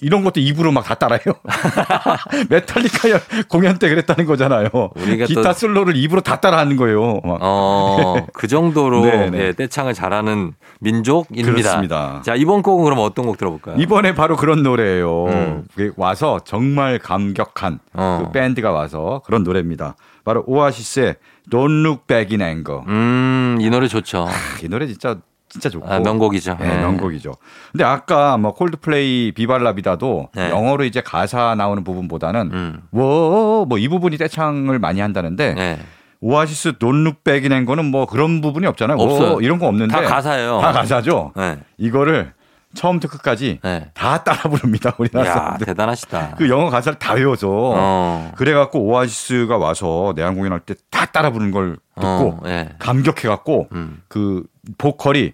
이런 0.00 0.24
것도 0.24 0.40
입으로 0.40 0.70
막 0.72 0.82
다 0.82 0.94
따라해요. 0.96 1.34
메탈리카 2.50 3.10
연- 3.10 3.20
공연 3.48 3.78
때 3.78 3.88
그랬다는 3.88 4.26
거잖아요. 4.26 4.68
우리가 4.96 5.26
기타 5.26 5.42
또- 5.42 5.52
솔로를 5.52 5.96
입으로 5.96 6.20
다 6.20 6.40
따라하는 6.40 6.76
거예요. 6.76 7.20
막. 7.24 7.38
어, 7.40 8.26
그 8.32 8.48
정도로 8.48 9.04
네, 9.06 9.30
네. 9.30 9.38
예, 9.38 9.52
떼창을 9.52 9.94
잘하는 9.94 10.52
민족입니다. 10.80 11.52
그렇습니다. 11.52 12.22
자, 12.24 12.34
이번 12.34 12.62
곡은 12.62 12.84
그럼 12.84 12.98
어떤 13.12 13.26
곡 13.26 13.38
들어볼까요? 13.38 13.76
이번에 13.78 14.14
바로 14.14 14.36
그런 14.36 14.62
노래예요. 14.62 15.26
음. 15.26 15.64
와서 15.96 16.40
정말 16.44 16.98
감격한 16.98 17.78
어. 17.94 18.22
그 18.24 18.32
밴드가 18.32 18.72
와서 18.72 19.22
그런 19.24 19.44
노래입니다. 19.44 19.96
바로 20.24 20.42
오아시스의 20.46 21.16
Don't 21.50 21.84
Look 21.84 22.06
Back 22.06 22.36
in 22.36 22.40
Anger. 22.40 22.82
음, 22.88 23.58
이 23.60 23.70
노래 23.70 23.86
좋죠. 23.88 24.28
이 24.62 24.68
노래 24.68 24.86
진짜 24.86 25.16
진짜 25.48 25.68
좋고 25.68 25.86
아, 25.86 26.00
명곡이죠. 26.00 26.56
네, 26.58 26.66
네. 26.66 26.80
명곡이죠. 26.80 27.34
근데 27.72 27.84
아까 27.84 28.38
뭐 28.38 28.54
콜드플레이 28.54 29.32
비발라비다도 29.32 30.30
네. 30.34 30.48
영어로 30.48 30.84
이제 30.84 31.02
가사 31.02 31.54
나오는 31.54 31.84
부분보다는 31.84 32.50
음. 32.52 32.82
뭐뭐 32.90 33.76
이 33.76 33.86
부분이 33.88 34.16
떼창을 34.16 34.78
많이 34.78 35.00
한다는데 35.00 35.52
네. 35.54 35.78
오아시스 36.20 36.74
백인 37.22 37.66
거는 37.66 37.84
뭐 37.84 38.06
그런 38.06 38.40
부분이 38.40 38.66
없잖아요. 38.66 38.96
뭐 38.96 39.06
없어요. 39.06 39.40
이런 39.42 39.58
거 39.58 39.66
없는데 39.66 39.92
다 39.92 40.00
가사예요. 40.00 40.60
다 40.60 40.72
가사죠. 40.72 41.32
네. 41.36 41.58
이거를 41.76 42.32
처음부터 42.74 43.08
끝까지 43.08 43.60
네. 43.62 43.90
다 43.94 44.22
따라 44.24 44.42
부릅니다. 44.42 44.94
우리나라 44.98 45.28
야, 45.28 45.32
사람들. 45.34 45.66
대단하시다. 45.66 46.34
그 46.38 46.48
영어 46.48 46.70
가사를 46.70 46.98
다 46.98 47.14
외워서 47.14 47.48
어. 47.50 48.32
그래갖고 48.36 48.80
오아시스가 48.80 49.58
와서 49.58 50.12
내한 50.16 50.34
공연할 50.34 50.60
때 50.60 50.74
다 50.90 51.06
따라 51.06 51.30
부르는 51.30 51.50
걸 51.52 51.76
듣고 51.96 52.06
어, 52.06 52.40
예. 52.46 52.70
감격해갖고 52.78 53.68
음. 53.72 54.02
그 54.08 54.44
보컬이 54.78 55.32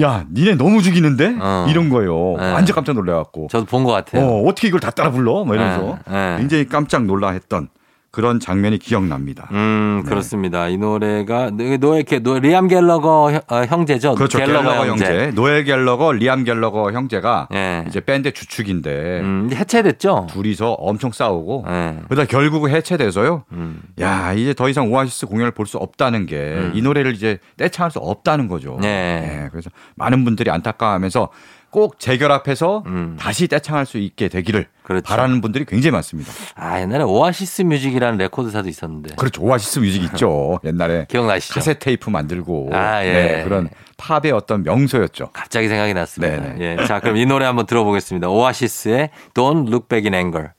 야 0.00 0.24
니네 0.32 0.54
너무 0.54 0.80
죽이는데 0.82 1.36
어. 1.40 1.66
이런 1.68 1.88
거예요. 1.88 2.36
네. 2.38 2.52
완전 2.52 2.74
깜짝 2.74 2.92
놀래갖고 2.94 3.48
저도 3.50 3.64
본 3.64 3.84
것 3.84 3.90
같아요. 3.92 4.24
어 4.24 4.42
어떻게 4.48 4.68
이걸 4.68 4.80
다 4.80 4.90
따라 4.90 5.10
불러? 5.10 5.44
뭐 5.44 5.54
이러면서 5.54 5.98
네, 6.06 6.12
네. 6.32 6.36
굉장히 6.38 6.66
깜짝 6.68 7.04
놀라 7.04 7.30
했던 7.30 7.68
그런 8.10 8.40
장면이 8.40 8.78
기억납니다. 8.78 9.48
음, 9.52 10.00
네. 10.02 10.08
그렇습니다. 10.08 10.68
이 10.68 10.78
노래가 10.78 11.50
노 11.78 11.94
이렇게 11.96 12.18
노 12.20 12.38
리암 12.38 12.66
갤러거 12.68 13.32
형- 13.32 13.40
어, 13.48 13.64
형제죠. 13.66 14.14
그렇죠. 14.14 14.38
갤러거, 14.38 14.86
형제. 14.86 15.30
노엘 15.34 15.64
갤러거, 15.64 16.12
리암 16.12 16.44
갤러거 16.44 16.92
형제가 16.92 17.48
예. 17.52 17.84
이제 17.86 18.00
밴드 18.00 18.32
주축인데 18.32 19.20
음, 19.20 19.50
해체됐죠. 19.52 20.26
둘이서 20.30 20.72
엄청 20.72 21.12
싸우고 21.12 21.66
예. 21.68 21.98
그러다 22.08 22.24
결국 22.26 22.68
해체돼서요. 22.70 23.44
음. 23.52 23.82
야 24.00 24.32
이제 24.32 24.54
더 24.54 24.68
이상 24.70 24.90
오아시스 24.90 25.26
공연을 25.26 25.50
볼 25.52 25.66
수 25.68 25.76
없다는 25.76 26.24
게이 26.24 26.80
노래를 26.80 27.12
이제 27.14 27.38
떼창할 27.58 27.90
수 27.90 27.98
없다는 27.98 28.48
거죠. 28.48 28.78
네. 28.80 29.42
예, 29.44 29.48
그래서 29.50 29.68
많은 29.96 30.24
분들이 30.24 30.50
안타까워하면서 30.50 31.28
꼭 31.70 31.98
재결합해서 31.98 32.82
음. 32.86 33.16
다시 33.18 33.46
떼창할 33.46 33.84
수 33.84 33.98
있게 33.98 34.28
되기를 34.28 34.66
그렇죠. 34.82 35.04
바라는 35.04 35.40
분들이 35.40 35.64
굉장히 35.66 35.92
많습니다. 35.92 36.32
아, 36.54 36.80
옛날에 36.80 37.04
오아시스 37.04 37.62
뮤직이라는 37.62 38.16
레코드사도 38.18 38.68
있었는데. 38.68 39.16
그렇죠. 39.16 39.42
오아시스 39.42 39.80
뮤직 39.80 40.02
있죠. 40.04 40.60
옛날에 40.64 41.06
기억나시죠? 41.08 41.54
카세 41.54 41.78
테이프 41.78 42.08
만들고 42.08 42.70
아, 42.72 43.04
예. 43.04 43.12
네, 43.12 43.44
그런 43.44 43.68
팝의 43.98 44.32
어떤 44.32 44.62
명소였죠. 44.62 45.30
갑자기 45.32 45.68
생각이 45.68 45.92
났습니다. 45.92 46.40
네네. 46.54 46.56
예. 46.80 46.86
자, 46.86 47.00
그럼 47.00 47.16
이 47.18 47.26
노래 47.26 47.44
한번 47.44 47.66
들어보겠습니다. 47.66 48.28
오아시스의 48.28 49.10
Don't 49.34 49.68
Look 49.68 49.88
Back 49.88 50.10
in 50.10 50.14
Anger. 50.14 50.52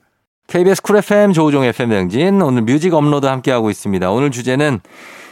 KBS 0.48 0.82
쿨 0.82 0.98
FM 0.98 1.34
조우종의 1.34 1.64
FM대행진 1.64 2.42
오늘 2.42 2.64
뮤직 2.64 2.94
업로드 2.94 3.26
함께하고 3.28 3.70
있습니다. 3.70 4.10
오늘 4.12 4.32
주제는 4.32 4.80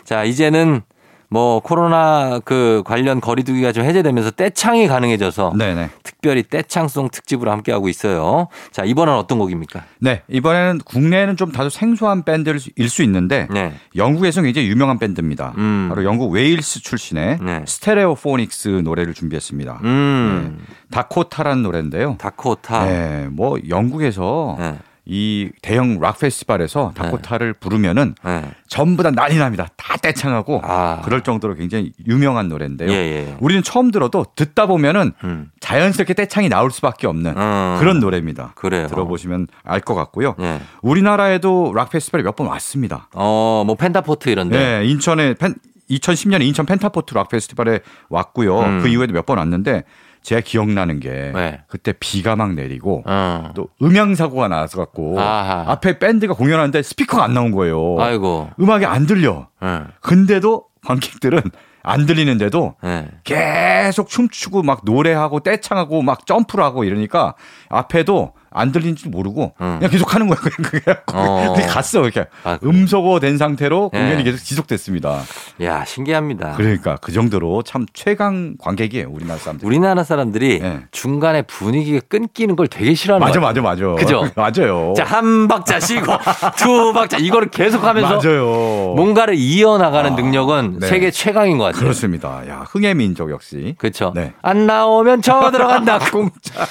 자, 0.04 0.24
이제는 0.24 0.84
뭐 1.30 1.60
코로나 1.60 2.40
그 2.46 2.84
관련 2.86 3.20
거리두기가 3.20 3.72
좀 3.74 3.84
해제되면서 3.84 4.32
떼창이 4.32 4.88
가능해져서 4.88 5.54
네네. 5.58 5.90
특별히 6.04 6.44
떼창song 6.44 7.10
특집으로 7.10 7.52
함께 7.52 7.72
하고 7.72 7.90
있어요. 7.90 8.48
자, 8.72 8.84
이번은 8.86 9.14
어떤 9.14 9.38
곡입니까? 9.40 9.84
네 10.00 10.24
이번에는 10.30 10.80
국내에는 10.80 11.36
좀 11.36 11.52
다소 11.52 11.70
생소한 11.70 12.24
밴드일 12.24 12.60
수 12.60 13.04
있는데 13.04 13.48
네. 13.52 13.74
영국에서 13.96 14.42
굉장히 14.42 14.70
유명한 14.70 15.00
밴드입니다. 15.00 15.54
음. 15.58 15.88
바로 15.90 16.04
영국 16.06 16.32
웨일스 16.32 16.82
출신의 16.82 17.40
네. 17.42 17.64
스테레오포닉스 17.68 18.82
노래를 18.84 19.14
준비했습니다. 19.14 19.82
음. 19.84 20.60
다코타라는 20.92 21.64
노래인데요. 21.64 22.16
다코타. 22.20 22.86
네, 22.86 23.28
뭐 23.32 23.58
영국에서 23.68 24.56
네. 24.60 24.78
이 25.10 25.50
대형 25.62 26.00
락 26.02 26.20
페스티벌에서 26.20 26.92
다코타를 26.94 27.54
부르면은 27.54 28.14
네. 28.26 28.44
전부 28.68 29.04
다 29.04 29.12
난리 29.12 29.38
납니다. 29.38 29.68
다 29.78 29.96
떼창하고 29.96 30.60
아. 30.66 31.02
그럴 31.06 31.22
정도로 31.24 31.56
굉장히 31.56 31.94
유명한 32.06 32.50
노래인데요. 32.50 32.90
예, 32.92 32.94
예. 32.94 33.38
우리는 33.40 33.64
처음 33.64 33.90
들어도 33.92 34.26
듣다 34.36 34.66
보면은 34.66 35.14
음. 35.24 35.50
자연스럽게 35.62 36.14
떼창이 36.14 36.50
나올 36.50 36.72
수밖에 36.72 37.08
없는 37.08 37.38
음. 37.38 37.78
그런 37.80 38.00
노래입니다. 38.02 38.52
그래요. 38.56 38.88
들어보시면 38.88 39.48
알 39.64 39.80
것 39.80 39.96
같고요. 39.96 40.36
예. 40.42 40.60
우리나라에도 40.82 41.72
락 41.74 41.92
페스티벌이 41.92 42.24
몇번 42.24 42.48
왔습니다. 42.48 43.08
어, 43.14 43.64
뭐 43.66 43.76
펜타포트 43.76 44.28
이런데. 44.30 44.80
네, 44.82 44.86
인천에 44.88 45.36
펜, 45.36 45.56
2010년에 45.90 46.42
인천 46.42 46.66
펜타포트 46.66 47.14
락 47.14 47.30
페스티벌에 47.30 47.80
왔고요. 48.10 48.60
음. 48.60 48.82
그 48.82 48.90
이후에도 48.90 49.14
몇 49.14 49.26
번 49.26 49.38
왔는데 49.38 49.84
제가 50.28 50.42
기억나는 50.42 51.00
게 51.00 51.32
네. 51.34 51.62
그때 51.70 51.94
비가 51.98 52.36
막 52.36 52.54
내리고 52.54 53.02
어. 53.06 53.52
또 53.56 53.70
음향 53.82 54.14
사고가 54.14 54.50
나서 54.50 54.78
갖고 54.78 55.18
아하. 55.18 55.64
앞에 55.72 56.00
밴드가 56.00 56.34
공연하는데 56.34 56.82
스피커가 56.84 57.24
안 57.24 57.34
나온 57.34 57.52
거예요. 57.52 57.96
아이고. 57.98 58.50
음악이 58.60 58.86
안 58.86 59.06
들려. 59.06 59.48
예. 59.64 59.84
근데도 60.02 60.66
관객들은 60.86 61.40
안 61.82 62.06
들리는데도 62.06 62.76
예. 62.84 63.08
계속 63.24 64.10
춤추고 64.10 64.64
막 64.64 64.82
노래하고 64.84 65.40
떼창하고 65.40 66.02
막 66.02 66.26
점프를 66.26 66.62
하고 66.62 66.84
이러니까 66.84 67.36
앞에도 67.70 68.34
안 68.58 68.72
들리는지 68.72 69.10
모르고 69.10 69.54
음. 69.62 69.76
그냥 69.80 69.90
계속 69.92 70.14
하는 70.14 70.28
거야. 70.28 70.38
그게 70.40 70.80
어. 71.14 71.56
갔어. 71.68 72.02
이렇게 72.04 72.26
아, 72.44 72.58
그래요? 72.58 72.72
음소거 72.74 73.20
된 73.20 73.38
상태로 73.38 73.92
예. 73.94 73.98
공연이 74.00 74.24
계속 74.24 74.44
지속됐습니다. 74.44 75.22
야, 75.62 75.86
신기합니다. 75.86 76.54
그러니까 76.58 76.98
그 77.02 77.12
정도로 77.12 77.64
참 77.64 77.86
최강 77.94 78.56
관객이에요. 78.60 79.10
우리나라 79.10 79.40
사람들. 79.40 79.66
우리나라 79.68 80.04
사람들이 80.04 80.60
네. 80.60 80.80
중간에 80.92 81.42
분위기가 81.44 82.00
끊기는 82.08 82.56
걸 82.56 82.68
되게 82.68 82.94
싫어하는 82.94 83.26
맞아. 83.26 83.40
맞아, 83.40 83.62
맞아. 83.62 83.86
그죠? 83.96 84.30
맞아요. 84.36 84.94
자, 84.96 85.04
한 85.04 85.48
박자 85.48 85.80
쉬고 85.80 86.06
두 86.58 86.94
박자 86.94 87.18
이거를 87.18 87.50
계속 87.50 87.84
하면서 87.84 88.20
맞아요. 88.22 88.94
뭔가를 88.96 89.36
이어나가는 89.36 90.12
아, 90.12 90.16
능력은 90.16 90.80
네. 90.80 90.88
세계 90.88 91.12
최강인 91.12 91.58
것 91.58 91.66
같아요. 91.66 91.82
그렇습니다. 91.82 92.48
야, 92.48 92.66
흥의 92.68 92.96
민족 92.96 93.30
역시. 93.32 93.76
그렇죠. 93.78 94.12
네. 94.16 94.34
안 94.42 94.66
나오면 94.66 95.22
쳐 95.22 95.52
들어간다. 95.52 96.00
공짜. 96.12 96.66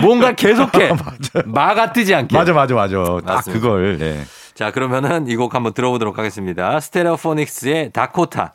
뭔가 0.00 0.32
계속해. 0.32 0.92
마가 1.46 1.92
뜨지 1.92 2.14
않게. 2.14 2.36
맞아, 2.36 2.52
맞아, 2.52 2.74
맞아. 2.74 2.96
딱 3.26 3.34
맞습니다. 3.34 3.52
그걸. 3.60 3.98
네. 3.98 4.24
자, 4.54 4.70
그러면은 4.70 5.26
이 5.28 5.36
곡 5.36 5.54
한번 5.54 5.72
들어보도록 5.74 6.18
하겠습니다. 6.18 6.78
스테레오포닉스의 6.80 7.92
다코타. 7.92 8.52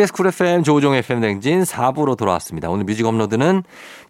KBS 0.00 0.12
쿨 0.14 0.26
FM 0.28 0.62
조우종의 0.62 0.94
FM 0.94 1.20
대행진 1.20 1.62
4부로 1.62 2.16
돌아왔습니다. 2.16 2.70
오늘 2.70 2.84
뮤직 2.84 3.04
업로드는 3.04 3.62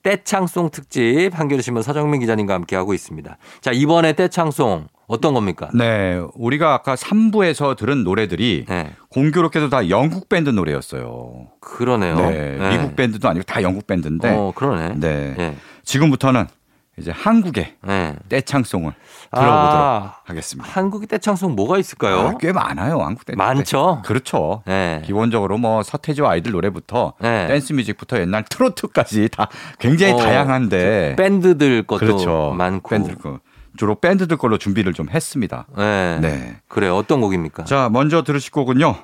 떼창송 0.04 0.70
특집 0.70 1.30
한겨레 1.34 1.62
신문 1.62 1.82
서정민 1.82 2.20
기자님과 2.20 2.54
함께 2.54 2.76
하고 2.76 2.94
있습니다. 2.94 3.36
자, 3.60 3.72
이번에 3.72 4.12
떼창송 4.12 4.86
어떤 5.08 5.34
겁니까? 5.34 5.68
네, 5.74 6.20
우리가 6.34 6.74
아까 6.74 6.94
3부에서 6.94 7.76
들은 7.76 8.04
노래들이 8.04 8.66
네. 8.68 8.92
공교롭게도 9.08 9.68
다 9.68 9.88
영국 9.88 10.28
밴드 10.28 10.50
노래였어요. 10.50 11.48
그러네요. 11.60 12.14
네, 12.14 12.70
미국 12.70 12.94
밴드도 12.94 13.28
아니고 13.28 13.42
다 13.42 13.60
영국 13.62 13.88
밴드인데. 13.88 14.30
어, 14.30 14.52
그러네. 14.54 14.94
네. 14.96 15.34
네. 15.36 15.56
지금부터는 15.82 16.46
이제 17.00 17.10
한국의 17.10 17.74
네. 17.82 18.16
떼창송을 18.28 18.92
들어보도록 19.32 19.74
아, 19.74 20.16
하겠습니다. 20.24 20.70
한국의 20.70 21.08
떼창송 21.08 21.56
뭐가 21.56 21.78
있을까요? 21.78 22.18
아, 22.20 22.34
꽤 22.38 22.52
많아요, 22.52 23.00
한국 23.00 23.24
댄스. 23.24 23.36
많죠? 23.36 24.02
그렇죠. 24.04 24.62
네. 24.66 25.02
기본적으로 25.04 25.58
뭐 25.58 25.82
서태지와 25.82 26.32
아이들 26.32 26.52
노래부터 26.52 27.14
네. 27.20 27.46
댄스 27.48 27.72
뮤직부터 27.72 28.20
옛날 28.20 28.44
트로트까지 28.44 29.28
다 29.30 29.48
굉장히 29.78 30.12
어, 30.12 30.16
다양한데 30.16 31.16
밴드들 31.16 31.84
것도 31.84 31.98
그렇죠. 31.98 32.54
많고. 32.56 32.90
밴드 32.90 33.16
거 33.16 33.40
주로 33.76 33.94
밴드들 33.94 34.36
걸로 34.36 34.58
준비를 34.58 34.92
좀 34.92 35.08
했습니다. 35.08 35.66
네. 35.76 36.18
네. 36.20 36.56
그래 36.68 36.88
어떤 36.88 37.20
곡입니까? 37.20 37.64
자, 37.64 37.88
먼저 37.90 38.22
들으실 38.22 38.50
곡은요. 38.50 38.96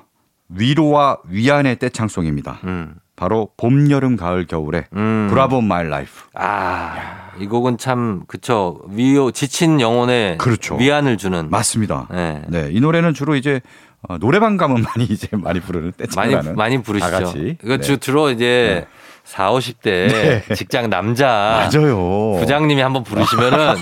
위로와 0.49 1.17
위안의 1.25 1.79
떼창송입니다. 1.79 2.59
음. 2.65 2.95
바로 3.17 3.49
봄, 3.57 3.89
여름, 3.89 4.15
가을, 4.15 4.45
겨울의 4.45 4.85
음. 4.95 5.27
Bravo 5.29 5.59
My 5.61 5.87
Life. 5.87 6.11
아, 6.35 7.31
이 7.39 7.47
곡은 7.47 7.79
참 7.79 8.21
그쵸 8.27 8.79
위로 8.89 9.31
지친 9.31 9.81
영혼에 9.81 10.37
그렇죠. 10.37 10.75
위안을 10.75 11.17
주는 11.17 11.49
맞습니다. 11.49 12.07
네. 12.11 12.43
네, 12.47 12.69
이 12.71 12.79
노래는 12.79 13.15
주로 13.15 13.35
이제 13.35 13.59
어, 14.07 14.19
노래방 14.19 14.55
가면 14.55 14.83
많이 14.95 15.05
이제 15.05 15.27
많이 15.31 15.59
부르는 15.59 15.93
많이 15.97 16.09
떼창가는 16.09 16.55
많이 16.55 16.81
부르시죠. 16.81 17.11
다 17.11 17.19
같이. 17.19 17.57
이거 17.63 17.77
네. 17.77 17.81
주 17.81 17.97
주로 17.97 18.29
이제 18.29 18.85
네. 18.85 18.96
4, 19.27 19.51
50대 19.51 20.55
직장 20.55 20.89
남자 20.89 21.69
맞아요. 21.71 22.37
부장님이 22.39 22.81
한번 22.81 23.03
부르시면은 23.03 23.75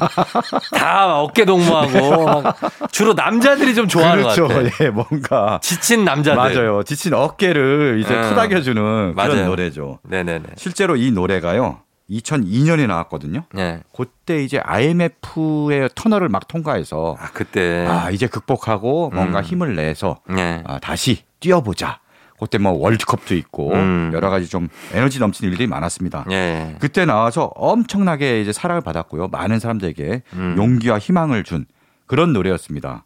다 0.73 1.19
어깨 1.21 1.45
동무하고 1.45 2.41
막 2.41 2.57
주로 2.91 3.13
남자들이 3.13 3.75
좀 3.75 3.87
좋아하는 3.87 4.23
그렇죠. 4.23 4.47
것 4.47 4.55
같아. 4.55 4.83
예, 4.83 4.89
뭔가 4.89 5.59
지친 5.61 6.03
남자들. 6.03 6.35
맞아요. 6.35 6.81
지친 6.83 7.13
어깨를 7.13 8.01
이제 8.03 8.15
어. 8.15 8.29
토닥여주는 8.29 9.13
맞아요. 9.15 9.31
그런 9.31 9.45
노래죠. 9.45 9.99
네네네. 10.03 10.45
실제로 10.57 10.95
이 10.95 11.11
노래가요. 11.11 11.79
2002년에 12.09 12.87
나왔거든요. 12.87 13.43
네. 13.53 13.81
그때 13.95 14.43
이제 14.43 14.59
IMF의 14.59 15.89
터널을 15.95 16.29
막 16.29 16.47
통과해서 16.47 17.17
아 17.19 17.29
그때. 17.33 17.85
아 17.87 18.09
이제 18.09 18.27
극복하고 18.27 19.11
뭔가 19.13 19.39
음. 19.39 19.43
힘을 19.43 19.75
내서 19.75 20.17
네. 20.27 20.63
아, 20.65 20.79
다시 20.79 21.23
뛰어보자. 21.39 21.99
그때 22.39 22.57
뭐 22.57 22.73
월드컵도 22.73 23.35
있고 23.35 23.71
음. 23.73 24.11
여러 24.13 24.29
가지 24.29 24.47
좀 24.47 24.67
에너지 24.93 25.19
넘치는 25.19 25.51
일들이 25.51 25.67
많았습니다. 25.67 26.25
예. 26.31 26.75
그때 26.79 27.05
나와서 27.05 27.45
엄청나게 27.55 28.41
이제 28.41 28.51
사랑을 28.51 28.81
받았고요. 28.81 29.29
많은 29.29 29.59
사람들에게 29.59 30.23
음. 30.33 30.55
용기와 30.57 30.99
희망을 30.99 31.43
준 31.43 31.65
그런 32.05 32.33
노래였습니다. 32.33 33.05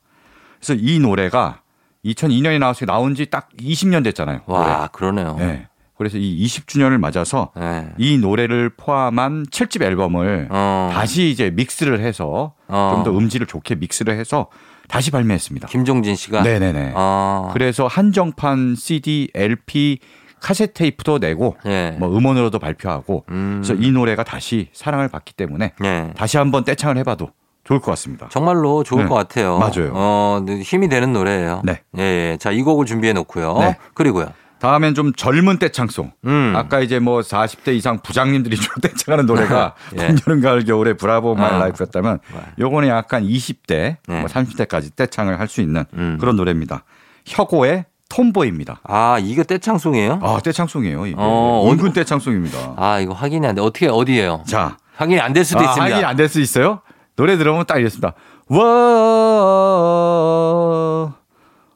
그래서 0.60 0.74
이 0.82 1.00
노래가 1.00 1.62
2002년에 2.06 2.60
나와서 2.60 2.86
나온 2.86 3.14
지 3.16 3.26
딱 3.30 3.50
20년 3.60 4.04
됐잖아요. 4.04 4.42
와 4.46 4.88
그러네요. 4.88 5.36
올해. 5.38 5.46
네. 5.46 5.68
그래서 5.98 6.18
이 6.18 6.46
20주년을 6.46 6.98
맞아서 6.98 7.52
네. 7.58 7.90
이 7.98 8.18
노래를 8.18 8.70
포함한 8.78 9.48
7집 9.48 9.82
앨범을 9.82 10.48
어. 10.50 10.90
다시 10.94 11.30
이제 11.30 11.50
믹스를 11.52 12.00
해서 12.00 12.54
어. 12.70 12.92
좀더 12.96 13.18
음질을 13.18 13.46
좋게 13.48 13.76
믹스를 13.76 14.18
해서 14.18 14.48
다시 14.90 15.12
발매했습니다. 15.12 15.68
김종진 15.68 16.16
씨가. 16.16 16.42
네네네. 16.42 16.94
어. 16.96 17.52
그래서 17.54 17.88
한정판 17.88 18.76
CD, 18.76 19.30
LP, 19.34 20.00
카세트 20.42 20.74
테이프도 20.74 21.20
내고 21.20 21.58
예. 21.66 21.96
뭐 22.00 22.16
음원으로도 22.16 22.60
발표하고 22.60 23.26
음. 23.30 23.62
그래서 23.64 23.82
이 23.82 23.92
노래가 23.92 24.24
다시 24.24 24.70
사랑을 24.74 25.08
받기 25.08 25.34
때문에 25.34 25.74
예. 25.84 26.14
다시 26.16 26.38
한번 26.38 26.64
떼창을 26.64 26.98
해봐도 26.98 27.32
좋을 27.66 27.80
것 27.80 27.92
같습니다. 27.92 28.28
정말로 28.30 28.84
좋을 28.84 29.04
네. 29.04 29.10
것 29.10 29.16
같아요. 29.16 29.60
맞아요. 29.60 29.92
어, 29.94 30.42
네, 30.44 30.60
힘이 30.62 30.90
되는 30.90 31.14
노래예요. 31.14 31.62
네. 31.66 31.82
예, 31.98 32.02
예. 32.02 32.38
자, 32.40 32.52
이 32.52 32.64
곡을 32.64 32.86
준비해 32.86 33.14
놓고요. 33.14 33.58
네. 33.60 33.78
그리고요. 33.94 34.30
다음엔 34.60 34.94
좀 34.96 35.14
젊은 35.14 35.58
떼창송. 35.60 36.12
음. 36.26 36.54
아까 36.56 36.80
이제 36.82 37.00
뭐 37.00 37.22
40대 37.22 37.76
이상 37.76 38.00
부장님들이 38.00 38.58
좀 38.58 38.74
떼창하는 38.82 39.26
노래가 39.26 39.76
예. 39.98 40.08
봄, 40.08 40.18
여름, 40.28 40.42
가을, 40.42 40.66
겨울의 40.66 40.96
Bravo 40.98 41.36
My 41.36 41.52
아. 41.54 41.60
Life였다면 41.60 42.20
요거는 42.60 42.88
약간 42.90 43.24
20대, 43.24 43.68
네. 44.08 44.20
뭐 44.20 44.26
30대까지 44.26 44.96
떼창을 44.96 45.40
할 45.40 45.48
수 45.48 45.62
있는 45.62 45.86
음. 45.94 46.18
그런 46.20 46.36
노래입니다. 46.36 46.84
혁오의 47.26 47.86
톰보입니다. 48.10 48.82
아, 48.84 49.18
이게 49.20 49.44
떼창송이에요? 49.44 50.20
아, 50.22 50.40
떼창송이에요. 50.44 51.06
이게. 51.08 51.16
어, 51.18 51.68
은근 51.72 51.94
떼창송입니다. 51.94 52.74
아, 52.78 53.00
이거 53.00 53.14
확인이 53.14 53.46
안 53.48 53.56
돼. 53.56 53.62
어떻게, 53.62 53.88
어디예요? 53.88 54.44
자, 54.48 54.78
확인이 54.96 55.20
안 55.22 55.34
될 55.34 55.46
수도 55.46 55.60
아, 55.60 55.64
있습니다. 55.64 55.84
확인이 55.84 56.04
안 56.06 56.16
될 56.18 56.28
수 56.28 56.40
있어요? 56.42 56.82
노래 57.16 57.38
들어보면 57.38 57.66
딱 57.68 57.78
이랬습니다. 57.78 58.14
워, 58.50 58.64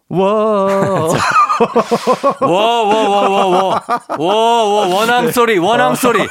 워. 0.09 1.13
워, 2.41 2.49
워, 2.49 3.10
워, 3.10 3.30
워, 3.30 3.45
워. 3.47 3.82
워, 4.18 4.64
워, 4.88 4.95
원앙 4.95 5.32
소리, 5.32 5.58
원앙 5.58 5.95
소리. 5.95 6.28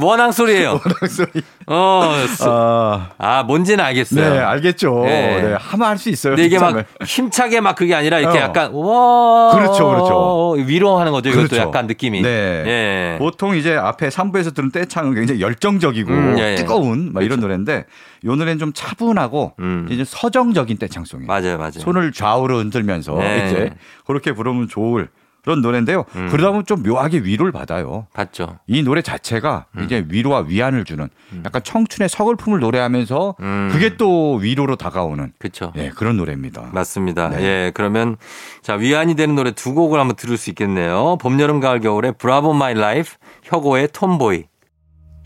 원앙 0.00 0.32
소리예요 0.32 0.80
소리. 1.08 1.42
어, 1.66 2.14
소- 2.36 2.50
아, 2.50 3.08
아, 3.18 3.42
뭔지는 3.42 3.84
알겠어요. 3.84 4.34
네, 4.34 4.38
알겠죠. 4.40 5.02
네. 5.04 5.42
네, 5.42 5.54
하면 5.58 5.88
할 5.88 5.98
수 5.98 6.08
있어요. 6.08 6.34
근데 6.34 6.46
이게 6.46 6.58
막. 6.58 6.84
힘차게 7.04 7.60
막 7.60 7.74
그게 7.76 7.94
아니라 7.94 8.18
이렇게 8.18 8.38
어. 8.38 8.42
약간 8.42 8.70
와 8.72 9.50
그렇죠, 9.54 9.88
그렇죠. 9.88 10.52
위로하는 10.56 11.12
거죠. 11.12 11.28
이것도 11.30 11.48
그렇죠. 11.48 11.66
약간 11.68 11.86
느낌이. 11.86 12.22
네. 12.22 12.28
예. 12.66 13.18
보통 13.18 13.54
이제 13.56 13.76
앞에 13.76 14.08
3부에서 14.08 14.54
들은 14.54 14.70
떼창은 14.70 15.14
굉장히 15.14 15.40
열정적이고 15.40 16.10
음, 16.10 16.36
예, 16.38 16.52
예. 16.52 16.54
뜨거운 16.54 17.10
막 17.12 17.22
이런 17.24 17.40
노래인데 17.40 17.84
이 18.22 18.26
노래는 18.26 18.58
좀 18.58 18.72
차분하고 18.72 19.54
음. 19.60 19.86
이제 19.90 20.04
서정적인 20.04 20.78
떼창송이에요. 20.78 21.26
맞아요, 21.26 21.58
맞아요. 21.58 21.72
손을 21.78 22.12
좌우로 22.12 22.58
흔들면서 22.58 23.16
네. 23.18 23.46
이제 23.46 23.74
그렇게 24.06 24.32
부르면 24.32 24.68
좋을 24.68 25.08
그런 25.42 25.62
노래인데요. 25.62 26.04
음. 26.16 26.28
그러다 26.30 26.50
보면 26.50 26.66
좀 26.66 26.82
묘하게 26.82 27.20
위로를 27.20 27.52
받아요. 27.52 28.06
봤죠. 28.12 28.58
이 28.66 28.82
노래 28.82 29.00
자체가 29.00 29.66
음. 29.76 29.84
이제 29.84 30.04
위로와 30.08 30.44
위안을 30.46 30.84
주는 30.84 31.08
약간 31.44 31.62
청춘의 31.62 32.08
서글픔을 32.08 32.60
노래하면서 32.60 33.36
음. 33.40 33.68
그게 33.72 33.96
또 33.96 34.34
위로로 34.34 34.76
다가오는 34.76 35.32
그렇죠. 35.38 35.72
예, 35.76 35.90
그런 35.90 36.16
노래입니다. 36.18 36.70
맞습니다. 36.72 37.30
네. 37.30 37.42
예, 37.42 37.72
그러면 37.74 38.16
자 38.62 38.74
위안이 38.74 39.14
되는 39.14 39.34
노래 39.34 39.52
두 39.52 39.72
곡을 39.74 39.98
한번 39.98 40.16
들을 40.16 40.36
수 40.36 40.50
있겠네요. 40.50 41.16
봄, 41.20 41.40
여름, 41.40 41.60
가을, 41.60 41.80
겨울의 41.80 42.14
Bravo 42.18 42.52
My 42.52 42.74
Life, 42.74 43.14
혁오의 43.44 43.88
Tomboy. 43.92 44.44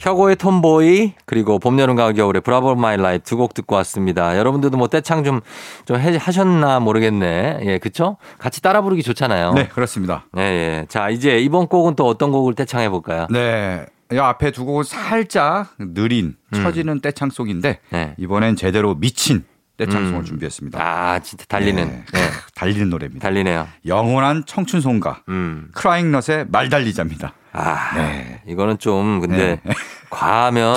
혁오의 0.05 0.37
Tomboy 0.37 1.15
그리고 1.25 1.59
봄, 1.59 1.79
여름, 1.79 1.97
가을, 1.97 2.13
겨울의 2.13 2.43
Bravo 2.43 2.75
My 2.75 2.99
Life 2.99 3.25
두 3.25 3.37
곡 3.39 3.55
듣고 3.55 3.75
왔습니다. 3.77 4.37
여러분들도 4.37 4.77
뭐 4.77 4.87
떼창 4.89 5.25
좀, 5.25 5.41
좀 5.87 5.99
해- 5.99 6.17
하셨나 6.19 6.79
모르겠네. 6.79 7.61
예, 7.63 7.79
그쵸? 7.79 8.19
같이 8.39 8.61
따라 8.61 8.83
부르기 8.83 9.03
좋잖아요. 9.03 9.55
네, 9.55 9.67
그렇습니다. 9.69 10.27
예, 10.37 10.43
예. 10.43 10.87
자, 10.91 11.09
이제 11.09 11.39
이번 11.39 11.69
곡은 11.69 11.97
또 11.97 12.07
어떤 12.07 12.33
곡을 12.33 12.55
떼창해 12.55 12.91
볼까요? 12.91 13.27
네. 13.31 13.87
이 14.13 14.19
앞에 14.19 14.51
두 14.51 14.67
곡은 14.67 14.85
살짝 14.85 15.75
느린 15.79 16.37
처지는 16.53 17.01
떼창송인데 17.01 17.81
네. 17.91 18.15
이번엔 18.19 18.57
제대로 18.57 18.95
미친 18.95 19.45
떼창송을 19.79 20.21
음. 20.21 20.25
준비했습니다. 20.25 20.79
아, 20.81 21.19
진짜 21.21 21.47
달리는. 21.49 21.83
네. 21.83 22.05
네. 22.13 22.21
달리는 22.55 22.91
노래입니다. 22.91 23.27
달리네요. 23.27 23.67
영원한 23.87 24.45
청춘 24.47 24.83
송가 24.83 25.23
음. 25.31 25.69
크라잉넛의 25.75 26.47
말 26.51 26.69
달리자입니다. 26.69 27.33
아, 27.57 27.95
네. 27.97 28.43
이거는 28.47 28.79
좀 28.79 29.21
근데 29.21 29.61
네. 29.65 29.73
과하면 30.11 30.75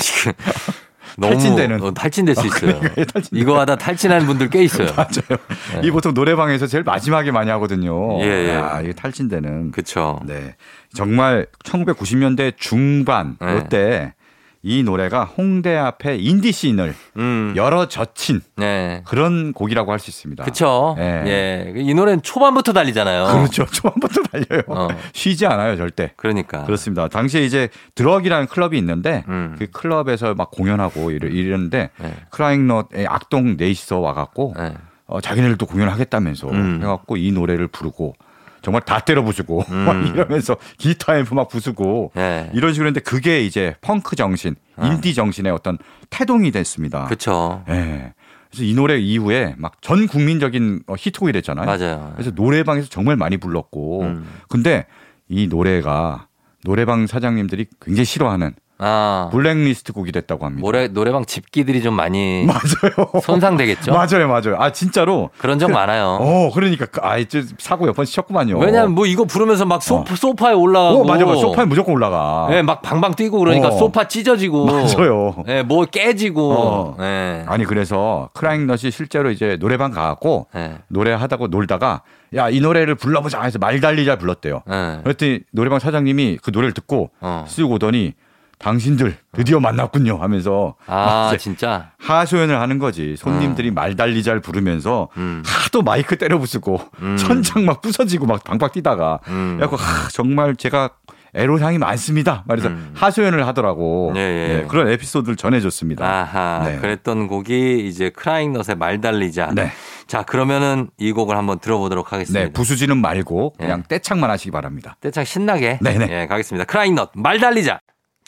지금 0.00 0.32
너무 1.18 1.34
탈진되는. 1.34 1.82
어, 1.82 1.92
탈진될 1.92 2.34
수 2.36 2.46
있어요. 2.46 2.78
그러니까요, 2.78 3.04
탈진돼요. 3.04 3.42
이거 3.42 3.60
하다 3.60 3.76
탈진하는 3.76 4.26
분들 4.26 4.48
꽤 4.48 4.62
있어요. 4.62 4.88
맞아요. 4.96 5.82
이 5.82 5.90
보통 5.90 6.14
노래방에서 6.14 6.66
제일 6.66 6.84
마지막에 6.84 7.30
많이 7.30 7.50
하거든요. 7.50 8.18
네. 8.18 8.24
예, 8.24 8.48
예. 8.48 8.54
아, 8.54 8.80
이게 8.80 8.92
탈진되는. 8.92 9.72
그렇죠. 9.72 10.20
네. 10.24 10.54
정말 10.94 11.46
1990년대 11.64 12.54
중반 12.56 13.36
네. 13.40 13.58
이때 13.64 14.14
이 14.62 14.82
노래가 14.82 15.24
홍대 15.24 15.74
앞에 15.74 16.16
인디 16.16 16.52
씬을 16.52 16.94
음. 17.16 17.54
열어 17.56 17.88
젖힌 17.88 18.42
네. 18.56 19.02
그런 19.06 19.54
곡이라고 19.54 19.90
할 19.90 19.98
수 19.98 20.10
있습니다. 20.10 20.44
그쵸. 20.44 20.96
예. 20.98 21.22
예. 21.26 21.74
이 21.76 21.94
노래는 21.94 22.22
초반부터 22.22 22.72
달리잖아요. 22.74 23.24
그렇죠. 23.24 23.64
초반부터 23.66 24.22
달려요. 24.24 24.62
어. 24.68 24.88
쉬지 25.12 25.46
않아요, 25.46 25.76
절대. 25.76 26.12
그러니까. 26.16 26.64
그렇습니다. 26.64 27.08
당시에 27.08 27.44
이제 27.44 27.68
드럭이라는 27.94 28.46
클럽이 28.48 28.76
있는데 28.78 29.24
음. 29.28 29.56
그 29.58 29.66
클럽에서 29.66 30.34
막 30.34 30.50
공연하고 30.50 31.10
이러, 31.10 31.28
이러는데 31.28 31.90
네. 31.98 32.14
크라잉넛의 32.30 33.06
악동 33.06 33.56
네이서 33.58 33.98
와갖고 33.98 34.54
네. 34.58 34.74
어, 35.06 35.20
자기네들도 35.20 35.66
공연하겠다면서 35.66 36.48
음. 36.50 36.80
해갖고 36.82 37.16
이 37.16 37.32
노래를 37.32 37.66
부르고 37.68 38.14
정말 38.62 38.82
다 38.82 39.00
때려 39.00 39.22
부수고 39.22 39.64
막 39.70 40.06
이러면서 40.06 40.56
기타 40.78 41.16
앰프 41.18 41.34
막 41.34 41.48
부수고 41.48 42.12
네. 42.14 42.50
이런 42.54 42.72
식으로 42.72 42.88
했는데 42.88 43.00
그게 43.00 43.42
이제 43.44 43.74
펑크 43.80 44.16
정신, 44.16 44.56
인디 44.82 45.14
정신의 45.14 45.52
어떤 45.52 45.78
태동이 46.10 46.50
됐습니다. 46.50 47.06
그쵸. 47.06 47.64
예. 47.68 48.12
그래서 48.50 48.64
이 48.64 48.74
노래 48.74 48.98
이후에 48.98 49.54
막 49.58 49.74
전 49.80 50.06
국민적인 50.06 50.82
어, 50.86 50.94
히트곡이 50.98 51.32
됐잖아요. 51.32 51.66
맞아요. 51.66 52.12
그래서 52.16 52.30
노래방에서 52.34 52.88
정말 52.88 53.16
많이 53.16 53.36
불렀고 53.36 54.02
음. 54.02 54.26
근데 54.48 54.86
이 55.28 55.46
노래가 55.46 56.26
노래방 56.64 57.06
사장님들이 57.06 57.66
굉장히 57.80 58.04
싫어하는 58.04 58.54
아. 58.82 59.28
블랙리스트 59.32 59.92
곡이 59.92 60.10
됐다고 60.12 60.46
합니다. 60.46 60.62
노래, 60.64 60.88
노래방 60.88 61.24
집기들이 61.24 61.82
좀 61.82 61.94
많이 61.94 62.44
맞아요. 62.48 63.10
손상되겠죠? 63.22 63.92
맞아요, 63.92 64.26
맞아요. 64.28 64.56
아 64.58 64.72
진짜로. 64.72 65.30
그런 65.38 65.58
적 65.58 65.70
많아요. 65.70 66.18
어, 66.20 66.50
그러니까 66.52 66.86
그- 66.86 67.00
아, 67.02 67.18
이제 67.18 67.44
사고 67.58 67.84
몇 67.86 67.94
번 67.94 68.04
치셨구만요. 68.06 68.58
왜냐면 68.58 68.92
뭐 68.94 69.04
이거 69.06 69.24
부르면서 69.24 69.64
막 69.66 69.82
소파, 69.82 70.14
소파에 70.16 70.54
올라가고. 70.54 71.02
어, 71.02 71.04
맞아, 71.04 71.24
맞아. 71.26 71.40
소파에 71.40 71.64
무조건 71.66 71.94
올라가. 71.94 72.48
예, 72.52 72.62
막 72.62 72.80
방방 72.82 73.14
뛰고 73.14 73.38
그러니까 73.38 73.68
어. 73.68 73.72
소파 73.72 74.08
찢어지고. 74.08 74.66
맞아요. 74.66 75.34
예, 75.48 75.62
뭐 75.62 75.84
깨지고. 75.84 76.52
어. 76.52 76.96
예. 77.00 77.44
아니 77.46 77.64
그래서 77.64 78.30
크라잉넛이 78.34 78.90
실제로 78.90 79.30
이제 79.30 79.56
노래방 79.60 79.90
가고 79.90 80.46
예. 80.56 80.78
노래하다고 80.88 81.48
놀다가 81.48 82.02
야 82.36 82.48
이 82.48 82.60
노래를 82.60 82.94
불러보자 82.94 83.42
해서 83.42 83.58
말 83.58 83.80
달리자 83.80 84.16
불렀대요. 84.16 84.62
예. 84.70 85.00
그랬더니 85.02 85.40
노래방 85.52 85.78
사장님이 85.80 86.38
그 86.42 86.50
노래를 86.52 86.72
듣고 86.72 87.10
어. 87.20 87.44
쓱 87.48 87.68
오더니 87.70 88.14
당신들 88.60 89.16
드디어 89.32 89.58
만났군요 89.58 90.18
하면서 90.18 90.74
막 90.86 91.32
아, 91.32 91.36
진짜. 91.38 91.92
하소연을 91.98 92.60
하는 92.60 92.78
거지. 92.78 93.16
손님들이 93.16 93.70
말 93.70 93.96
달리자를 93.96 94.40
부르면서 94.40 95.08
음. 95.16 95.42
하도 95.44 95.82
마이크 95.82 96.16
때려 96.16 96.38
부수고 96.38 96.78
천장 97.18 97.64
막 97.64 97.80
부서지고 97.80 98.26
막 98.26 98.44
방방 98.44 98.70
뛰다가 98.72 99.18
음. 99.28 99.56
그래갖고 99.56 99.76
하, 99.76 100.08
정말 100.10 100.56
제가 100.56 100.90
애로사항이 101.32 101.78
많습니다. 101.78 102.42
말해서 102.46 102.68
음. 102.68 102.92
하소연을 102.94 103.46
하더라고. 103.46 104.12
예, 104.16 104.20
예. 104.20 104.56
네, 104.56 104.66
그런 104.66 104.88
에피소드를 104.88 105.36
전해줬습니다. 105.36 106.04
아하. 106.04 106.64
네. 106.64 106.78
그랬던 106.78 107.28
곡이 107.28 107.86
이제 107.86 108.10
크라잉넛의 108.10 108.76
말 108.76 109.00
달리자. 109.00 109.52
네. 109.54 109.70
자, 110.08 110.22
그러면은 110.22 110.90
이 110.98 111.12
곡을 111.12 111.36
한번 111.36 111.60
들어보도록 111.60 112.12
하겠습니다. 112.12 112.46
네, 112.46 112.52
부수지는 112.52 112.96
말고 112.98 113.54
그냥 113.58 113.84
예. 113.84 113.88
떼창만 113.88 114.28
하시기 114.28 114.50
바랍니다. 114.50 114.96
떼창 115.00 115.24
신나게. 115.24 115.78
네네. 115.80 116.08
예, 116.10 116.26
가겠습니다. 116.26 116.64
크라잉넛 116.64 117.12
말 117.14 117.38
달리자. 117.38 117.78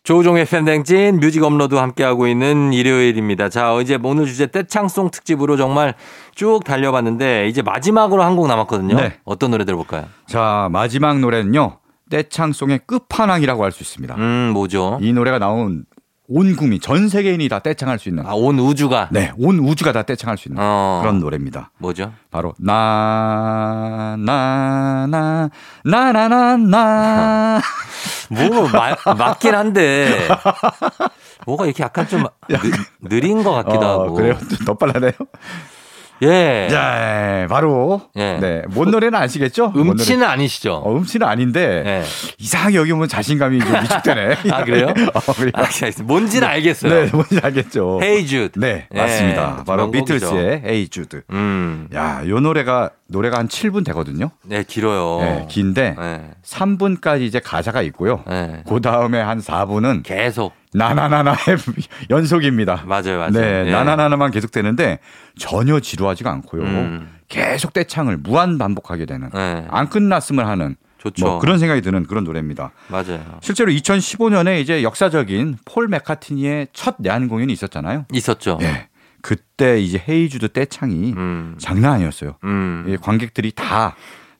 조우종의 0.04 0.46
FM 0.46 0.58
대행진 0.58 1.20
뮤직 1.20 1.44
업로드 1.44 1.76
함께하고 1.76 2.26
있는 2.26 2.72
일요일입니다. 2.72 3.48
자, 3.48 3.72
이제 3.80 3.98
오늘 4.02 4.26
주제 4.26 4.48
떼창송 4.48 5.10
특집으로 5.12 5.56
정말 5.56 5.94
쭉 6.34 6.64
달려봤는데 6.64 7.46
이제 7.48 7.62
마지막으로 7.62 8.22
한 8.22 8.32
곡 8.34 8.48
남았거든요. 8.48 8.96
네. 8.96 9.18
어떤 9.24 9.50
노래 9.52 9.64
들어볼까요? 9.64 10.06
자, 10.26 10.68
마지막 10.72 11.20
노래는요. 11.20 11.78
떼창송의 12.10 12.80
끝판왕이라고 12.86 13.62
할 13.62 13.70
수 13.72 13.82
있습니다. 13.82 14.16
음, 14.16 14.50
뭐죠? 14.52 14.98
이 15.00 15.12
노래가 15.12 15.38
나온 15.38 15.84
온 16.34 16.56
국민, 16.56 16.80
전 16.80 17.08
세계인이 17.08 17.46
다 17.48 17.58
떼창할 17.58 17.98
수 17.98 18.08
있는 18.08 18.24
아, 18.26 18.32
온 18.34 18.58
우주가. 18.58 19.08
네, 19.10 19.32
온 19.38 19.58
우주가 19.58 19.92
다 19.92 20.02
떼창할 20.02 20.38
수 20.38 20.48
있는 20.48 20.62
어. 20.62 21.00
그런 21.02 21.18
노래입니다. 21.20 21.70
뭐죠? 21.78 22.12
바로 22.30 22.54
나 22.58 24.16
나 24.18 25.06
나 25.06 25.50
나 25.84 26.12
나 26.12 26.56
나나 26.56 27.60
뭐 28.30 28.68
마- 28.68 28.96
맞긴 29.14 29.54
한데 29.54 30.26
뭐가 31.46 31.66
이렇게 31.66 31.82
약간 31.82 32.08
좀 32.08 32.24
느, 32.48 32.56
느린 33.08 33.42
것 33.42 33.52
같기도 33.52 33.86
어, 33.86 34.02
하고. 34.04 34.14
그래요? 34.14 34.38
좀 34.38 34.64
더 34.66 34.74
빨라네요. 34.74 35.12
예. 36.22 36.68
자, 36.70 37.46
바로 37.48 38.02
예. 38.16 38.38
네, 38.40 38.62
뭔 38.68 38.90
노래는 38.90 39.18
아시겠죠? 39.18 39.70
뭔 39.70 39.90
음치는 39.90 40.20
노래? 40.20 40.30
아니시죠? 40.32 40.74
어, 40.74 40.96
음치는 40.96 41.26
아닌데 41.26 41.82
예. 41.84 42.02
이상하게 42.38 42.76
여기 42.76 42.92
보면 42.92 43.08
자신감이 43.08 43.58
좀 43.58 43.74
위축되네. 43.82 44.36
아, 44.52 44.64
그래요? 44.64 44.86
어? 45.14 45.20
아. 45.54 45.64
뭔지는 46.04 46.48
알겠어요. 46.48 46.92
네, 47.04 47.10
뭔지 47.12 47.38
알겠죠. 47.42 48.00
헤이 48.02 48.26
주드. 48.26 48.58
네, 48.58 48.86
예, 48.94 48.98
맞습니다. 48.98 49.64
바로. 49.66 49.90
비틀스의 49.90 50.62
에이 50.64 50.88
주드. 50.88 51.22
음. 51.30 51.88
야, 51.94 52.22
요 52.26 52.40
노래가 52.40 52.90
노래가 53.12 53.38
한 53.38 53.46
7분 53.46 53.84
되거든요. 53.86 54.30
네, 54.42 54.64
길어요. 54.64 55.20
네, 55.20 55.46
긴데 55.48 55.94
네. 55.98 56.30
3분까지 56.44 57.20
이제 57.22 57.38
가사가 57.38 57.82
있고요. 57.82 58.24
네. 58.26 58.64
그 58.66 58.80
다음에 58.80 59.20
한 59.20 59.38
4분은 59.38 60.02
계속. 60.02 60.52
나나나나의 60.74 61.36
연속입니다. 62.10 62.82
맞아요, 62.86 63.18
맞아요. 63.18 63.30
네, 63.32 63.64
예. 63.66 63.70
나나나나만 63.70 64.30
계속 64.30 64.50
되는데 64.50 64.98
전혀 65.38 65.78
지루하지가 65.80 66.30
않고요. 66.32 66.62
음. 66.62 67.08
계속 67.28 67.72
떼창을 67.74 68.16
무한 68.16 68.56
반복하게 68.58 69.04
되는 69.06 69.28
네. 69.32 69.66
안 69.70 69.88
끝났음을 69.88 70.46
하는 70.46 70.76
좋죠. 70.98 71.26
뭐 71.26 71.38
그런 71.40 71.58
생각이 71.58 71.82
드는 71.82 72.04
그런 72.06 72.24
노래입니다. 72.24 72.70
맞아요. 72.88 73.20
실제로 73.40 73.70
2015년에 73.72 74.60
이제 74.60 74.82
역사적인 74.82 75.58
폴 75.64 75.88
맥카트니의 75.88 76.68
첫 76.72 76.94
내한 76.98 77.28
공연이 77.28 77.52
있었잖아요. 77.52 78.06
있었죠. 78.12 78.58
예. 78.62 78.88
그때 79.22 79.80
이제 79.80 80.02
헤이주드 80.06 80.48
떼창이 80.48 81.14
음. 81.16 81.54
장난 81.58 81.92
아니었어요. 81.94 82.36
음. 82.44 82.84
예, 82.88 82.96
관객들이 82.96 83.52
다 83.52 83.94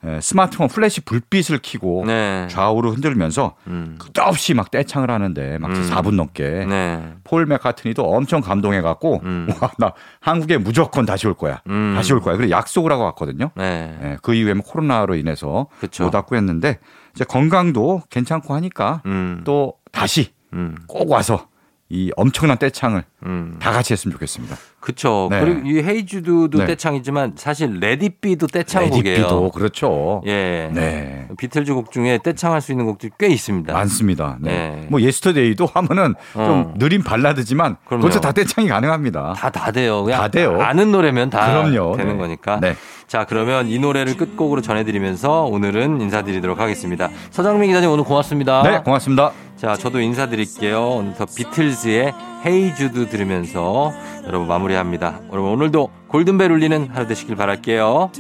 예, 0.05 0.21
스마트폰 0.21 0.67
플래시 0.67 1.03
불빛을 1.03 1.61
켜고 1.63 2.03
네. 2.07 2.49
좌우로 2.51 2.91
흔들면서 2.91 3.55
음. 3.69 3.97
끝없이 3.99 4.53
막 4.53 4.73
떼창을 4.73 5.11
하는데 5.11 5.59
막 5.59 5.71
음. 5.71 5.89
4분 5.89 6.17
넘게 6.17 6.67
네. 6.69 7.15
폴 7.23 7.47
맥카트니도 7.47 8.03
엄청 8.03 8.41
감동해 8.41 8.81
갖고 8.81 9.21
음. 9.23 9.47
와, 9.63 9.71
나 9.79 9.93
한국에 10.21 10.59
무조건 10.59 11.07
다시 11.07 11.29
올 11.29 11.35
거야. 11.35 11.63
음. 11.69 11.95
다시 11.97 12.13
올 12.13 12.21
거야. 12.21 12.37
그래 12.37 12.51
약속을 12.51 12.91
하고 12.91 13.05
왔거든요. 13.05 13.53
네. 13.55 13.97
예, 14.03 14.17
그 14.23 14.35
이후에 14.35 14.55
뭐 14.55 14.65
코로나로 14.65 15.15
인해서 15.15 15.69
그쵸. 15.79 16.05
못 16.05 16.15
왔고 16.15 16.35
했는데 16.35 16.81
이제 17.15 17.25
건강도 17.25 18.03
괜찮고 18.11 18.55
하니까 18.55 19.03
음. 19.07 19.43
또 19.45 19.75
다시 19.93 20.33
음. 20.53 20.77
꼭 20.89 21.11
와서 21.11 21.47
이 21.89 22.11
엄청난 22.17 22.59
떼창을 22.59 23.05
음. 23.25 23.57
다 23.61 23.71
같이 23.73 23.93
했으면 23.93 24.13
좋겠습니다. 24.13 24.57
그쵸. 24.81 25.29
네. 25.31 25.39
그리고 25.41 25.61
이 25.69 25.81
Hey 25.81 26.07
Jude도 26.07 26.59
네. 26.59 26.67
떼창이지만 26.67 27.35
사실 27.37 27.79
Let 27.79 28.02
It 28.02 28.18
Be도 28.18 28.49
떼창곡이에요. 28.49 29.17
Let 29.17 29.28
It 29.28 29.36
Be도 29.36 29.51
그렇죠. 29.53 30.23
예. 30.27 30.71
네. 30.73 31.29
비틀즈 31.39 31.73
곡 31.75 31.93
중에 31.93 32.19
떼창할 32.23 32.61
수 32.61 32.73
있는 32.73 32.87
곡들이 32.87 33.13
꽤 33.19 33.29
있습니다. 33.29 33.73
많습니다. 33.73 34.39
네. 34.41 34.51
네. 34.51 34.87
뭐 34.91 35.01
예스터데이도 35.01 35.67
하면은 35.73 36.15
좀 36.33 36.43
어. 36.43 36.75
느린 36.79 37.05
발라드지만 37.05 37.77
그럼요. 37.87 38.03
그것도 38.07 38.21
다 38.21 38.33
떼창이 38.33 38.67
가능합니다. 38.69 39.35
다 39.37 39.51
다 39.51 39.71
돼요. 39.71 40.03
그냥 40.03 40.21
다 40.21 40.29
돼요. 40.29 40.61
아는 40.61 40.91
노래면 40.91 41.31
다 41.31 41.47
그럼요. 41.53 41.97
되는 41.97 42.15
네. 42.15 42.19
거니까. 42.19 42.59
네. 42.61 42.75
자, 43.07 43.25
그러면 43.29 43.69
이 43.69 43.79
노래를 43.79 44.17
끝곡으로 44.17 44.63
전해 44.63 44.83
드리면서 44.85 45.43
오늘은 45.45 46.01
인사드리도록 46.01 46.59
하겠습니다. 46.59 47.11
서정민 47.31 47.69
기자님 47.69 47.91
오늘 47.91 48.05
고맙습니다. 48.05 48.63
네, 48.63 48.81
고맙습니다. 48.83 49.33
자, 49.57 49.77
저도 49.77 50.01
인사드릴게요. 50.01 50.89
오늘 50.89 51.15
더 51.15 51.27
비틀즈의 51.27 52.15
헤이 52.45 52.75
주드 52.75 53.09
들으면서 53.09 53.93
여러분 54.27 54.49
마무리합니다. 54.49 55.21
여러분 55.31 55.53
오늘도 55.53 55.91
골든벨 56.09 56.51
울리는 56.51 56.89
하루 56.93 57.07
되시길 57.07 57.37
바랄게요. 57.37 58.11